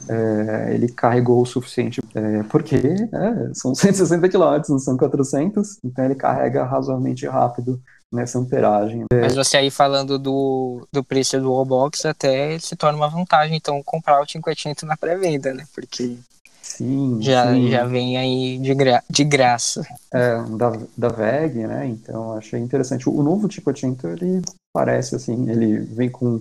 é, 0.09 0.75
ele 0.75 0.93
carregou 0.93 1.41
o 1.41 1.47
suficiente, 1.47 2.01
é, 2.15 2.43
porque 2.45 2.77
é, 2.77 3.55
são 3.55 3.75
160 3.75 4.29
kW, 4.29 4.63
não 4.69 4.79
são 4.79 4.97
400, 4.97 5.79
então 5.85 6.05
ele 6.05 6.15
carrega 6.15 6.65
razoavelmente 6.65 7.27
rápido 7.27 7.81
nessa 8.13 8.39
amperagem. 8.39 9.05
Mas 9.13 9.35
você 9.35 9.57
aí 9.57 9.71
falando 9.71 10.19
do, 10.19 10.87
do 10.93 11.05
preço 11.05 11.39
do 11.41 11.53
Wallbox 11.53 12.05
até 12.07 12.59
se 12.59 12.75
torna 12.75 12.99
uma 12.99 13.09
vantagem, 13.09 13.57
então, 13.57 13.83
comprar 13.83 14.21
o 14.21 14.27
500 14.27 14.85
na 14.85 14.97
pré-venda, 14.97 15.53
né? 15.53 15.65
Porque 15.75 16.17
sim, 16.63 17.19
já, 17.21 17.53
sim. 17.53 17.71
já 17.71 17.85
vem 17.85 18.17
aí 18.17 18.59
de, 18.59 18.75
gra 18.75 19.03
de 19.09 19.25
graça. 19.25 19.87
É, 20.13 20.43
da, 20.57 20.73
da 20.97 21.09
VEG, 21.09 21.67
né? 21.67 21.87
Então, 21.87 22.33
achei 22.33 22.59
interessante. 22.61 23.09
O 23.09 23.23
novo 23.23 23.49
500, 23.49 24.05
ele 24.05 24.43
parece 24.73 25.15
assim, 25.15 25.51
ele 25.51 25.79
vem 25.79 26.09
com 26.09 26.41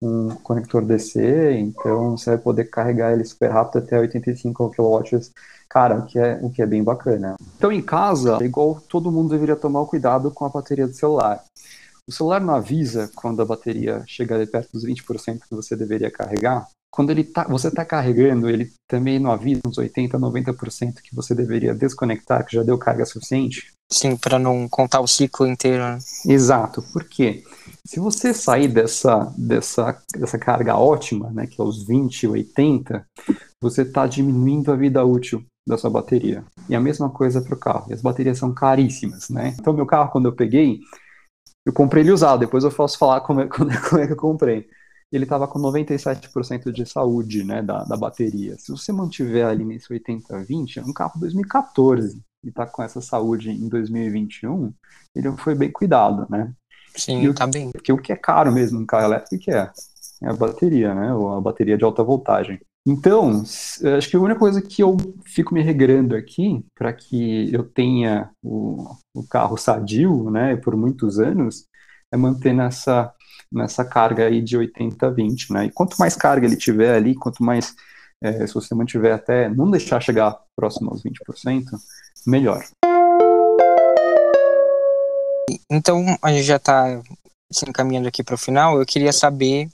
um 0.00 0.28
conector 0.36 0.84
DC, 0.84 1.58
então 1.58 2.16
você 2.16 2.30
vai 2.30 2.38
poder 2.38 2.64
carregar 2.64 3.12
ele 3.12 3.24
super 3.24 3.50
rápido 3.50 3.78
até 3.78 3.98
85 3.98 4.70
kW 4.70 5.20
Cara, 5.68 5.98
o 5.98 6.06
que 6.06 6.18
é, 6.18 6.38
o 6.42 6.50
que 6.50 6.62
é 6.62 6.66
bem 6.66 6.82
bacana. 6.82 7.36
Então, 7.56 7.70
em 7.70 7.82
casa, 7.82 8.38
é 8.40 8.44
igual 8.44 8.80
todo 8.88 9.12
mundo 9.12 9.30
deveria 9.30 9.54
tomar 9.54 9.84
cuidado 9.84 10.30
com 10.30 10.46
a 10.46 10.48
bateria 10.48 10.86
do 10.86 10.94
celular. 10.94 11.44
O 12.06 12.12
celular 12.12 12.40
não 12.40 12.54
avisa 12.54 13.10
quando 13.14 13.42
a 13.42 13.44
bateria 13.44 14.02
chega 14.06 14.46
perto 14.46 14.72
dos 14.72 14.84
20% 14.84 15.40
que 15.46 15.54
você 15.54 15.76
deveria 15.76 16.10
carregar. 16.10 16.66
quando 16.90 17.10
ele 17.10 17.22
tá, 17.22 17.44
você 17.44 17.68
está 17.68 17.84
carregando, 17.84 18.48
ele 18.48 18.72
também 18.88 19.18
não 19.18 19.30
avisa 19.30 19.60
uns 19.66 19.76
80, 19.76 20.18
90% 20.18 21.02
que 21.02 21.14
você 21.14 21.34
deveria 21.34 21.74
desconectar, 21.74 22.46
que 22.46 22.56
já 22.56 22.62
deu 22.62 22.78
carga 22.78 23.04
suficiente? 23.04 23.70
Sim, 23.92 24.16
para 24.16 24.38
não 24.38 24.66
contar 24.68 25.00
o 25.00 25.06
ciclo 25.06 25.46
inteiro. 25.46 25.82
Né? 25.82 25.98
Exato. 26.26 26.82
Por 26.92 27.04
quê? 27.04 27.44
Se 27.88 27.98
você 27.98 28.34
sair 28.34 28.68
dessa, 28.68 29.32
dessa, 29.34 29.98
dessa 30.14 30.38
carga 30.38 30.76
ótima, 30.76 31.30
né, 31.30 31.46
que 31.46 31.58
é 31.58 31.64
os 31.64 31.86
20, 31.86 32.26
80, 32.26 33.02
você 33.62 33.80
está 33.80 34.06
diminuindo 34.06 34.70
a 34.70 34.76
vida 34.76 35.02
útil 35.02 35.42
da 35.66 35.78
sua 35.78 35.88
bateria. 35.88 36.44
E 36.68 36.76
a 36.76 36.80
mesma 36.80 37.08
coisa 37.08 37.40
para 37.40 37.54
o 37.54 37.58
carro. 37.58 37.86
E 37.88 37.94
as 37.94 38.02
baterias 38.02 38.36
são 38.36 38.52
caríssimas, 38.52 39.30
né? 39.30 39.56
Então, 39.58 39.72
meu 39.72 39.86
carro, 39.86 40.10
quando 40.10 40.26
eu 40.26 40.36
peguei, 40.36 40.80
eu 41.64 41.72
comprei 41.72 42.02
ele 42.02 42.12
usado. 42.12 42.40
Depois 42.40 42.62
eu 42.62 42.70
posso 42.70 42.98
falar 42.98 43.22
como 43.22 43.40
é, 43.40 43.46
como 43.48 43.70
é 43.70 44.06
que 44.06 44.12
eu 44.12 44.16
comprei 44.18 44.68
ele 45.10 45.24
estava 45.24 45.48
com 45.48 45.58
97% 45.58 46.70
de 46.70 46.84
saúde 46.84 47.42
né, 47.42 47.62
da, 47.62 47.82
da 47.84 47.96
bateria. 47.96 48.58
Se 48.58 48.70
você 48.70 48.92
mantiver 48.92 49.46
ali 49.46 49.64
nesse 49.64 49.88
80-20, 49.88 50.76
é 50.76 50.82
um 50.82 50.92
carro 50.92 51.18
2014 51.18 52.20
e 52.44 52.48
está 52.50 52.66
com 52.66 52.82
essa 52.82 53.00
saúde 53.00 53.50
em 53.50 53.70
2021, 53.70 54.70
ele 55.14 55.32
foi 55.38 55.54
bem 55.54 55.72
cuidado, 55.72 56.26
né? 56.28 56.52
Sim, 56.98 57.24
e 57.24 57.34
tá 57.34 57.46
bem. 57.46 57.70
Porque 57.70 57.92
o 57.92 57.98
que 57.98 58.12
é 58.12 58.16
caro 58.16 58.52
mesmo 58.52 58.80
no 58.80 58.86
carro 58.86 59.06
elétrico, 59.06 59.44
que 59.44 59.50
é? 59.50 59.70
É 60.22 60.28
a 60.28 60.32
bateria, 60.32 60.94
né? 60.94 61.14
Ou 61.14 61.32
a 61.32 61.40
bateria 61.40 61.78
de 61.78 61.84
alta 61.84 62.02
voltagem. 62.02 62.60
Então, 62.86 63.42
acho 63.96 64.08
que 64.08 64.16
a 64.16 64.20
única 64.20 64.40
coisa 64.40 64.62
que 64.62 64.82
eu 64.82 64.96
fico 65.26 65.52
me 65.52 65.62
regrando 65.62 66.16
aqui, 66.16 66.64
para 66.74 66.92
que 66.92 67.52
eu 67.52 67.62
tenha 67.62 68.30
o, 68.42 68.94
o 69.14 69.26
carro 69.28 69.58
sadio, 69.58 70.30
né, 70.30 70.56
por 70.56 70.74
muitos 70.74 71.18
anos, 71.18 71.66
é 72.10 72.16
manter 72.16 72.54
nessa 72.54 73.12
nessa 73.50 73.84
carga 73.84 74.26
aí 74.26 74.42
de 74.42 74.58
80-20, 74.58 75.50
né? 75.50 75.66
E 75.66 75.70
quanto 75.70 75.96
mais 75.98 76.14
carga 76.14 76.46
ele 76.46 76.56
tiver 76.56 76.94
ali, 76.94 77.14
quanto 77.14 77.42
mais, 77.42 77.74
é, 78.22 78.46
se 78.46 78.54
você 78.54 78.74
mantiver 78.74 79.14
até, 79.14 79.48
não 79.48 79.70
deixar 79.70 80.00
chegar 80.00 80.38
próximo 80.54 80.90
aos 80.90 81.02
20%, 81.02 81.64
melhor. 82.26 82.62
Então, 85.70 86.04
a 86.22 86.32
gente 86.32 86.44
já 86.44 86.56
está 86.56 87.02
se 87.52 87.68
encaminhando 87.68 88.08
aqui 88.08 88.22
para 88.22 88.34
o 88.34 88.38
final, 88.38 88.78
eu 88.78 88.84
queria 88.84 89.12
saber 89.12 89.68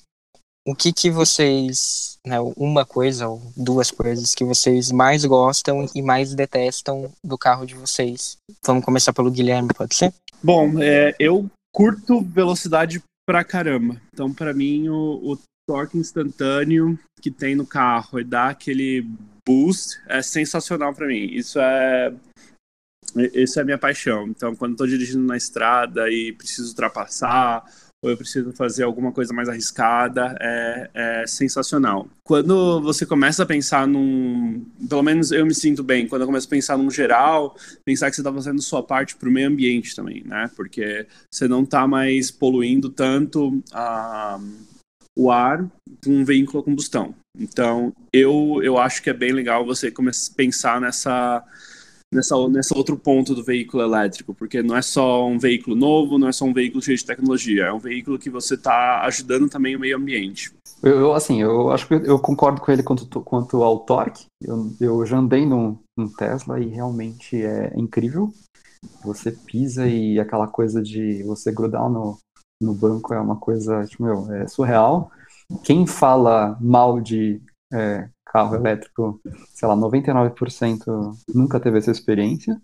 o 0.66 0.74
que 0.74 0.92
que 0.92 1.10
vocês, 1.10 2.18
né, 2.26 2.38
uma 2.56 2.86
coisa 2.86 3.28
ou 3.28 3.42
duas 3.56 3.90
coisas 3.90 4.34
que 4.34 4.44
vocês 4.44 4.90
mais 4.90 5.24
gostam 5.24 5.86
e 5.94 6.00
mais 6.00 6.34
detestam 6.34 7.12
do 7.22 7.36
carro 7.36 7.66
de 7.66 7.74
vocês. 7.74 8.36
Vamos 8.64 8.84
começar 8.84 9.12
pelo 9.12 9.30
Guilherme, 9.30 9.68
pode 9.74 9.94
ser? 9.94 10.12
Bom, 10.42 10.80
é, 10.82 11.14
eu 11.18 11.50
curto 11.74 12.22
velocidade 12.22 13.02
pra 13.26 13.44
caramba. 13.44 14.00
Então, 14.12 14.32
para 14.32 14.54
mim, 14.54 14.88
o, 14.88 15.32
o, 15.32 15.38
torque 15.66 15.96
instantâneo 15.96 16.98
que 17.22 17.30
tem 17.30 17.54
no 17.54 17.66
carro 17.66 18.20
e 18.20 18.24
dá 18.24 18.50
aquele 18.50 19.06
boost 19.46 19.98
é 20.06 20.20
sensacional 20.20 20.94
para 20.94 21.06
mim. 21.06 21.24
Isso 21.24 21.58
é 21.58 22.12
isso 23.34 23.58
é 23.58 23.62
a 23.62 23.64
minha 23.64 23.78
paixão. 23.78 24.26
Então, 24.28 24.54
quando 24.54 24.72
estou 24.72 24.86
dirigindo 24.86 25.24
na 25.24 25.36
estrada 25.36 26.10
e 26.10 26.32
preciso 26.32 26.68
ultrapassar 26.68 27.64
ou 28.04 28.10
eu 28.10 28.18
preciso 28.18 28.52
fazer 28.52 28.82
alguma 28.82 29.12
coisa 29.12 29.32
mais 29.32 29.48
arriscada, 29.48 30.36
é, 30.38 30.90
é, 30.92 31.26
sensacional. 31.26 32.06
Quando 32.22 32.78
você 32.82 33.06
começa 33.06 33.42
a 33.42 33.46
pensar 33.46 33.88
num. 33.88 34.62
Pelo 34.86 35.02
menos 35.02 35.32
eu 35.32 35.46
me 35.46 35.54
sinto 35.54 35.82
bem, 35.82 36.06
quando 36.06 36.20
eu 36.20 36.26
começo 36.26 36.46
a 36.46 36.50
pensar 36.50 36.76
num 36.76 36.90
geral, 36.90 37.56
pensar 37.82 38.10
que 38.10 38.16
você 38.16 38.20
está 38.20 38.30
fazendo 38.30 38.60
sua 38.60 38.82
parte 38.82 39.16
para 39.16 39.26
o 39.26 39.32
meio 39.32 39.48
ambiente 39.48 39.96
também, 39.96 40.22
né? 40.22 40.50
Porque 40.54 41.06
você 41.32 41.48
não 41.48 41.62
está 41.62 41.86
mais 41.86 42.30
poluindo 42.30 42.90
tanto 42.90 43.62
a, 43.72 44.38
o 45.16 45.30
ar 45.30 45.66
com 46.04 46.10
um 46.10 46.24
veículo 46.26 46.60
a 46.60 46.62
combustão. 46.62 47.14
Então, 47.38 47.90
eu, 48.12 48.60
eu 48.62 48.76
acho 48.76 49.02
que 49.02 49.08
é 49.08 49.14
bem 49.14 49.32
legal 49.32 49.64
você 49.64 49.90
começar 49.90 50.30
a 50.30 50.36
pensar 50.36 50.80
nessa 50.80 51.42
nessa, 52.14 52.48
nessa 52.48 52.76
outro 52.76 52.96
ponto 52.96 53.34
do 53.34 53.44
veículo 53.44 53.82
elétrico, 53.82 54.34
porque 54.34 54.62
não 54.62 54.76
é 54.76 54.82
só 54.82 55.26
um 55.26 55.38
veículo 55.38 55.76
novo, 55.76 56.18
não 56.18 56.28
é 56.28 56.32
só 56.32 56.44
um 56.44 56.52
veículo 56.52 56.82
cheio 56.82 56.96
de 56.96 57.04
tecnologia, 57.04 57.64
é 57.64 57.72
um 57.72 57.78
veículo 57.78 58.18
que 58.18 58.30
você 58.30 58.54
está 58.54 59.02
ajudando 59.02 59.48
também 59.48 59.76
o 59.76 59.80
meio 59.80 59.96
ambiente. 59.96 60.52
Eu, 60.82 61.00
eu, 61.00 61.12
assim, 61.14 61.40
eu 61.40 61.70
acho 61.70 61.88
que 61.88 61.94
eu 61.94 62.18
concordo 62.18 62.60
com 62.60 62.70
ele 62.70 62.82
quanto, 62.82 63.20
quanto 63.22 63.62
ao 63.62 63.80
torque. 63.80 64.26
Eu, 64.42 64.70
eu 64.80 65.06
já 65.06 65.18
andei 65.18 65.46
num, 65.46 65.78
num 65.96 66.08
Tesla 66.08 66.60
e 66.60 66.66
realmente 66.66 67.42
é 67.42 67.72
incrível. 67.76 68.32
Você 69.02 69.32
pisa 69.32 69.86
e 69.88 70.20
aquela 70.20 70.46
coisa 70.46 70.82
de 70.82 71.22
você 71.22 71.50
grudar 71.50 71.88
no, 71.88 72.18
no 72.62 72.74
banco 72.74 73.14
é 73.14 73.20
uma 73.20 73.36
coisa, 73.36 73.84
tipo, 73.84 74.04
meu, 74.04 74.30
é 74.32 74.46
surreal. 74.46 75.10
Quem 75.62 75.86
fala 75.86 76.58
mal 76.60 77.00
de 77.00 77.40
é, 77.74 78.08
carro 78.26 78.54
elétrico, 78.54 79.20
sei 79.52 79.68
lá, 79.68 79.76
99% 79.76 81.12
nunca 81.34 81.60
teve 81.60 81.78
essa 81.78 81.90
experiência, 81.90 82.60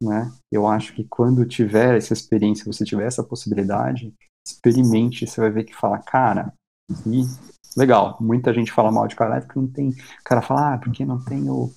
né? 0.00 0.30
Eu 0.50 0.66
acho 0.66 0.94
que 0.94 1.04
quando 1.04 1.46
tiver 1.46 1.96
essa 1.96 2.12
experiência, 2.12 2.64
você 2.64 2.84
tiver 2.84 3.06
essa 3.06 3.22
possibilidade, 3.22 4.14
experimente, 4.46 5.26
você 5.26 5.40
vai 5.40 5.50
ver 5.50 5.64
que 5.64 5.74
fala, 5.74 5.98
cara, 5.98 6.52
que 7.02 7.22
legal. 7.76 8.16
Muita 8.20 8.52
gente 8.52 8.72
fala 8.72 8.92
mal 8.92 9.06
de 9.06 9.16
carro 9.16 9.32
elétrico, 9.32 9.60
não 9.60 9.68
tem. 9.68 9.88
O 9.90 10.24
cara 10.24 10.42
fala, 10.42 10.74
ah, 10.74 10.78
porque 10.78 11.04
não 11.04 11.22
tem 11.24 11.48
o 11.50 11.72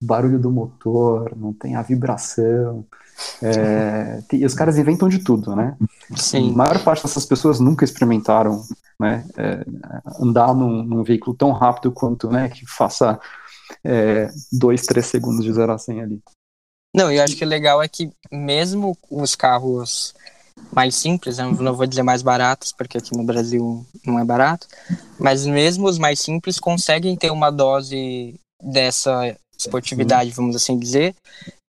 barulho 0.00 0.38
do 0.38 0.50
motor, 0.50 1.36
não 1.36 1.52
tem 1.52 1.76
a 1.76 1.82
vibração. 1.82 2.84
É, 3.42 4.22
tem, 4.28 4.44
os 4.44 4.54
caras 4.54 4.78
inventam 4.78 5.08
de 5.08 5.18
tudo, 5.18 5.54
né? 5.54 5.76
Sim. 6.16 6.52
A 6.52 6.56
maior 6.56 6.82
parte 6.82 7.02
dessas 7.02 7.26
pessoas 7.26 7.60
nunca 7.60 7.84
experimentaram 7.84 8.64
né, 8.98 9.26
é, 9.36 9.64
andar 10.20 10.54
num, 10.54 10.82
num, 10.82 11.02
veículo 11.02 11.36
tão 11.36 11.52
rápido 11.52 11.92
quanto, 11.92 12.30
né, 12.30 12.48
que 12.48 12.66
faça 12.66 13.18
é, 13.84 14.30
dois, 14.52 14.82
três 14.82 15.06
segundos 15.06 15.44
de 15.44 15.52
0 15.52 15.72
a 15.72 15.78
100 15.78 16.00
ali. 16.02 16.22
Não, 16.94 17.10
eu 17.10 17.22
acho 17.22 17.36
que 17.36 17.44
o 17.44 17.48
legal 17.48 17.82
é 17.82 17.88
que 17.88 18.10
mesmo 18.30 18.96
os 19.10 19.34
carros 19.34 20.14
mais 20.72 20.94
simples, 20.94 21.38
eu 21.38 21.52
não 21.52 21.74
vou 21.74 21.86
dizer 21.86 22.02
mais 22.02 22.20
baratos, 22.20 22.72
porque 22.72 22.98
aqui 22.98 23.16
no 23.16 23.24
Brasil 23.24 23.86
não 24.04 24.18
é 24.18 24.24
barato, 24.24 24.66
mas 25.18 25.46
mesmo 25.46 25.86
os 25.86 25.98
mais 25.98 26.20
simples 26.20 26.58
conseguem 26.58 27.16
ter 27.16 27.30
uma 27.30 27.50
dose 27.50 28.38
dessa 28.62 29.36
esportividade, 29.60 30.30
vamos 30.30 30.56
assim 30.56 30.78
dizer, 30.78 31.14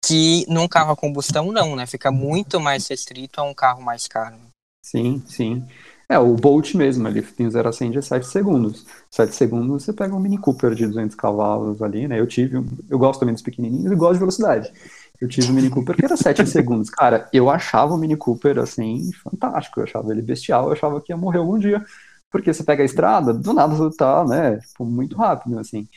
que 0.05 0.45
num 0.49 0.68
carro 0.68 0.93
a 0.93 0.97
combustão 0.97 1.51
não, 1.53 1.74
né? 1.74 1.87
Fica 1.87 2.11
muito 2.11 2.61
mais 2.61 2.87
restrito 2.87 3.41
a 3.41 3.45
um 3.45 3.55
carro 3.55 3.82
mais 3.82 4.07
caro. 4.07 4.37
Sim, 4.82 5.22
sim. 5.26 5.64
É, 6.09 6.16
o 6.18 6.34
Bolt 6.34 6.74
mesmo, 6.74 7.09
ele 7.09 7.20
tem 7.20 7.51
0 7.51 7.68
a 7.68 7.72
100 7.72 7.91
de 7.91 8.03
7 8.03 8.26
segundos. 8.26 8.87
7 9.11 9.34
segundos 9.34 9.82
você 9.82 9.93
pega 9.93 10.14
um 10.14 10.20
Mini 10.20 10.39
Cooper 10.39 10.72
de 10.74 10.87
200 10.87 11.16
cavalos 11.16 11.82
ali, 11.82 12.07
né? 12.07 12.20
Eu 12.20 12.26
tive, 12.26 12.64
eu 12.89 12.99
gosto 12.99 13.18
também 13.18 13.34
dos 13.34 13.43
pequenininhos 13.43 13.91
e 13.91 13.97
gosto 13.97 14.12
de 14.12 14.20
velocidade. 14.20 14.72
Eu 15.20 15.28
tive 15.28 15.51
um 15.51 15.55
Mini 15.55 15.68
Cooper 15.68 15.97
que 15.97 16.05
era 16.05 16.16
7 16.16 16.47
segundos. 16.47 16.91
Cara, 16.91 17.28
eu 17.32 17.51
achava 17.51 17.95
o 17.95 17.99
Mini 17.99 18.16
Cooper, 18.16 18.59
assim, 18.59 19.11
fantástico. 19.24 19.80
Eu 19.80 19.84
achava 19.84 20.12
ele 20.12 20.22
bestial, 20.22 20.66
eu 20.66 20.72
achava 20.72 21.01
que 21.01 21.12
ia 21.12 21.16
morrer 21.16 21.39
algum 21.39 21.59
dia. 21.59 21.84
Porque 22.31 22.53
você 22.53 22.64
pega 22.64 22.83
a 22.83 22.87
estrada, 22.87 23.33
do 23.33 23.53
nada 23.53 23.74
você 23.74 23.97
tá, 23.97 24.24
né, 24.24 24.59
tipo, 24.59 24.85
muito 24.85 25.16
rápido, 25.16 25.59
assim. 25.59 25.89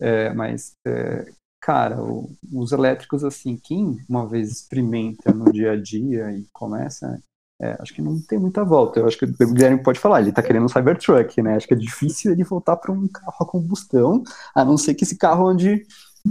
É, 0.00 0.32
mas, 0.32 0.72
é, 0.86 1.30
cara, 1.60 2.02
o, 2.02 2.30
os 2.52 2.72
elétricos, 2.72 3.24
assim, 3.24 3.56
quem 3.56 3.98
uma 4.08 4.26
vez 4.26 4.50
experimenta 4.50 5.32
no 5.32 5.52
dia 5.52 5.72
a 5.72 5.80
dia 5.80 6.32
e 6.32 6.46
começa, 6.52 7.18
é, 7.60 7.76
acho 7.78 7.94
que 7.94 8.02
não 8.02 8.20
tem 8.20 8.38
muita 8.38 8.64
volta. 8.64 9.00
Eu 9.00 9.06
acho 9.06 9.18
que 9.18 9.24
o 9.24 9.52
Guilherme 9.52 9.82
pode 9.82 10.00
falar, 10.00 10.20
ele 10.20 10.32
tá 10.32 10.42
querendo 10.42 10.64
um 10.64 10.68
Cybertruck, 10.68 11.40
né? 11.40 11.56
Acho 11.56 11.68
que 11.68 11.74
é 11.74 11.76
difícil 11.76 12.32
ele 12.32 12.44
voltar 12.44 12.76
para 12.76 12.92
um 12.92 13.06
carro 13.06 13.36
a 13.40 13.46
combustão, 13.46 14.22
a 14.54 14.64
não 14.64 14.76
ser 14.76 14.94
que 14.94 15.04
esse 15.04 15.16
carro 15.16 15.46
ande 15.46 15.86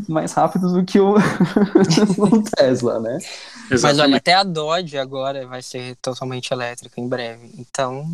mais 0.09 0.33
rápido 0.33 0.73
do 0.73 0.83
que 0.83 0.99
o, 0.99 1.15
o 2.17 2.43
Tesla, 2.55 2.99
né? 2.99 3.17
Exatamente. 3.69 3.81
Mas 3.81 3.99
olha, 3.99 4.17
até 4.17 4.33
a 4.33 4.43
Dodge 4.43 4.97
agora 4.97 5.47
vai 5.47 5.61
ser 5.61 5.95
totalmente 6.01 6.51
elétrica 6.51 6.99
em 6.99 7.07
breve. 7.07 7.51
Então, 7.57 8.05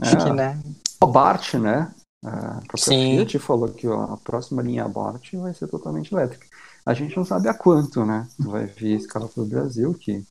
acho 0.00 0.16
é. 0.16 0.24
que, 0.24 0.32
né? 0.32 0.60
O 1.00 1.06
Bart, 1.06 1.54
né? 1.54 1.92
A 2.24 2.60
Sim. 2.76 3.18
Fiat 3.18 3.38
falou 3.38 3.68
que 3.68 3.86
ó, 3.86 4.14
a 4.14 4.16
próxima 4.16 4.62
linha 4.62 4.88
Bart 4.88 5.34
vai 5.34 5.52
ser 5.52 5.68
totalmente 5.68 6.12
elétrica. 6.12 6.46
A 6.86 6.94
gente 6.94 7.16
não 7.16 7.24
sabe 7.24 7.48
a 7.48 7.54
quanto, 7.54 8.04
né? 8.04 8.26
Vai 8.38 8.66
vir 8.66 9.06
carro 9.06 9.28
para 9.28 9.42
o 9.42 9.46
Brasil, 9.46 9.92
que 9.94 10.24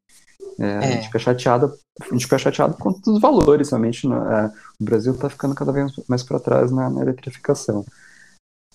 é, 0.59 0.65
é. 0.65 0.77
A 0.77 0.91
gente 0.91 1.05
fica 1.07 1.19
chateado, 1.19 1.73
a 2.01 2.05
gente 2.13 2.25
fica 2.25 2.37
chateado 2.37 2.75
com 2.75 2.93
os 3.07 3.21
valores, 3.21 3.69
realmente. 3.69 4.07
Né? 4.07 4.15
É, 4.15 4.47
o 4.79 4.83
Brasil 4.83 5.13
está 5.13 5.29
ficando 5.29 5.55
cada 5.55 5.71
vez 5.71 5.91
mais 6.07 6.23
para 6.23 6.39
trás 6.39 6.71
na, 6.71 6.89
na, 6.89 7.01
eletrificação. 7.01 7.85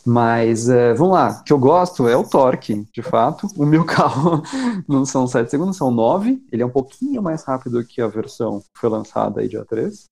Mas 0.04 0.68
é, 0.68 0.94
vamos 0.94 1.14
lá, 1.14 1.40
o 1.40 1.44
que 1.44 1.52
eu 1.52 1.58
gosto 1.58 2.08
é 2.08 2.16
o 2.16 2.28
torque, 2.28 2.86
de 2.92 3.02
fato. 3.02 3.46
O 3.56 3.66
meu 3.66 3.84
carro 3.86 4.42
não 4.88 5.04
são 5.04 5.26
7 5.26 5.50
segundos, 5.50 5.76
são 5.76 5.90
9. 5.90 6.42
Ele 6.50 6.62
é 6.62 6.66
um 6.66 6.70
pouquinho 6.70 7.22
mais 7.22 7.44
rápido 7.44 7.84
que 7.84 8.00
a 8.00 8.06
versão 8.06 8.60
que 8.60 8.80
foi 8.80 8.88
lançada 8.88 9.40
aí 9.40 9.48
dia 9.48 9.64
3. 9.64 10.04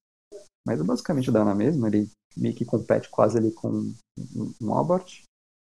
Mas 0.67 0.83
basicamente 0.83 1.31
dá 1.31 1.45
na 1.45 1.55
mesma, 1.55 1.87
ele 1.87 2.11
meio 2.37 2.55
que 2.55 2.65
compete 2.65 3.09
quase 3.09 3.39
ali 3.39 3.53
com 3.53 3.95
um, 4.61 4.75
Abarth 4.75 5.23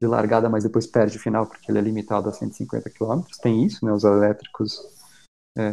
de 0.02 0.08
largada, 0.08 0.50
mas 0.50 0.64
depois 0.64 0.88
perde 0.88 1.18
o 1.18 1.22
final 1.22 1.46
porque 1.46 1.72
ele 1.72 1.78
é 1.78 1.82
limitado 1.82 2.28
a 2.28 2.34
150 2.34 2.90
km. 2.90 3.22
Tem 3.42 3.66
isso, 3.66 3.86
né? 3.86 3.94
Os 3.94 4.04
elétricos, 4.04 4.80
é, 5.58 5.72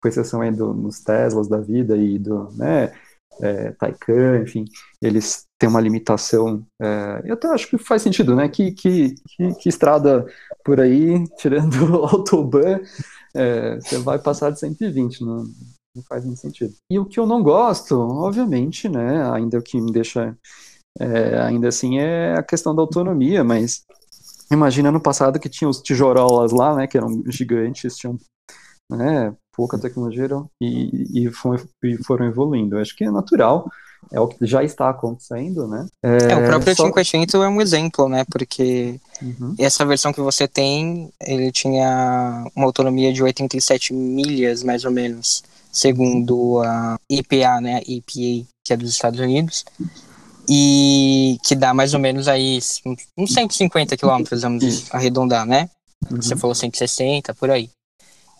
com 0.00 0.08
exceção 0.08 0.40
aí 0.42 0.52
do, 0.52 0.72
nos 0.72 1.00
Teslas 1.00 1.48
da 1.48 1.58
vida 1.58 1.96
e 1.96 2.18
do, 2.18 2.50
né? 2.52 2.92
é, 3.40 3.72
Taycan, 3.72 4.42
enfim, 4.42 4.64
eles 5.00 5.44
têm 5.58 5.68
uma 5.68 5.80
limitação. 5.80 6.66
É, 6.80 7.22
eu 7.24 7.34
até 7.34 7.48
acho 7.48 7.68
que 7.68 7.78
faz 7.78 8.02
sentido, 8.02 8.34
né? 8.34 8.48
Que, 8.48 8.72
que, 8.72 9.14
que, 9.28 9.54
que 9.54 9.68
estrada 9.68 10.26
por 10.64 10.80
aí, 10.80 11.24
tirando 11.36 11.74
o 11.96 12.04
Autobahn, 12.04 12.80
é, 13.34 13.76
você 13.76 13.98
vai 13.98 14.18
passar 14.18 14.50
de 14.50 14.58
120, 14.58 15.24
não, 15.24 15.44
não 15.94 16.02
faz 16.02 16.24
muito 16.24 16.40
sentido. 16.40 16.74
E 16.90 16.98
o 16.98 17.04
que 17.04 17.20
eu 17.20 17.26
não 17.26 17.42
gosto, 17.42 17.98
obviamente, 17.98 18.88
né? 18.88 19.30
Ainda 19.32 19.58
o 19.58 19.62
que 19.62 19.80
me 19.80 19.92
deixa. 19.92 20.36
É, 20.98 21.40
ainda 21.40 21.68
assim 21.68 21.98
é 21.98 22.34
a 22.34 22.42
questão 22.42 22.74
da 22.74 22.82
autonomia, 22.82 23.42
mas 23.42 23.82
imagina 24.50 24.90
no 24.90 25.00
passado 25.00 25.40
que 25.40 25.48
tinha 25.48 25.68
os 25.68 25.80
tijorolas 25.80 26.52
lá, 26.52 26.74
né, 26.74 26.86
que 26.86 26.98
eram 26.98 27.22
gigantes, 27.28 27.96
tinham 27.96 28.18
né, 28.90 29.34
pouca 29.56 29.78
tecnologia 29.78 30.28
e, 30.60 31.24
e, 31.24 31.30
e 31.84 32.04
foram 32.04 32.26
evoluindo. 32.26 32.76
Eu 32.76 32.82
acho 32.82 32.94
que 32.94 33.04
é 33.04 33.10
natural, 33.10 33.70
é 34.10 34.20
o 34.20 34.28
que 34.28 34.44
já 34.44 34.62
está 34.62 34.90
acontecendo, 34.90 35.66
né? 35.66 35.86
É, 36.02 36.32
é 36.32 36.36
o 36.36 36.46
próprio 36.46 36.76
só... 36.76 36.90
500 36.90 37.34
é 37.34 37.48
um 37.48 37.60
exemplo, 37.60 38.08
né? 38.08 38.24
Porque 38.30 39.00
uhum. 39.22 39.54
essa 39.58 39.86
versão 39.86 40.12
que 40.12 40.20
você 40.20 40.46
tem, 40.46 41.10
ele 41.20 41.50
tinha 41.50 42.44
uma 42.54 42.66
autonomia 42.66 43.12
de 43.12 43.22
87 43.22 43.94
milhas, 43.94 44.62
mais 44.62 44.84
ou 44.84 44.90
menos, 44.90 45.42
segundo 45.72 46.62
a 46.62 46.96
EPA, 47.10 47.60
né? 47.60 47.80
EPA, 47.86 48.46
que 48.62 48.72
é 48.72 48.76
dos 48.76 48.90
Estados 48.90 49.18
Unidos. 49.18 49.64
E 50.48 51.38
que 51.42 51.54
dá 51.54 51.72
mais 51.72 51.94
ou 51.94 52.00
menos 52.00 52.28
aí 52.28 52.58
uns 53.16 53.32
150 53.32 53.96
quilômetros, 53.96 54.42
vamos 54.42 54.92
arredondar, 54.92 55.46
né? 55.46 55.70
Uhum. 56.10 56.20
Você 56.20 56.36
falou 56.36 56.54
160, 56.54 57.32
por 57.34 57.50
aí. 57.50 57.70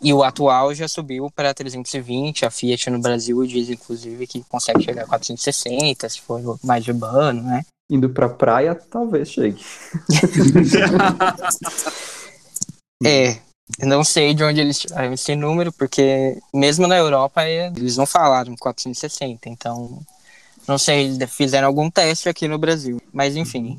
E 0.03 0.13
o 0.13 0.25
atual 0.25 0.75
já 0.75 0.89
subiu 0.89 1.31
para 1.31 1.55
320. 1.55 2.45
A 2.45 2.51
Fiat 2.51 2.91
no 2.91 2.99
Brasil 2.99 3.47
diz, 3.47 3.71
inclusive, 3.71 4.27
que 4.27 4.43
consegue 4.49 4.83
chegar 4.83 5.05
a 5.05 5.07
460, 5.07 6.09
se 6.09 6.21
for 6.21 6.59
mais 6.63 6.87
urbano, 6.89 7.43
né? 7.43 7.63
Indo 7.89 8.11
para 8.11 8.29
praia, 8.29 8.75
talvez 8.75 9.31
chegue. 9.31 9.65
é, 13.05 13.39
não 13.79 14.05
sei 14.05 14.35
de 14.35 14.45
onde 14.45 14.61
eles 14.61 14.79
tiraram 14.79 15.13
esse 15.13 15.35
número, 15.35 15.73
porque 15.73 16.39
mesmo 16.53 16.87
na 16.87 16.97
Europa 16.97 17.47
eles 17.49 17.97
não 17.97 18.07
falaram 18.07 18.55
460, 18.57 19.49
então 19.49 20.01
não 20.67 20.79
sei, 20.79 21.07
eles 21.07 21.31
fizeram 21.35 21.69
algum 21.69 21.91
teste 21.91 22.29
aqui 22.29 22.47
no 22.47 22.59
Brasil. 22.59 23.01
Mas 23.13 23.37
enfim, 23.37 23.79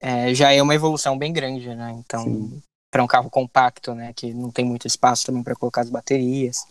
é, 0.00 0.34
já 0.34 0.52
é 0.52 0.62
uma 0.62 0.74
evolução 0.74 1.16
bem 1.16 1.32
grande, 1.32 1.74
né? 1.74 1.94
Então 1.98 2.50
para 2.94 3.02
um 3.02 3.08
carro 3.08 3.28
compacto, 3.28 3.92
né? 3.92 4.12
Que 4.14 4.32
não 4.32 4.52
tem 4.52 4.64
muito 4.64 4.86
espaço 4.86 5.26
também 5.26 5.42
para 5.42 5.56
colocar 5.56 5.80
as 5.80 5.90
baterias. 5.90 6.64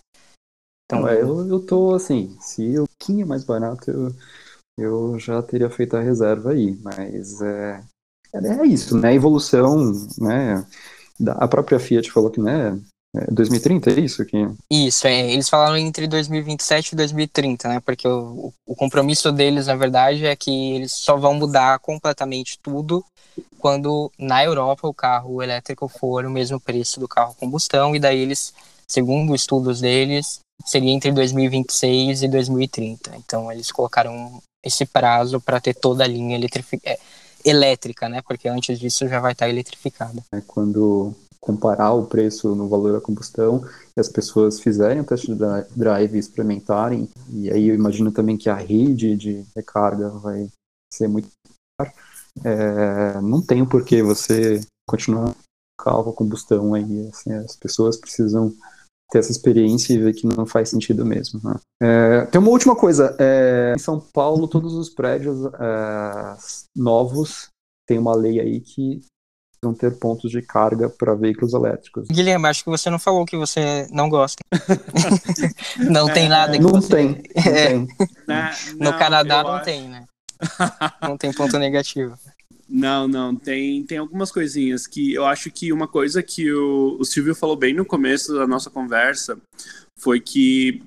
Então, 0.85 1.05
é, 1.05 1.21
eu, 1.21 1.45
eu 1.49 1.59
tô 1.59 1.93
assim, 1.93 2.37
se 2.39 2.79
o 2.79 2.85
pouquinho 2.87 3.27
mais 3.27 3.43
barato, 3.43 3.91
eu, 3.91 4.15
eu 4.77 5.19
já 5.19 5.41
teria 5.41 5.69
feito 5.69 5.97
a 5.97 6.01
reserva 6.01 6.51
aí, 6.51 6.77
mas 6.81 7.41
é, 7.41 7.83
é, 8.33 8.47
é 8.47 8.65
isso, 8.65 8.97
né? 8.97 9.13
Evolução, 9.13 9.91
né? 10.17 10.65
A 11.27 11.47
própria 11.47 11.79
Fiat 11.79 12.11
falou 12.11 12.29
que, 12.29 12.41
né? 12.41 12.79
2030 13.31 13.91
é, 13.91 13.93
é 13.93 13.99
isso 13.99 14.21
aqui? 14.23 14.37
Isso, 14.71 15.05
é, 15.05 15.31
eles 15.31 15.47
falaram 15.47 15.77
entre 15.77 16.07
2027 16.07 16.93
e 16.93 16.95
2030, 16.95 17.67
né? 17.67 17.79
Porque 17.79 18.07
o, 18.07 18.51
o 18.65 18.75
compromisso 18.75 19.31
deles, 19.31 19.67
na 19.67 19.75
verdade, 19.75 20.25
é 20.25 20.35
que 20.35 20.73
eles 20.73 20.91
só 20.91 21.15
vão 21.15 21.35
mudar 21.35 21.77
completamente 21.79 22.57
tudo 22.61 23.05
quando 23.59 24.11
na 24.17 24.43
Europa 24.43 24.87
o 24.87 24.93
carro 24.93 25.41
elétrico 25.41 25.87
for 25.87 26.25
o 26.25 26.31
mesmo 26.31 26.59
preço 26.59 26.99
do 26.99 27.07
carro 27.07 27.35
combustão, 27.35 27.95
e 27.95 27.99
daí 27.99 28.19
eles, 28.19 28.53
segundo 28.89 29.35
estudos 29.35 29.79
deles, 29.79 30.39
seria 30.65 30.91
entre 30.91 31.11
2026 31.11 32.23
e 32.23 32.27
2030. 32.27 33.15
Então 33.15 33.51
eles 33.51 33.71
colocaram 33.71 34.41
esse 34.63 34.85
prazo 34.85 35.39
para 35.39 35.59
ter 35.59 35.75
toda 35.75 36.03
a 36.03 36.07
linha 36.07 36.39
é, 36.83 36.99
elétrica, 37.43 38.07
né? 38.09 38.21
Porque 38.21 38.47
antes 38.47 38.79
disso 38.79 39.07
já 39.07 39.19
vai 39.19 39.33
estar 39.33 39.45
tá 39.45 39.49
eletrificada. 39.49 40.23
É 40.31 40.41
quando 40.41 41.13
comparar 41.39 41.91
o 41.91 42.05
preço 42.05 42.55
no 42.55 42.69
valor 42.69 42.93
da 42.93 43.01
combustão 43.01 43.65
e 43.97 43.99
as 43.99 44.07
pessoas 44.07 44.61
fizerem 44.61 45.01
o 45.01 45.03
teste 45.03 45.27
de 45.27 45.37
drive 45.75 46.17
experimentarem, 46.17 47.09
e 47.29 47.51
aí 47.51 47.67
eu 47.67 47.75
imagino 47.75 48.13
também 48.13 48.37
que 48.37 48.49
a 48.49 48.55
rede 48.55 49.17
de 49.17 49.45
recarga 49.53 50.09
vai 50.09 50.47
ser 50.91 51.09
muito 51.09 51.27
é, 52.43 53.21
não 53.21 53.41
tem 53.41 53.65
por 53.65 53.85
que 53.85 54.01
você 54.01 54.61
continuar 54.87 55.35
com 55.77 56.09
a 56.09 56.13
combustão 56.13 56.73
aí. 56.73 57.09
Assim, 57.09 57.33
as 57.33 57.55
pessoas 57.55 57.97
precisam 57.97 58.53
ter 59.09 59.19
essa 59.19 59.31
experiência 59.31 59.93
e 59.93 59.97
ver 59.97 60.13
que 60.13 60.25
não 60.25 60.45
faz 60.45 60.69
sentido 60.69 61.05
mesmo. 61.05 61.39
Né? 61.43 61.55
É, 61.81 62.25
tem 62.25 62.39
uma 62.41 62.49
última 62.49 62.75
coisa. 62.75 63.15
É, 63.19 63.73
em 63.75 63.79
São 63.79 63.99
Paulo, 63.99 64.47
todos 64.47 64.73
os 64.73 64.89
prédios 64.89 65.45
é, 65.45 66.35
novos 66.75 67.49
têm 67.87 67.99
uma 67.99 68.15
lei 68.15 68.39
aí 68.39 68.59
que 68.59 69.01
vão 69.63 69.73
ter 69.73 69.97
pontos 69.97 70.29
de 70.29 70.41
carga 70.41 70.89
para 70.89 71.15
veículos 71.15 71.53
elétricos. 71.53 72.07
Guilherme, 72.09 72.47
acho 72.47 72.63
que 72.63 72.69
você 72.69 72.89
não 72.89 72.99
falou 72.99 73.25
que 73.25 73.37
você 73.37 73.87
não 73.91 74.09
gosta. 74.09 74.39
não 75.89 76.11
tem 76.11 76.27
nada 76.27 76.57
que 76.57 76.63
não 76.63 76.71
você... 76.71 76.89
Tem, 76.89 77.07
não 77.07 77.15
é. 77.53 77.67
tem. 77.67 77.87
no 78.73 78.91
não, 78.91 78.97
Canadá 78.97 79.43
não 79.43 79.51
acho... 79.53 79.65
tem, 79.65 79.87
né? 79.87 80.05
não 81.01 81.17
tem 81.17 81.31
ponto 81.31 81.57
negativo. 81.57 82.17
Não, 82.75 83.07
não, 83.07 83.35
tem, 83.35 83.83
tem 83.85 83.99
algumas 83.99 84.31
coisinhas 84.31 84.87
que 84.87 85.13
eu 85.13 85.27
acho 85.27 85.51
que 85.51 85.71
uma 85.71 85.87
coisa 85.87 86.23
que 86.23 86.51
o, 86.51 86.97
o 86.99 87.05
Silvio 87.05 87.35
falou 87.35 87.55
bem 87.55 87.71
no 87.71 87.85
começo 87.85 88.33
da 88.33 88.47
nossa 88.47 88.67
conversa 88.71 89.39
foi 89.99 90.19
que 90.19 90.81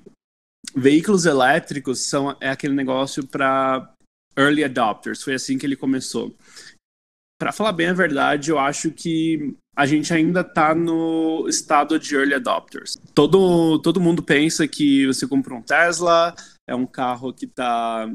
veículos 0.75 1.25
elétricos 1.25 2.01
são 2.01 2.35
é 2.41 2.49
aquele 2.49 2.73
negócio 2.73 3.25
para 3.25 3.89
early 4.37 4.65
adopters, 4.65 5.23
foi 5.23 5.35
assim 5.35 5.57
que 5.57 5.65
ele 5.65 5.77
começou. 5.77 6.35
Para 7.39 7.53
falar 7.53 7.71
bem 7.71 7.87
a 7.87 7.93
verdade, 7.93 8.51
eu 8.51 8.59
acho 8.59 8.91
que 8.91 9.55
a 9.73 9.85
gente 9.85 10.13
ainda 10.13 10.41
está 10.41 10.75
no 10.75 11.47
estado 11.47 11.97
de 11.97 12.15
early 12.15 12.33
adopters. 12.33 12.97
Todo, 13.15 13.79
todo 13.79 14.01
mundo 14.01 14.21
pensa 14.21 14.67
que 14.67 15.07
você 15.07 15.25
compra 15.25 15.55
um 15.55 15.61
Tesla, 15.61 16.35
é 16.67 16.75
um 16.75 16.85
carro 16.85 17.31
que 17.31 17.45
está 17.45 18.11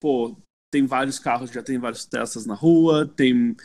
pô, 0.00 0.36
tem 0.70 0.86
vários 0.86 1.18
carros, 1.18 1.50
já 1.50 1.62
tem 1.62 1.78
vários 1.78 2.04
Teslas 2.04 2.46
na 2.46 2.54
rua, 2.54 3.06
tem 3.16 3.56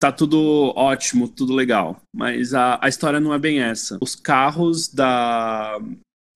tá 0.00 0.12
tudo 0.12 0.72
ótimo, 0.76 1.28
tudo 1.28 1.54
legal. 1.54 2.00
Mas 2.14 2.52
a, 2.52 2.78
a 2.82 2.88
história 2.88 3.18
não 3.20 3.32
é 3.32 3.38
bem 3.38 3.60
essa. 3.60 3.98
Os 4.02 4.14
carros 4.14 4.88
da, 4.88 5.78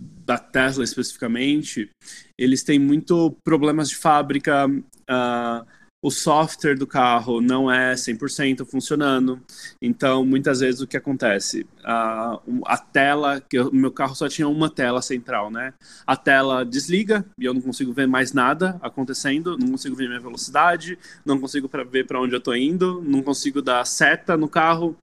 da 0.01 0.39
Tesla 0.39 0.85
especificamente, 0.85 1.91
eles 2.39 2.63
têm 2.63 2.79
muito 2.79 3.37
problemas 3.45 3.91
de 3.91 3.97
fábrica. 3.97 4.67
Uh, 4.67 5.78
o 6.01 6.11
software 6.11 6.77
do 6.77 6.87
carro 6.87 7.41
não 7.41 7.71
é 7.71 7.95
100% 7.95 8.65
funcionando. 8.65 9.41
Então, 9.83 10.25
muitas 10.25 10.61
vezes 10.61 10.81
o 10.81 10.87
que 10.87 10.97
acontece? 10.97 11.67
A, 11.85 12.39
a 12.67 12.79
tela, 12.79 13.41
que 13.41 13.59
o 13.59 13.75
meu 13.75 13.91
carro 13.91 14.15
só 14.15 14.29
tinha 14.29 14.49
uma 14.49 14.71
tela 14.71 15.03
central, 15.03 15.51
né? 15.51 15.75
A 16.07 16.17
tela 16.17 16.65
desliga 16.65 17.25
e 17.39 17.45
eu 17.45 17.53
não 17.53 17.61
consigo 17.61 17.93
ver 17.93 18.07
mais 18.07 18.33
nada 18.33 18.79
acontecendo, 18.81 19.59
não 19.59 19.73
consigo 19.73 19.97
ver 19.97 20.09
minha 20.09 20.21
velocidade, 20.21 20.99
não 21.25 21.41
consigo 21.41 21.69
pra, 21.69 21.83
ver 21.83 22.07
para 22.07 22.21
onde 22.21 22.35
eu 22.35 22.39
estou 22.39 22.57
indo, 22.57 23.03
não 23.03 23.23
consigo 23.23 23.61
dar 23.61 23.85
seta 23.85 24.37
no 24.37 24.49
carro. 24.49 24.97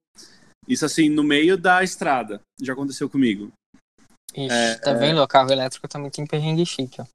Isso 0.67 0.85
assim, 0.85 1.09
no 1.09 1.23
meio 1.23 1.57
da 1.57 1.83
estrada. 1.83 2.39
Já 2.61 2.73
aconteceu 2.73 3.09
comigo. 3.09 3.51
Ixi, 4.33 4.53
é, 4.53 4.75
tá 4.75 4.93
vendo? 4.93 5.21
O 5.21 5.27
carro 5.27 5.51
elétrico 5.51 5.87
também 5.87 6.09
tem 6.09 6.25
perrengue 6.25 6.65
chique, 6.65 7.01
ó. 7.01 7.05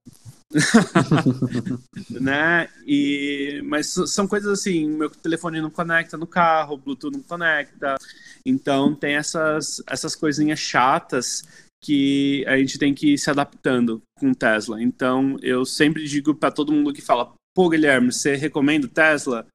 né? 2.11 2.69
E, 2.87 3.63
mas 3.65 3.95
são 4.07 4.27
coisas 4.27 4.59
assim, 4.59 4.89
meu 4.89 5.09
telefone 5.11 5.61
não 5.61 5.71
conecta 5.71 6.17
no 6.17 6.27
carro, 6.27 6.77
Bluetooth 6.77 7.13
não 7.13 7.23
conecta. 7.23 7.97
Então 8.45 8.95
tem 8.95 9.15
essas, 9.15 9.83
essas 9.87 10.17
coisinhas 10.17 10.59
chatas 10.59 11.45
que 11.83 12.45
a 12.47 12.59
gente 12.59 12.79
tem 12.79 12.93
que 12.93 13.15
ir 13.15 13.19
se 13.19 13.31
adaptando 13.31 14.03
com 14.19 14.35
Tesla. 14.35 14.83
Então 14.83 15.37
eu 15.43 15.65
sempre 15.65 16.05
digo 16.05 16.35
para 16.35 16.51
todo 16.51 16.73
mundo 16.73 16.93
que 16.93 17.01
fala, 17.01 17.33
pô, 17.55 17.69
Guilherme, 17.69 18.13
você 18.13 18.35
recomenda 18.35 18.89
Tesla? 18.89 19.47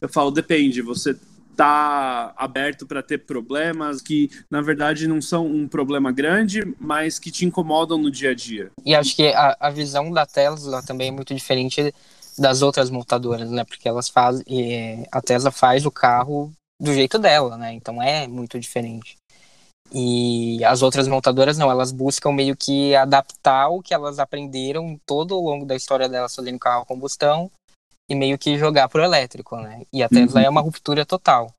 Eu 0.00 0.08
falo, 0.08 0.30
depende, 0.30 0.80
você 0.80 1.16
está 1.58 2.32
aberto 2.36 2.86
para 2.86 3.02
ter 3.02 3.18
problemas 3.18 4.00
que, 4.00 4.30
na 4.48 4.62
verdade, 4.62 5.08
não 5.08 5.20
são 5.20 5.44
um 5.44 5.66
problema 5.66 6.12
grande, 6.12 6.62
mas 6.78 7.18
que 7.18 7.32
te 7.32 7.44
incomodam 7.44 7.98
no 7.98 8.10
dia 8.10 8.30
a 8.30 8.34
dia. 8.34 8.70
E 8.84 8.94
acho 8.94 9.16
que 9.16 9.28
a, 9.34 9.56
a 9.58 9.70
visão 9.70 10.12
da 10.12 10.24
Tesla 10.24 10.80
também 10.84 11.08
é 11.08 11.10
muito 11.10 11.34
diferente 11.34 11.92
das 12.38 12.62
outras 12.62 12.88
montadoras, 12.88 13.50
né? 13.50 13.64
Porque 13.64 13.88
elas 13.88 14.08
fazem. 14.08 15.04
A 15.10 15.20
Tesla 15.20 15.50
faz 15.50 15.84
o 15.84 15.90
carro 15.90 16.52
do 16.80 16.94
jeito 16.94 17.18
dela, 17.18 17.56
né? 17.56 17.72
Então 17.72 18.00
é 18.00 18.28
muito 18.28 18.60
diferente. 18.60 19.16
E 19.92 20.62
as 20.64 20.82
outras 20.82 21.08
montadoras 21.08 21.56
não, 21.56 21.70
elas 21.70 21.90
buscam 21.90 22.30
meio 22.30 22.54
que 22.54 22.94
adaptar 22.94 23.68
o 23.68 23.82
que 23.82 23.94
elas 23.94 24.18
aprenderam 24.18 25.00
todo 25.06 25.34
ao 25.34 25.40
longo 25.40 25.64
da 25.64 25.74
história 25.74 26.08
delas 26.08 26.34
fazendo 26.34 26.58
carro 26.58 26.82
a 26.82 26.86
combustão 26.86 27.50
e 28.08 28.14
meio 28.14 28.38
que 28.38 28.58
jogar 28.58 28.88
pro 28.88 29.02
elétrico, 29.02 29.56
né? 29.56 29.82
E 29.92 30.02
a 30.02 30.08
Tesla 30.08 30.40
uhum. 30.40 30.46
é 30.46 30.50
uma 30.50 30.60
ruptura 30.60 31.04
total. 31.04 31.52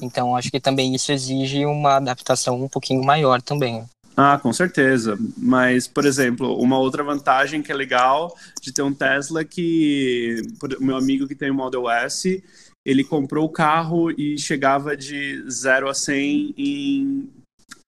Então 0.00 0.36
acho 0.36 0.50
que 0.50 0.60
também 0.60 0.94
isso 0.94 1.10
exige 1.10 1.66
uma 1.66 1.96
adaptação 1.96 2.62
um 2.62 2.68
pouquinho 2.68 3.02
maior 3.04 3.42
também. 3.42 3.84
Ah, 4.16 4.36
com 4.36 4.52
certeza. 4.52 5.16
Mas, 5.36 5.86
por 5.86 6.04
exemplo, 6.04 6.60
uma 6.60 6.78
outra 6.78 7.04
vantagem 7.04 7.62
que 7.62 7.70
é 7.70 7.74
legal 7.74 8.34
de 8.60 8.72
ter 8.72 8.82
um 8.82 8.92
Tesla 8.92 9.44
que 9.44 10.42
o 10.80 10.84
meu 10.84 10.96
amigo 10.96 11.28
que 11.28 11.36
tem 11.36 11.50
o 11.50 11.54
Model 11.54 11.88
S, 11.88 12.42
ele 12.84 13.04
comprou 13.04 13.44
o 13.44 13.52
carro 13.52 14.10
e 14.10 14.36
chegava 14.36 14.96
de 14.96 15.44
0 15.48 15.88
a 15.88 15.94
100 15.94 16.54
em 16.56 17.30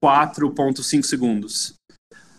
4.5 0.04 1.02
segundos. 1.02 1.74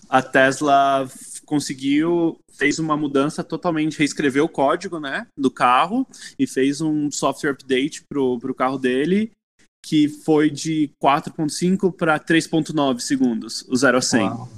A 0.09 0.21
Tesla 0.21 1.05
conseguiu 1.45 2.39
fez 2.51 2.79
uma 2.79 2.95
mudança 2.97 3.43
totalmente, 3.43 3.97
reescreveu 3.97 4.45
o 4.45 4.49
código, 4.49 4.99
né, 4.99 5.27
do 5.37 5.49
carro 5.49 6.07
e 6.37 6.45
fez 6.45 6.81
um 6.81 7.09
software 7.11 7.51
update 7.51 8.03
pro, 8.07 8.39
pro 8.39 8.55
carro 8.55 8.77
dele 8.77 9.31
que 9.83 10.07
foi 10.07 10.49
de 10.49 10.91
4.5 11.03 11.91
para 11.91 12.19
3.9 12.19 12.99
segundos, 12.99 13.65
o 13.67 13.75
0 13.75 13.97
a 13.97 14.01
100. 14.01 14.21
Uau. 14.21 14.49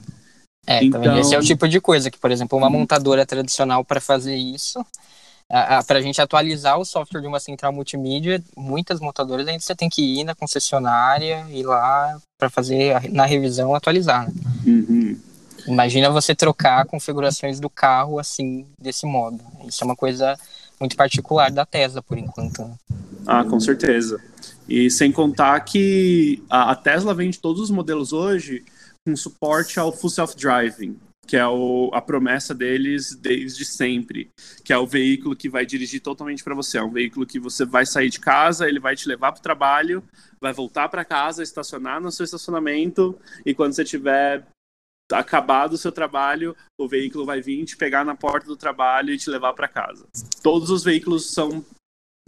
É, 0.66 0.84
então... 0.84 1.18
esse 1.18 1.36
é 1.36 1.40
o 1.40 1.42
tipo 1.42 1.68
de 1.68 1.80
coisa 1.80 2.10
que, 2.10 2.18
por 2.18 2.32
exemplo, 2.32 2.58
uma 2.58 2.70
montadora 2.70 3.26
tradicional 3.26 3.84
para 3.84 4.00
fazer 4.00 4.36
isso, 4.36 4.86
para 5.86 6.00
a 6.00 6.02
gente 6.02 6.22
atualizar 6.22 6.80
o 6.80 6.86
software 6.86 7.22
de 7.22 7.28
uma 7.28 7.40
central 7.40 7.74
multimídia, 7.74 8.42
muitas 8.56 9.00
montadoras 9.00 9.48
ainda 9.48 9.60
você 9.60 9.76
tem 9.76 9.90
que 9.90 10.20
ir 10.20 10.24
na 10.24 10.34
concessionária 10.34 11.46
e 11.50 11.64
lá 11.64 12.18
para 12.40 12.50
fazer 12.50 13.12
na 13.12 13.26
revisão 13.26 13.76
atualizar. 13.76 14.28
Né? 14.28 14.42
Uhum. 14.66 15.13
Imagina 15.68 16.10
você 16.10 16.36
trocar 16.36 16.86
configurações 16.86 17.60
do 17.60 17.70
carro 17.70 18.20
assim, 18.20 18.66
desse 18.80 19.06
modo. 19.06 19.40
Isso 19.68 19.84
é 19.84 19.86
uma 19.86 19.96
coisa 19.96 20.38
muito 20.80 20.96
particular 20.96 21.52
da 21.52 21.66
Tesla, 21.66 22.02
por 22.02 22.18
enquanto. 22.18 22.62
Né? 22.62 22.76
Ah, 23.26 23.44
com 23.44 23.60
certeza. 23.60 24.22
E 24.68 24.90
sem 24.90 25.12
contar 25.12 25.60
que 25.62 26.44
a, 26.50 26.76
Tesla 26.76 27.14
vende 27.14 27.40
todos 27.40 27.62
os 27.62 27.72
modelos 27.72 28.14
hoje 28.14 28.64
com 29.06 29.16
suporte 29.16 29.80
ao 29.80 29.92
Full 29.92 30.10
Self 30.10 30.36
Driving, 30.36 30.98
que 31.26 31.38
é 31.38 31.48
o, 31.48 31.90
a 31.94 32.02
promessa 32.02 32.54
deles 32.54 33.16
desde 33.16 33.66
sempre, 33.66 34.30
que 34.64 34.72
é 34.72 34.78
o 34.78 34.88
veículo 34.88 35.36
que 35.36 35.50
vai 35.50 35.66
dirigir 35.66 36.02
totalmente 36.02 36.44
para 36.44 36.56
você. 36.56 36.78
É 36.78 36.84
um 36.84 36.92
veículo 36.92 37.26
que 37.26 37.40
você 37.40 37.66
vai 37.66 37.86
sair 37.86 38.10
de 38.10 38.20
casa, 38.20 38.68
ele 38.68 38.80
vai 38.80 38.96
te 38.96 39.08
levar 39.08 39.32
para 39.32 39.40
o 39.40 39.44
trabalho, 39.44 40.04
vai 40.40 40.54
voltar 40.54 40.90
para 40.90 41.06
casa, 41.06 41.44
estacionar 41.44 42.02
no 42.02 42.12
seu 42.12 42.24
estacionamento 42.24 43.18
e 43.46 43.54
quando 43.54 43.74
você 43.74 43.84
tiver 43.84 44.46
acabado 45.14 45.74
o 45.74 45.78
seu 45.78 45.92
trabalho, 45.92 46.56
o 46.78 46.88
veículo 46.88 47.26
vai 47.26 47.42
vir 47.42 47.66
te 47.66 47.78
pegar 47.78 48.04
na 48.04 48.16
porta 48.16 48.48
do 48.48 48.58
trabalho 48.58 49.12
e 49.12 49.18
te 49.18 49.30
levar 49.30 49.54
para 49.54 49.68
casa. 49.68 50.06
Todos 50.42 50.70
os 50.70 50.84
veículos 50.84 51.32
são 51.32 51.64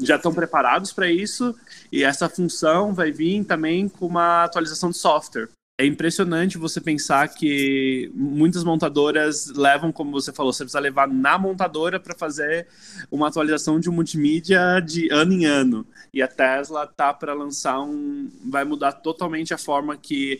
já 0.01 0.17
estão 0.17 0.33
preparados 0.33 0.91
para 0.91 1.09
isso 1.09 1.55
e 1.89 2.03
essa 2.03 2.27
função 2.27 2.93
vai 2.93 3.11
vir 3.11 3.45
também 3.45 3.87
com 3.87 4.05
uma 4.05 4.43
atualização 4.43 4.89
de 4.89 4.97
software. 4.97 5.49
É 5.77 5.85
impressionante 5.85 6.57
você 6.57 6.79
pensar 6.79 7.27
que 7.27 8.09
muitas 8.13 8.63
montadoras 8.63 9.47
levam, 9.47 9.91
como 9.91 10.11
você 10.11 10.31
falou, 10.31 10.53
você 10.53 10.63
precisa 10.63 10.79
levar 10.79 11.05
na 11.05 11.37
montadora 11.37 11.99
para 11.99 12.15
fazer 12.15 12.65
uma 13.11 13.27
atualização 13.27 13.77
de 13.77 13.89
multimídia 13.89 14.79
de 14.79 15.11
ano 15.11 15.33
em 15.33 15.45
ano. 15.45 15.85
E 16.13 16.21
a 16.21 16.29
Tesla 16.29 16.87
tá 16.87 17.13
para 17.13 17.33
lançar 17.33 17.81
um, 17.81 18.31
vai 18.45 18.63
mudar 18.63 18.93
totalmente 18.93 19.53
a 19.53 19.57
forma 19.57 19.97
que 19.97 20.39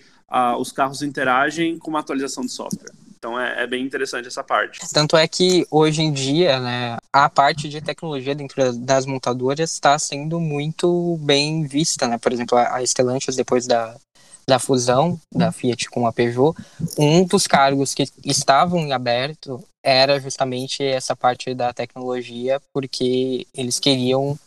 os 0.58 0.72
carros 0.72 1.02
interagem 1.02 1.78
com 1.78 1.90
uma 1.90 2.00
atualização 2.00 2.44
de 2.46 2.52
software. 2.52 2.94
Então 3.26 3.40
é, 3.40 3.64
é, 3.64 3.68
bem 3.68 3.84
interessante 3.84 4.28
essa 4.28 4.44
parte. 4.44 4.80
Tanto 4.94 5.18
é 5.18 5.28
que 5.28 5.66
hoje 5.72 6.04
em 6.04 6.12
dia, 6.12 6.60
né, 6.60 6.98
a 7.12 7.28
parte 7.28 7.68
de 7.68 7.82
tecnologia 7.82 8.36
dentro 8.36 8.72
das 8.74 9.08
montadoras 9.08 9.72
está 9.72 9.98
sendo 9.98 10.40
muito 10.40 11.18
bem 11.22 11.64
vista, 11.64 12.08
né? 12.08 12.20
Por 12.20 12.32
exemplo, 12.32 12.56
a 12.56 12.86
Stellantis 12.86 13.36
depois 13.36 13.66
da, 13.66 13.96
da 14.48 14.60
fusão 14.60 15.20
da 15.34 15.52
Fiat 15.52 15.90
com 15.90 16.06
a 16.06 16.14
Peugeot, 16.14 16.56
um 17.00 17.26
dos 17.26 17.48
cargos 17.48 17.96
que 17.96 18.08
estavam 18.24 18.82
em 18.82 18.94
aberto 18.94 19.64
era 19.84 20.20
justamente 20.20 20.84
essa 20.84 21.16
parte 21.16 21.54
da 21.56 21.74
tecnologia, 21.74 22.62
porque 22.72 23.48
eles 23.56 23.80
queriam 23.80 24.38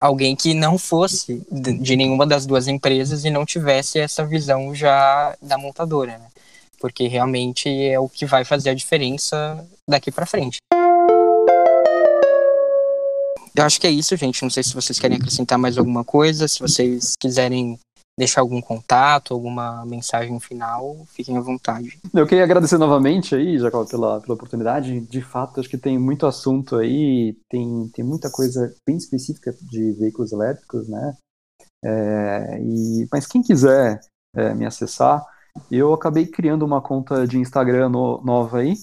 alguém 0.00 0.36
que 0.36 0.54
não 0.54 0.78
fosse 0.78 1.46
de 1.50 1.96
nenhuma 1.96 2.26
das 2.26 2.46
duas 2.46 2.68
empresas 2.68 3.24
e 3.24 3.30
não 3.30 3.44
tivesse 3.44 3.98
essa 3.98 4.24
visão 4.24 4.74
já 4.74 5.36
da 5.40 5.56
montadora, 5.56 6.18
né? 6.18 6.28
porque 6.78 7.08
realmente 7.08 7.68
é 7.68 7.98
o 7.98 8.08
que 8.08 8.26
vai 8.26 8.44
fazer 8.44 8.70
a 8.70 8.74
diferença 8.74 9.66
daqui 9.88 10.10
para 10.10 10.26
frente. 10.26 10.58
Eu 13.56 13.64
acho 13.64 13.80
que 13.80 13.86
é 13.86 13.90
isso, 13.90 14.14
gente. 14.16 14.42
Não 14.42 14.50
sei 14.50 14.62
se 14.62 14.74
vocês 14.74 14.98
querem 14.98 15.16
acrescentar 15.16 15.58
mais 15.58 15.78
alguma 15.78 16.04
coisa, 16.04 16.46
se 16.46 16.60
vocês 16.60 17.14
quiserem 17.18 17.78
deixar 18.18 18.40
algum 18.40 18.60
contato, 18.62 19.34
alguma 19.34 19.84
mensagem 19.84 20.38
final, 20.40 21.04
fiquem 21.08 21.36
à 21.36 21.40
vontade. 21.40 21.98
Eu 22.14 22.26
queria 22.26 22.44
agradecer 22.44 22.78
novamente 22.78 23.34
aí, 23.34 23.58
Jacob, 23.58 23.88
pela, 23.88 24.20
pela 24.20 24.34
oportunidade. 24.34 25.00
De 25.00 25.20
fato, 25.20 25.60
acho 25.60 25.68
que 25.68 25.76
tem 25.76 25.98
muito 25.98 26.26
assunto 26.26 26.76
aí, 26.76 27.36
tem, 27.48 27.90
tem 27.94 28.04
muita 28.04 28.30
coisa 28.30 28.74
bem 28.86 28.96
específica 28.96 29.52
de 29.52 29.92
veículos 29.92 30.32
elétricos, 30.32 30.88
né? 30.88 31.16
É, 31.84 32.58
e, 32.60 33.06
mas 33.12 33.26
quem 33.26 33.42
quiser 33.42 34.00
é, 34.34 34.54
me 34.54 34.64
acessar, 34.64 35.22
eu 35.70 35.92
acabei 35.92 36.26
criando 36.26 36.64
uma 36.64 36.80
conta 36.80 37.26
de 37.26 37.38
Instagram 37.38 37.90
no, 37.90 38.22
nova 38.22 38.58
aí, 38.58 38.74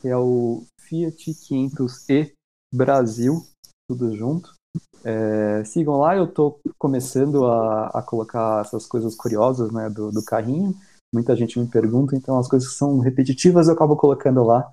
que 0.00 0.08
é 0.08 0.16
o 0.16 0.64
Fiat 0.80 1.30
500e 1.30 2.32
Brasil, 2.72 3.42
tudo 3.88 4.14
junto. 4.16 4.57
É, 5.04 5.64
sigam 5.64 5.96
lá, 5.98 6.16
eu 6.16 6.24
estou 6.24 6.60
começando 6.78 7.46
a, 7.46 7.86
a, 7.88 8.02
colocar 8.02 8.62
essas 8.62 8.86
coisas 8.86 9.14
curiosas 9.14 9.70
né, 9.72 9.88
do, 9.88 10.10
do, 10.10 10.24
carrinho. 10.24 10.74
Muita 11.14 11.34
gente 11.36 11.58
me 11.58 11.66
pergunta, 11.66 12.16
então 12.16 12.38
as 12.38 12.48
coisas 12.48 12.68
que 12.68 12.74
são 12.74 12.98
repetitivas 12.98 13.68
eu 13.68 13.74
acabo 13.74 13.96
colocando 13.96 14.44
lá. 14.44 14.70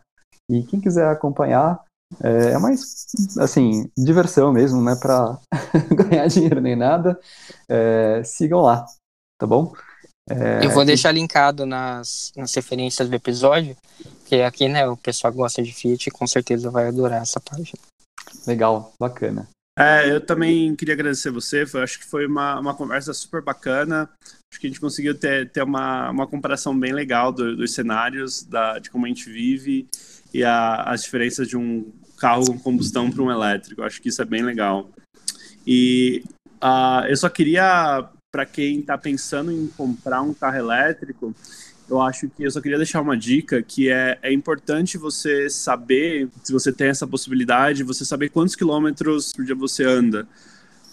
E 0.50 0.64
quem 0.64 0.82
quiser 0.82 1.08
acompanhar, 1.08 1.82
é, 2.22 2.52
é 2.52 2.58
mais, 2.58 3.06
assim, 3.40 3.90
diversão 3.98 4.52
mesmo, 4.52 4.82
não 4.82 4.92
é 4.92 4.96
para 4.96 5.40
ganhar 6.10 6.28
dinheiro 6.28 6.60
nem 6.60 6.76
nada. 6.76 7.20
É, 7.70 8.22
sigam 8.24 8.62
lá, 8.62 8.86
tá 9.40 9.48
bom? 9.48 9.74
É, 10.28 10.66
eu 10.66 10.72
vou 10.72 10.84
deixar 10.84 11.12
linkado 11.12 11.68
nas, 11.68 12.32
nas 12.36 12.54
referências 12.54 13.08
do 13.08 13.16
episódio, 13.16 13.78
que 14.26 14.42
aqui, 14.42 14.68
né, 14.68 14.88
o 14.88 14.98
pessoal 14.98 15.32
gosta 15.32 15.62
de 15.62 15.72
Fiat 15.72 16.10
com 16.10 16.26
certeza 16.26 16.72
vai 16.72 16.88
adorar 16.88 17.22
essa 17.22 17.40
página. 17.40 17.80
Legal, 18.48 18.92
bacana. 19.00 19.48
É, 19.78 20.10
eu 20.10 20.22
também 20.22 20.74
queria 20.74 20.94
agradecer 20.94 21.30
você, 21.30 21.66
eu 21.74 21.82
acho 21.82 22.00
que 22.00 22.06
foi 22.06 22.26
uma, 22.26 22.60
uma 22.60 22.74
conversa 22.74 23.14
super 23.14 23.42
bacana, 23.42 24.10
acho 24.50 24.60
que 24.60 24.68
a 24.68 24.70
gente 24.70 24.80
conseguiu 24.80 25.14
ter, 25.14 25.50
ter 25.50 25.64
uma, 25.64 26.10
uma 26.12 26.26
comparação 26.26 26.78
bem 26.78 26.94
legal 26.94 27.30
do, 27.32 27.58
dos 27.58 27.74
cenários, 27.74 28.44
da, 28.44 28.80
de 28.80 28.90
como 28.90 29.06
a 29.06 29.10
gente 29.10 29.30
vive 29.30 29.86
e 30.34 30.46
a, 30.46 30.84
as 30.84 31.04
diferenças 31.04 31.50
de 31.50 31.58
um 31.58 31.92
carro 32.18 32.46
com 32.46 32.58
combustão 32.58 33.12
para 33.12 33.22
um 33.22 33.30
elétrico, 33.30 33.84
acho 33.84 34.02
que 34.02 34.08
isso 34.08 34.22
é 34.22 34.26
bem 34.26 34.44
legal. 34.44 34.90
E 35.68 36.24
uh, 36.64 37.06
eu 37.10 37.18
só 37.18 37.28
queria 37.28 38.08
para 38.32 38.46
quem 38.46 38.80
está 38.80 38.98
pensando 38.98 39.52
em 39.52 39.68
comprar 39.68 40.22
um 40.22 40.34
carro 40.34 40.58
elétrico, 40.58 41.36
eu 41.90 42.02
acho 42.02 42.30
que 42.30 42.44
eu 42.44 42.52
só 42.52 42.62
queria 42.62 42.78
deixar 42.78 43.02
uma 43.02 43.18
dica 43.18 43.62
que 43.62 43.90
é, 43.90 44.18
é 44.22 44.34
importante 44.34 44.98
você 44.98 45.50
saber, 45.50 46.30
se 46.44 46.52
você 46.52 46.72
tem 46.72 46.88
essa 46.88 47.08
possibilidade, 47.08 47.84
você 47.84 48.04
saber 48.04 48.30
quantos 48.30 48.56
quilômetros 48.56 49.34
por 49.34 49.46
dia 49.46 49.56
você 49.56 49.84
anda 49.84 50.28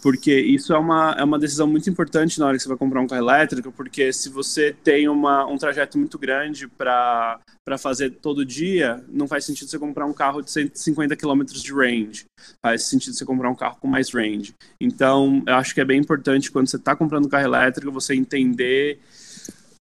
porque 0.02 0.36
isso 0.36 0.74
é 0.74 0.78
uma, 0.78 1.14
é 1.16 1.22
uma 1.22 1.38
decisão 1.38 1.66
muito 1.68 1.88
importante 1.88 2.40
na 2.40 2.46
hora 2.46 2.56
que 2.56 2.62
você 2.64 2.68
vai 2.68 2.76
comprar 2.76 3.00
um 3.00 3.06
carro 3.06 3.22
elétrico, 3.22 3.70
porque 3.70 4.12
se 4.12 4.28
você 4.28 4.74
tem 4.82 5.08
uma, 5.08 5.46
um 5.46 5.56
trajeto 5.56 5.96
muito 5.96 6.18
grande 6.18 6.66
para 6.66 7.38
fazer 7.78 8.10
todo 8.10 8.44
dia, 8.44 9.02
não 9.08 9.28
faz 9.28 9.44
sentido 9.44 9.70
você 9.70 9.78
comprar 9.78 10.04
um 10.04 10.12
carro 10.12 10.42
de 10.42 10.50
150 10.50 11.14
km 11.14 11.44
de 11.44 11.72
range, 11.72 12.24
faz 12.60 12.82
sentido 12.82 13.14
você 13.14 13.24
comprar 13.24 13.48
um 13.48 13.54
carro 13.54 13.76
com 13.80 13.86
mais 13.86 14.12
range. 14.12 14.52
Então, 14.80 15.40
eu 15.46 15.54
acho 15.54 15.72
que 15.72 15.80
é 15.80 15.84
bem 15.84 16.00
importante 16.00 16.50
quando 16.50 16.68
você 16.68 16.76
está 16.76 16.96
comprando 16.96 17.26
um 17.26 17.30
carro 17.30 17.46
elétrico, 17.46 17.92
você 17.92 18.12
entender 18.12 18.98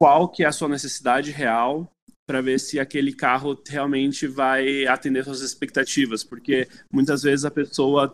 qual 0.03 0.27
que 0.27 0.43
é 0.43 0.47
a 0.47 0.51
sua 0.51 0.67
necessidade 0.67 1.31
real 1.31 1.89
para 2.27 2.41
ver 2.41 2.59
se 2.59 2.77
aquele 2.77 3.13
carro 3.13 3.57
realmente 3.65 4.27
vai 4.27 4.85
atender 4.85 5.23
suas 5.23 5.39
expectativas, 5.39 6.25
porque 6.25 6.67
muitas 6.91 7.23
vezes 7.23 7.45
a 7.45 7.49
pessoa 7.49 8.13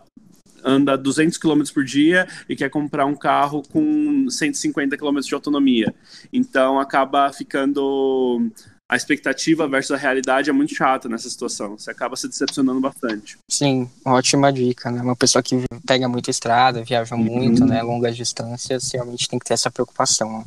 anda 0.63 0.95
200 0.95 1.35
km 1.39 1.63
por 1.73 1.83
dia 1.83 2.27
e 2.47 2.55
quer 2.55 2.69
comprar 2.69 3.07
um 3.07 3.15
carro 3.15 3.63
com 3.71 4.29
150 4.29 4.95
km 4.95 5.19
de 5.19 5.33
autonomia. 5.33 5.91
Então 6.31 6.79
acaba 6.79 7.33
ficando 7.33 8.51
a 8.87 8.95
expectativa 8.95 9.67
versus 9.67 9.89
a 9.89 9.97
realidade 9.97 10.47
é 10.47 10.53
muito 10.53 10.75
chata 10.75 11.09
nessa 11.09 11.27
situação. 11.27 11.75
Você 11.75 11.89
acaba 11.89 12.15
se 12.15 12.27
decepcionando 12.27 12.79
bastante. 12.79 13.39
Sim, 13.49 13.89
ótima 14.05 14.53
dica, 14.53 14.91
né? 14.91 15.01
Uma 15.01 15.15
pessoa 15.15 15.41
que 15.41 15.59
pega 15.87 16.07
muita 16.07 16.29
estrada, 16.29 16.83
viaja 16.83 17.15
uhum. 17.15 17.23
muito, 17.23 17.65
né? 17.65 17.81
Longas 17.81 18.15
distâncias, 18.15 18.91
realmente 18.91 19.27
tem 19.27 19.39
que 19.39 19.45
ter 19.45 19.55
essa 19.55 19.71
preocupação. 19.71 20.45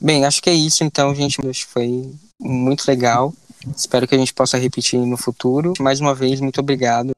Bem, 0.00 0.24
acho 0.24 0.42
que 0.42 0.50
é 0.50 0.54
isso 0.54 0.84
então, 0.84 1.14
gente. 1.14 1.40
Acho 1.48 1.66
que 1.66 1.72
foi 1.72 2.10
muito 2.38 2.86
legal. 2.86 3.32
Espero 3.74 4.06
que 4.06 4.14
a 4.14 4.18
gente 4.18 4.34
possa 4.34 4.58
repetir 4.58 5.00
no 5.00 5.16
futuro. 5.16 5.72
Mais 5.80 6.00
uma 6.00 6.14
vez, 6.14 6.40
muito 6.40 6.60
obrigado. 6.60 7.12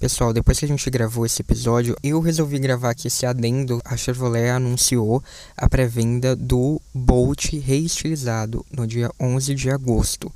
Pessoal, 0.00 0.32
depois 0.32 0.58
que 0.58 0.64
a 0.64 0.68
gente 0.68 0.88
gravou 0.90 1.26
esse 1.26 1.42
episódio, 1.42 1.96
eu 2.04 2.20
resolvi 2.20 2.58
gravar 2.60 2.90
aqui 2.90 3.08
esse 3.08 3.26
adendo. 3.26 3.80
A 3.84 3.96
Chevrolet 3.96 4.48
anunciou 4.50 5.22
a 5.56 5.68
pré-venda 5.68 6.36
do 6.36 6.80
Bolt 6.94 7.52
reestilizado 7.54 8.64
no 8.70 8.86
dia 8.86 9.10
11 9.20 9.54
de 9.56 9.70
agosto 9.70 10.32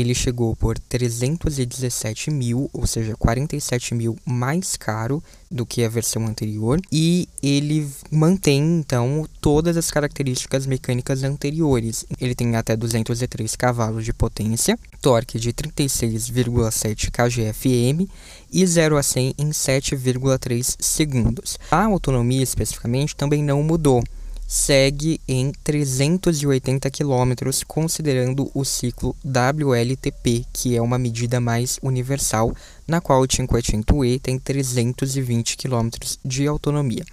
ele 0.00 0.14
chegou 0.14 0.54
por 0.54 0.78
317 0.78 2.30
mil, 2.30 2.68
ou 2.72 2.86
seja, 2.86 3.16
47 3.16 3.94
mil 3.94 4.16
mais 4.24 4.76
caro 4.76 5.22
do 5.50 5.64
que 5.64 5.82
a 5.82 5.88
versão 5.88 6.26
anterior, 6.26 6.80
e 6.92 7.28
ele 7.42 7.88
mantém 8.10 8.78
então 8.78 9.26
todas 9.40 9.76
as 9.76 9.90
características 9.90 10.66
mecânicas 10.66 11.22
anteriores. 11.24 12.04
Ele 12.20 12.34
tem 12.34 12.54
até 12.54 12.76
203 12.76 13.56
cavalos 13.56 14.04
de 14.04 14.12
potência, 14.12 14.78
torque 15.00 15.38
de 15.38 15.52
36,7 15.52 17.10
kgfm 17.10 18.08
e 18.52 18.66
0 18.66 18.96
a 18.96 19.02
100 19.02 19.34
em 19.38 19.50
7,3 19.50 20.76
segundos. 20.78 21.58
A 21.70 21.84
autonomia 21.84 22.42
especificamente 22.42 23.16
também 23.16 23.42
não 23.42 23.62
mudou 23.62 24.02
segue 24.50 25.20
em 25.28 25.52
380 25.62 26.90
km, 26.90 27.34
considerando 27.66 28.50
o 28.54 28.64
ciclo 28.64 29.14
WLTP, 29.22 30.46
que 30.50 30.74
é 30.74 30.80
uma 30.80 30.98
medida 30.98 31.38
mais 31.38 31.78
universal, 31.82 32.56
na 32.86 32.98
qual 32.98 33.20
o 33.20 33.28
500e 33.28 34.18
tem 34.18 34.38
320 34.38 35.54
km 35.54 35.90
de 36.24 36.46
autonomia. 36.46 37.04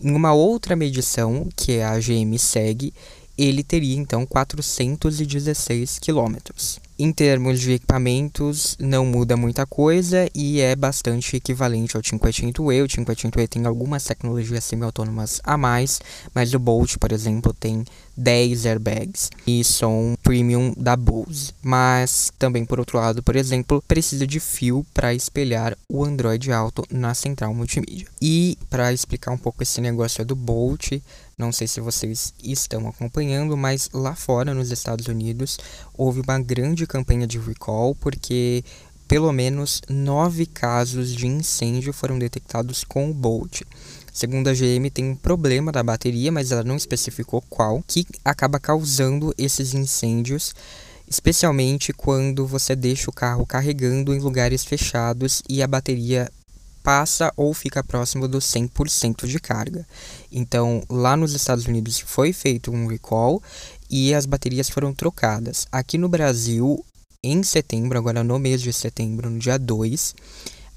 Em 0.00 0.10
uma 0.10 0.32
outra 0.32 0.74
medição, 0.74 1.46
que 1.54 1.72
é 1.72 1.84
a 1.84 1.98
GM 1.98 2.38
segue, 2.38 2.94
ele 3.36 3.62
teria 3.62 3.96
então 3.96 4.24
416 4.24 5.98
km. 5.98 6.36
Em 7.02 7.12
termos 7.12 7.58
de 7.58 7.72
equipamentos, 7.72 8.76
não 8.78 9.06
muda 9.06 9.34
muita 9.34 9.64
coisa 9.64 10.28
e 10.34 10.60
é 10.60 10.76
bastante 10.76 11.34
equivalente 11.34 11.96
ao 11.96 12.02
500e. 12.02 12.60
O 12.60 12.66
500e 12.86 13.48
tem 13.48 13.64
algumas 13.64 14.04
tecnologias 14.04 14.64
semi-autônomas 14.64 15.40
a 15.42 15.56
mais, 15.56 15.98
mas 16.34 16.52
o 16.52 16.58
Bolt, 16.58 16.98
por 16.98 17.10
exemplo, 17.10 17.54
tem 17.54 17.86
10 18.20 18.66
airbags 18.66 19.30
e 19.46 19.64
som 19.64 20.14
premium 20.22 20.74
da 20.76 20.96
Bose. 20.96 21.52
Mas 21.62 22.30
também, 22.38 22.64
por 22.64 22.78
outro 22.78 22.98
lado, 22.98 23.22
por 23.22 23.34
exemplo, 23.34 23.82
precisa 23.88 24.26
de 24.26 24.38
fio 24.38 24.84
para 24.92 25.14
espelhar 25.14 25.76
o 25.88 26.04
Android 26.04 26.52
Auto 26.52 26.84
na 26.90 27.14
central 27.14 27.54
multimídia. 27.54 28.06
E 28.20 28.58
para 28.68 28.92
explicar 28.92 29.32
um 29.32 29.38
pouco 29.38 29.62
esse 29.62 29.80
negócio 29.80 30.24
do 30.24 30.36
Bolt, 30.36 30.92
não 31.38 31.50
sei 31.50 31.66
se 31.66 31.80
vocês 31.80 32.34
estão 32.42 32.86
acompanhando, 32.86 33.56
mas 33.56 33.88
lá 33.92 34.14
fora, 34.14 34.52
nos 34.52 34.70
Estados 34.70 35.06
Unidos, 35.06 35.58
houve 35.94 36.20
uma 36.20 36.38
grande 36.38 36.86
campanha 36.86 37.26
de 37.26 37.38
recall 37.38 37.94
porque 37.94 38.62
pelo 39.10 39.32
menos 39.32 39.82
nove 39.88 40.46
casos 40.46 41.12
de 41.12 41.26
incêndio 41.26 41.92
foram 41.92 42.16
detectados 42.16 42.84
com 42.84 43.10
o 43.10 43.14
Bolt. 43.14 43.62
Segundo 44.12 44.48
a 44.48 44.52
GM, 44.52 44.90
tem 44.92 45.10
um 45.10 45.16
problema 45.16 45.70
da 45.70 45.82
bateria, 45.82 46.32
mas 46.32 46.52
ela 46.52 46.64
não 46.64 46.76
especificou 46.76 47.42
qual, 47.48 47.82
que 47.86 48.06
acaba 48.24 48.58
causando 48.58 49.34
esses 49.38 49.74
incêndios, 49.74 50.54
especialmente 51.08 51.92
quando 51.92 52.46
você 52.46 52.74
deixa 52.76 53.10
o 53.10 53.14
carro 53.14 53.46
carregando 53.46 54.14
em 54.14 54.18
lugares 54.18 54.64
fechados 54.64 55.42
e 55.48 55.62
a 55.62 55.66
bateria 55.66 56.30
passa 56.82 57.32
ou 57.36 57.52
fica 57.52 57.84
próximo 57.84 58.26
do 58.26 58.38
100% 58.38 59.26
de 59.26 59.38
carga. 59.38 59.86
Então, 60.32 60.82
lá 60.88 61.16
nos 61.16 61.34
Estados 61.34 61.66
Unidos 61.66 62.00
foi 62.00 62.32
feito 62.32 62.70
um 62.70 62.86
recall 62.86 63.42
e 63.88 64.14
as 64.14 64.26
baterias 64.26 64.68
foram 64.68 64.92
trocadas. 64.92 65.66
Aqui 65.70 65.98
no 65.98 66.08
Brasil, 66.08 66.84
em 67.22 67.42
setembro, 67.42 67.98
agora 67.98 68.24
no 68.24 68.38
mês 68.38 68.62
de 68.62 68.72
setembro, 68.72 69.28
no 69.28 69.38
dia 69.38 69.58
2, 69.58 70.14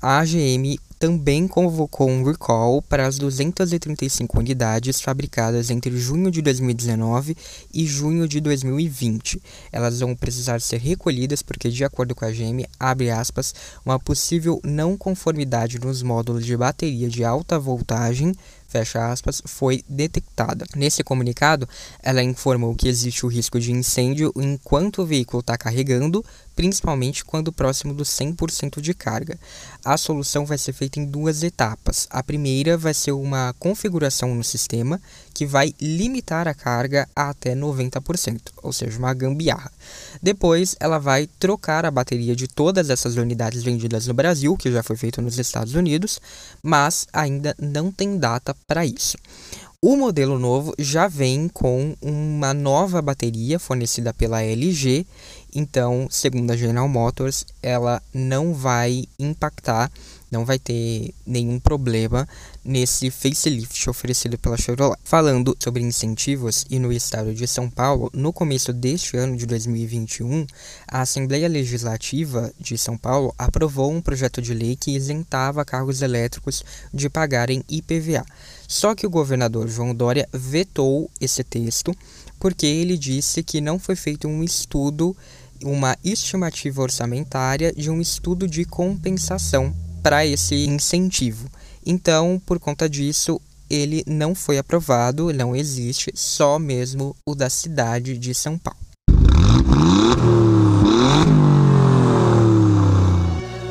a 0.01 0.19
AGM 0.19 0.77
também 1.03 1.49
convocou 1.49 2.09
um 2.09 2.23
recall 2.23 2.81
para 2.81 3.05
as 3.05 3.17
235 3.17 4.39
unidades 4.39 5.01
fabricadas 5.01 5.69
entre 5.69 5.97
junho 5.97 6.31
de 6.31 6.41
2019 6.41 7.35
e 7.73 7.85
junho 7.85 8.25
de 8.25 8.39
2020. 8.39 9.43
Elas 9.69 9.99
vão 9.99 10.15
precisar 10.15 10.61
ser 10.61 10.77
recolhidas 10.77 11.41
porque, 11.41 11.69
de 11.69 11.83
acordo 11.83 12.15
com 12.15 12.23
a 12.23 12.31
GM, 12.31 12.65
abre 12.79 13.11
aspas, 13.11 13.53
uma 13.85 13.99
possível 13.99 14.61
não 14.63 14.95
conformidade 14.95 15.77
nos 15.77 16.01
módulos 16.01 16.45
de 16.45 16.55
bateria 16.55 17.09
de 17.09 17.21
alta 17.25 17.59
voltagem 17.59 18.33
fecha 18.73 19.11
aspas, 19.11 19.39
foi 19.45 19.83
detectada. 19.87 20.65
Nesse 20.75 21.03
comunicado, 21.03 21.69
ela 22.01 22.23
informou 22.23 22.73
que 22.73 22.87
existe 22.87 23.23
o 23.23 23.29
risco 23.29 23.59
de 23.59 23.71
incêndio 23.71 24.33
enquanto 24.35 25.03
o 25.03 25.05
veículo 25.05 25.41
está 25.41 25.55
carregando, 25.55 26.25
principalmente 26.55 27.25
quando 27.25 27.51
próximo 27.51 27.93
do 27.93 28.03
100% 28.03 28.79
de 28.79 28.93
carga. 28.93 29.37
A 29.83 29.97
solução 29.97 30.45
vai 30.45 30.57
ser 30.57 30.73
feita 30.73 30.99
em 30.99 31.05
duas 31.05 31.43
etapas. 31.43 32.07
A 32.09 32.23
primeira 32.23 32.77
vai 32.77 32.93
ser 32.93 33.11
uma 33.11 33.53
configuração 33.59 34.33
no 34.33 34.43
sistema 34.43 35.01
que 35.33 35.45
vai 35.45 35.73
limitar 35.81 36.47
a 36.47 36.53
carga 36.53 37.07
a 37.15 37.29
até 37.29 37.55
90%, 37.55 38.39
ou 38.61 38.71
seja, 38.71 38.97
uma 38.97 39.13
gambiarra. 39.13 39.71
Depois, 40.21 40.75
ela 40.79 40.99
vai 40.99 41.27
trocar 41.39 41.85
a 41.85 41.91
bateria 41.91 42.35
de 42.35 42.47
todas 42.47 42.89
essas 42.89 43.15
unidades 43.15 43.63
vendidas 43.63 44.07
no 44.07 44.13
Brasil, 44.13 44.55
que 44.55 44.71
já 44.71 44.83
foi 44.83 44.95
feito 44.95 45.21
nos 45.21 45.37
Estados 45.39 45.73
Unidos, 45.73 46.19
mas 46.61 47.07
ainda 47.11 47.55
não 47.59 47.91
tem 47.91 48.17
data 48.17 48.55
para 48.67 48.85
isso. 48.85 49.17
O 49.85 49.97
modelo 49.97 50.39
novo 50.39 50.73
já 50.79 51.09
vem 51.09 51.49
com 51.49 51.93
uma 52.01 52.53
nova 52.53 53.01
bateria 53.01 53.59
fornecida 53.59 54.13
pela 54.13 54.41
LG, 54.41 55.05
então, 55.53 56.07
segundo 56.09 56.51
a 56.51 56.57
General 56.57 56.87
Motors, 56.87 57.45
ela 57.61 58.01
não 58.13 58.53
vai 58.53 59.05
impactar 59.19 59.91
não 60.33 60.43
vai 60.43 60.57
ter 60.57 61.13
nenhum 61.27 61.59
problema 61.59 62.27
nesse 62.65 63.11
facelift 63.11 63.87
oferecido 63.87 64.35
pela 64.35 64.57
Chevrolet. 64.57 64.97
Falando 65.03 65.55
sobre 65.59 65.83
incentivos 65.83 66.65
e 66.71 66.79
no 66.79 66.91
estado 66.91 67.35
de 67.35 67.47
São 67.47 67.69
Paulo, 67.69 68.09
no 68.11 68.33
começo 68.33 68.73
deste 68.73 69.15
ano 69.15 69.37
de 69.37 69.45
2021, 69.45 70.47
a 70.87 71.01
Assembleia 71.01 71.47
Legislativa 71.47 72.51
de 72.59 72.79
São 72.79 72.97
Paulo 72.97 73.33
aprovou 73.37 73.91
um 73.91 74.01
projeto 74.01 74.41
de 74.41 74.55
lei 74.55 74.75
que 74.75 74.95
isentava 74.95 75.63
carros 75.63 76.01
elétricos 76.01 76.63
de 76.91 77.07
pagarem 77.09 77.63
IPVA. 77.69 78.25
Só 78.67 78.95
que 78.95 79.05
o 79.05 79.11
governador 79.11 79.67
João 79.67 79.93
Dória 79.93 80.27
vetou 80.33 81.11
esse 81.21 81.43
texto 81.43 81.95
porque 82.39 82.65
ele 82.65 82.97
disse 82.97 83.43
que 83.43 83.61
não 83.61 83.77
foi 83.77 83.95
feito 83.95 84.27
um 84.27 84.43
estudo 84.43 85.15
uma 85.63 85.97
estimativa 86.03 86.81
orçamentária 86.81 87.73
de 87.73 87.89
um 87.89 88.01
estudo 88.01 88.47
de 88.47 88.65
compensação 88.65 89.73
para 90.01 90.25
esse 90.25 90.67
incentivo. 90.67 91.49
Então, 91.85 92.41
por 92.45 92.59
conta 92.59 92.89
disso, 92.89 93.39
ele 93.69 94.03
não 94.05 94.35
foi 94.35 94.57
aprovado, 94.57 95.33
não 95.33 95.55
existe, 95.55 96.11
só 96.13 96.59
mesmo 96.59 97.15
o 97.25 97.33
da 97.33 97.49
cidade 97.49 98.17
de 98.17 98.33
São 98.33 98.57
Paulo. 98.57 98.83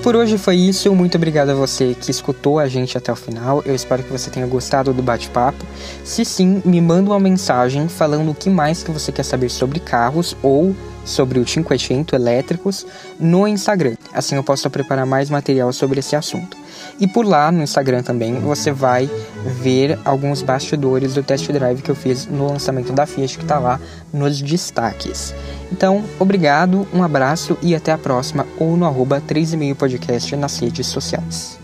Por 0.02 0.16
hoje 0.16 0.36
foi 0.36 0.56
isso. 0.56 0.92
Muito 0.92 1.14
obrigado 1.16 1.50
a 1.50 1.54
você 1.54 1.94
que 1.98 2.10
escutou 2.10 2.58
a 2.58 2.66
gente 2.66 2.98
até 2.98 3.12
o 3.12 3.16
final. 3.16 3.62
Eu 3.64 3.72
espero 3.72 4.02
que 4.02 4.10
você 4.10 4.30
tenha 4.30 4.46
gostado 4.48 4.92
do 4.92 5.00
bate-papo. 5.00 5.64
Se 6.04 6.24
sim, 6.24 6.60
me 6.64 6.80
manda 6.80 7.10
uma 7.10 7.20
mensagem 7.20 7.86
falando 7.88 8.32
o 8.32 8.34
que 8.34 8.50
mais 8.50 8.82
que 8.82 8.90
você 8.90 9.12
quer 9.12 9.22
saber 9.22 9.48
sobre 9.48 9.78
carros 9.78 10.36
ou 10.42 10.74
sobre 11.04 11.38
o 11.38 11.44
500 11.44 12.12
elétricos 12.12 12.86
no 13.18 13.46
Instagram. 13.46 13.96
Assim 14.12 14.36
eu 14.36 14.44
posso 14.44 14.68
preparar 14.70 15.06
mais 15.06 15.30
material 15.30 15.72
sobre 15.72 16.00
esse 16.00 16.16
assunto. 16.16 16.56
E 17.00 17.06
por 17.06 17.24
lá 17.24 17.50
no 17.50 17.62
Instagram 17.62 18.02
também 18.02 18.34
você 18.34 18.70
vai 18.72 19.10
ver 19.44 19.98
alguns 20.04 20.42
bastidores 20.42 21.14
do 21.14 21.22
test 21.22 21.50
drive 21.50 21.82
que 21.82 21.90
eu 21.90 21.94
fiz 21.94 22.26
no 22.26 22.48
lançamento 22.48 22.92
da 22.92 23.06
Fiat 23.06 23.36
que 23.38 23.44
está 23.44 23.58
lá 23.58 23.80
nos 24.12 24.40
destaques. 24.40 25.34
Então, 25.70 26.04
obrigado, 26.18 26.86
um 26.92 27.02
abraço 27.02 27.56
e 27.62 27.74
até 27.74 27.92
a 27.92 27.98
próxima 27.98 28.46
ou 28.58 28.76
no 28.76 28.84
arroba 28.84 29.20
3,5 29.20 29.74
podcast 29.74 30.36
nas 30.36 30.58
redes 30.58 30.86
sociais. 30.86 31.61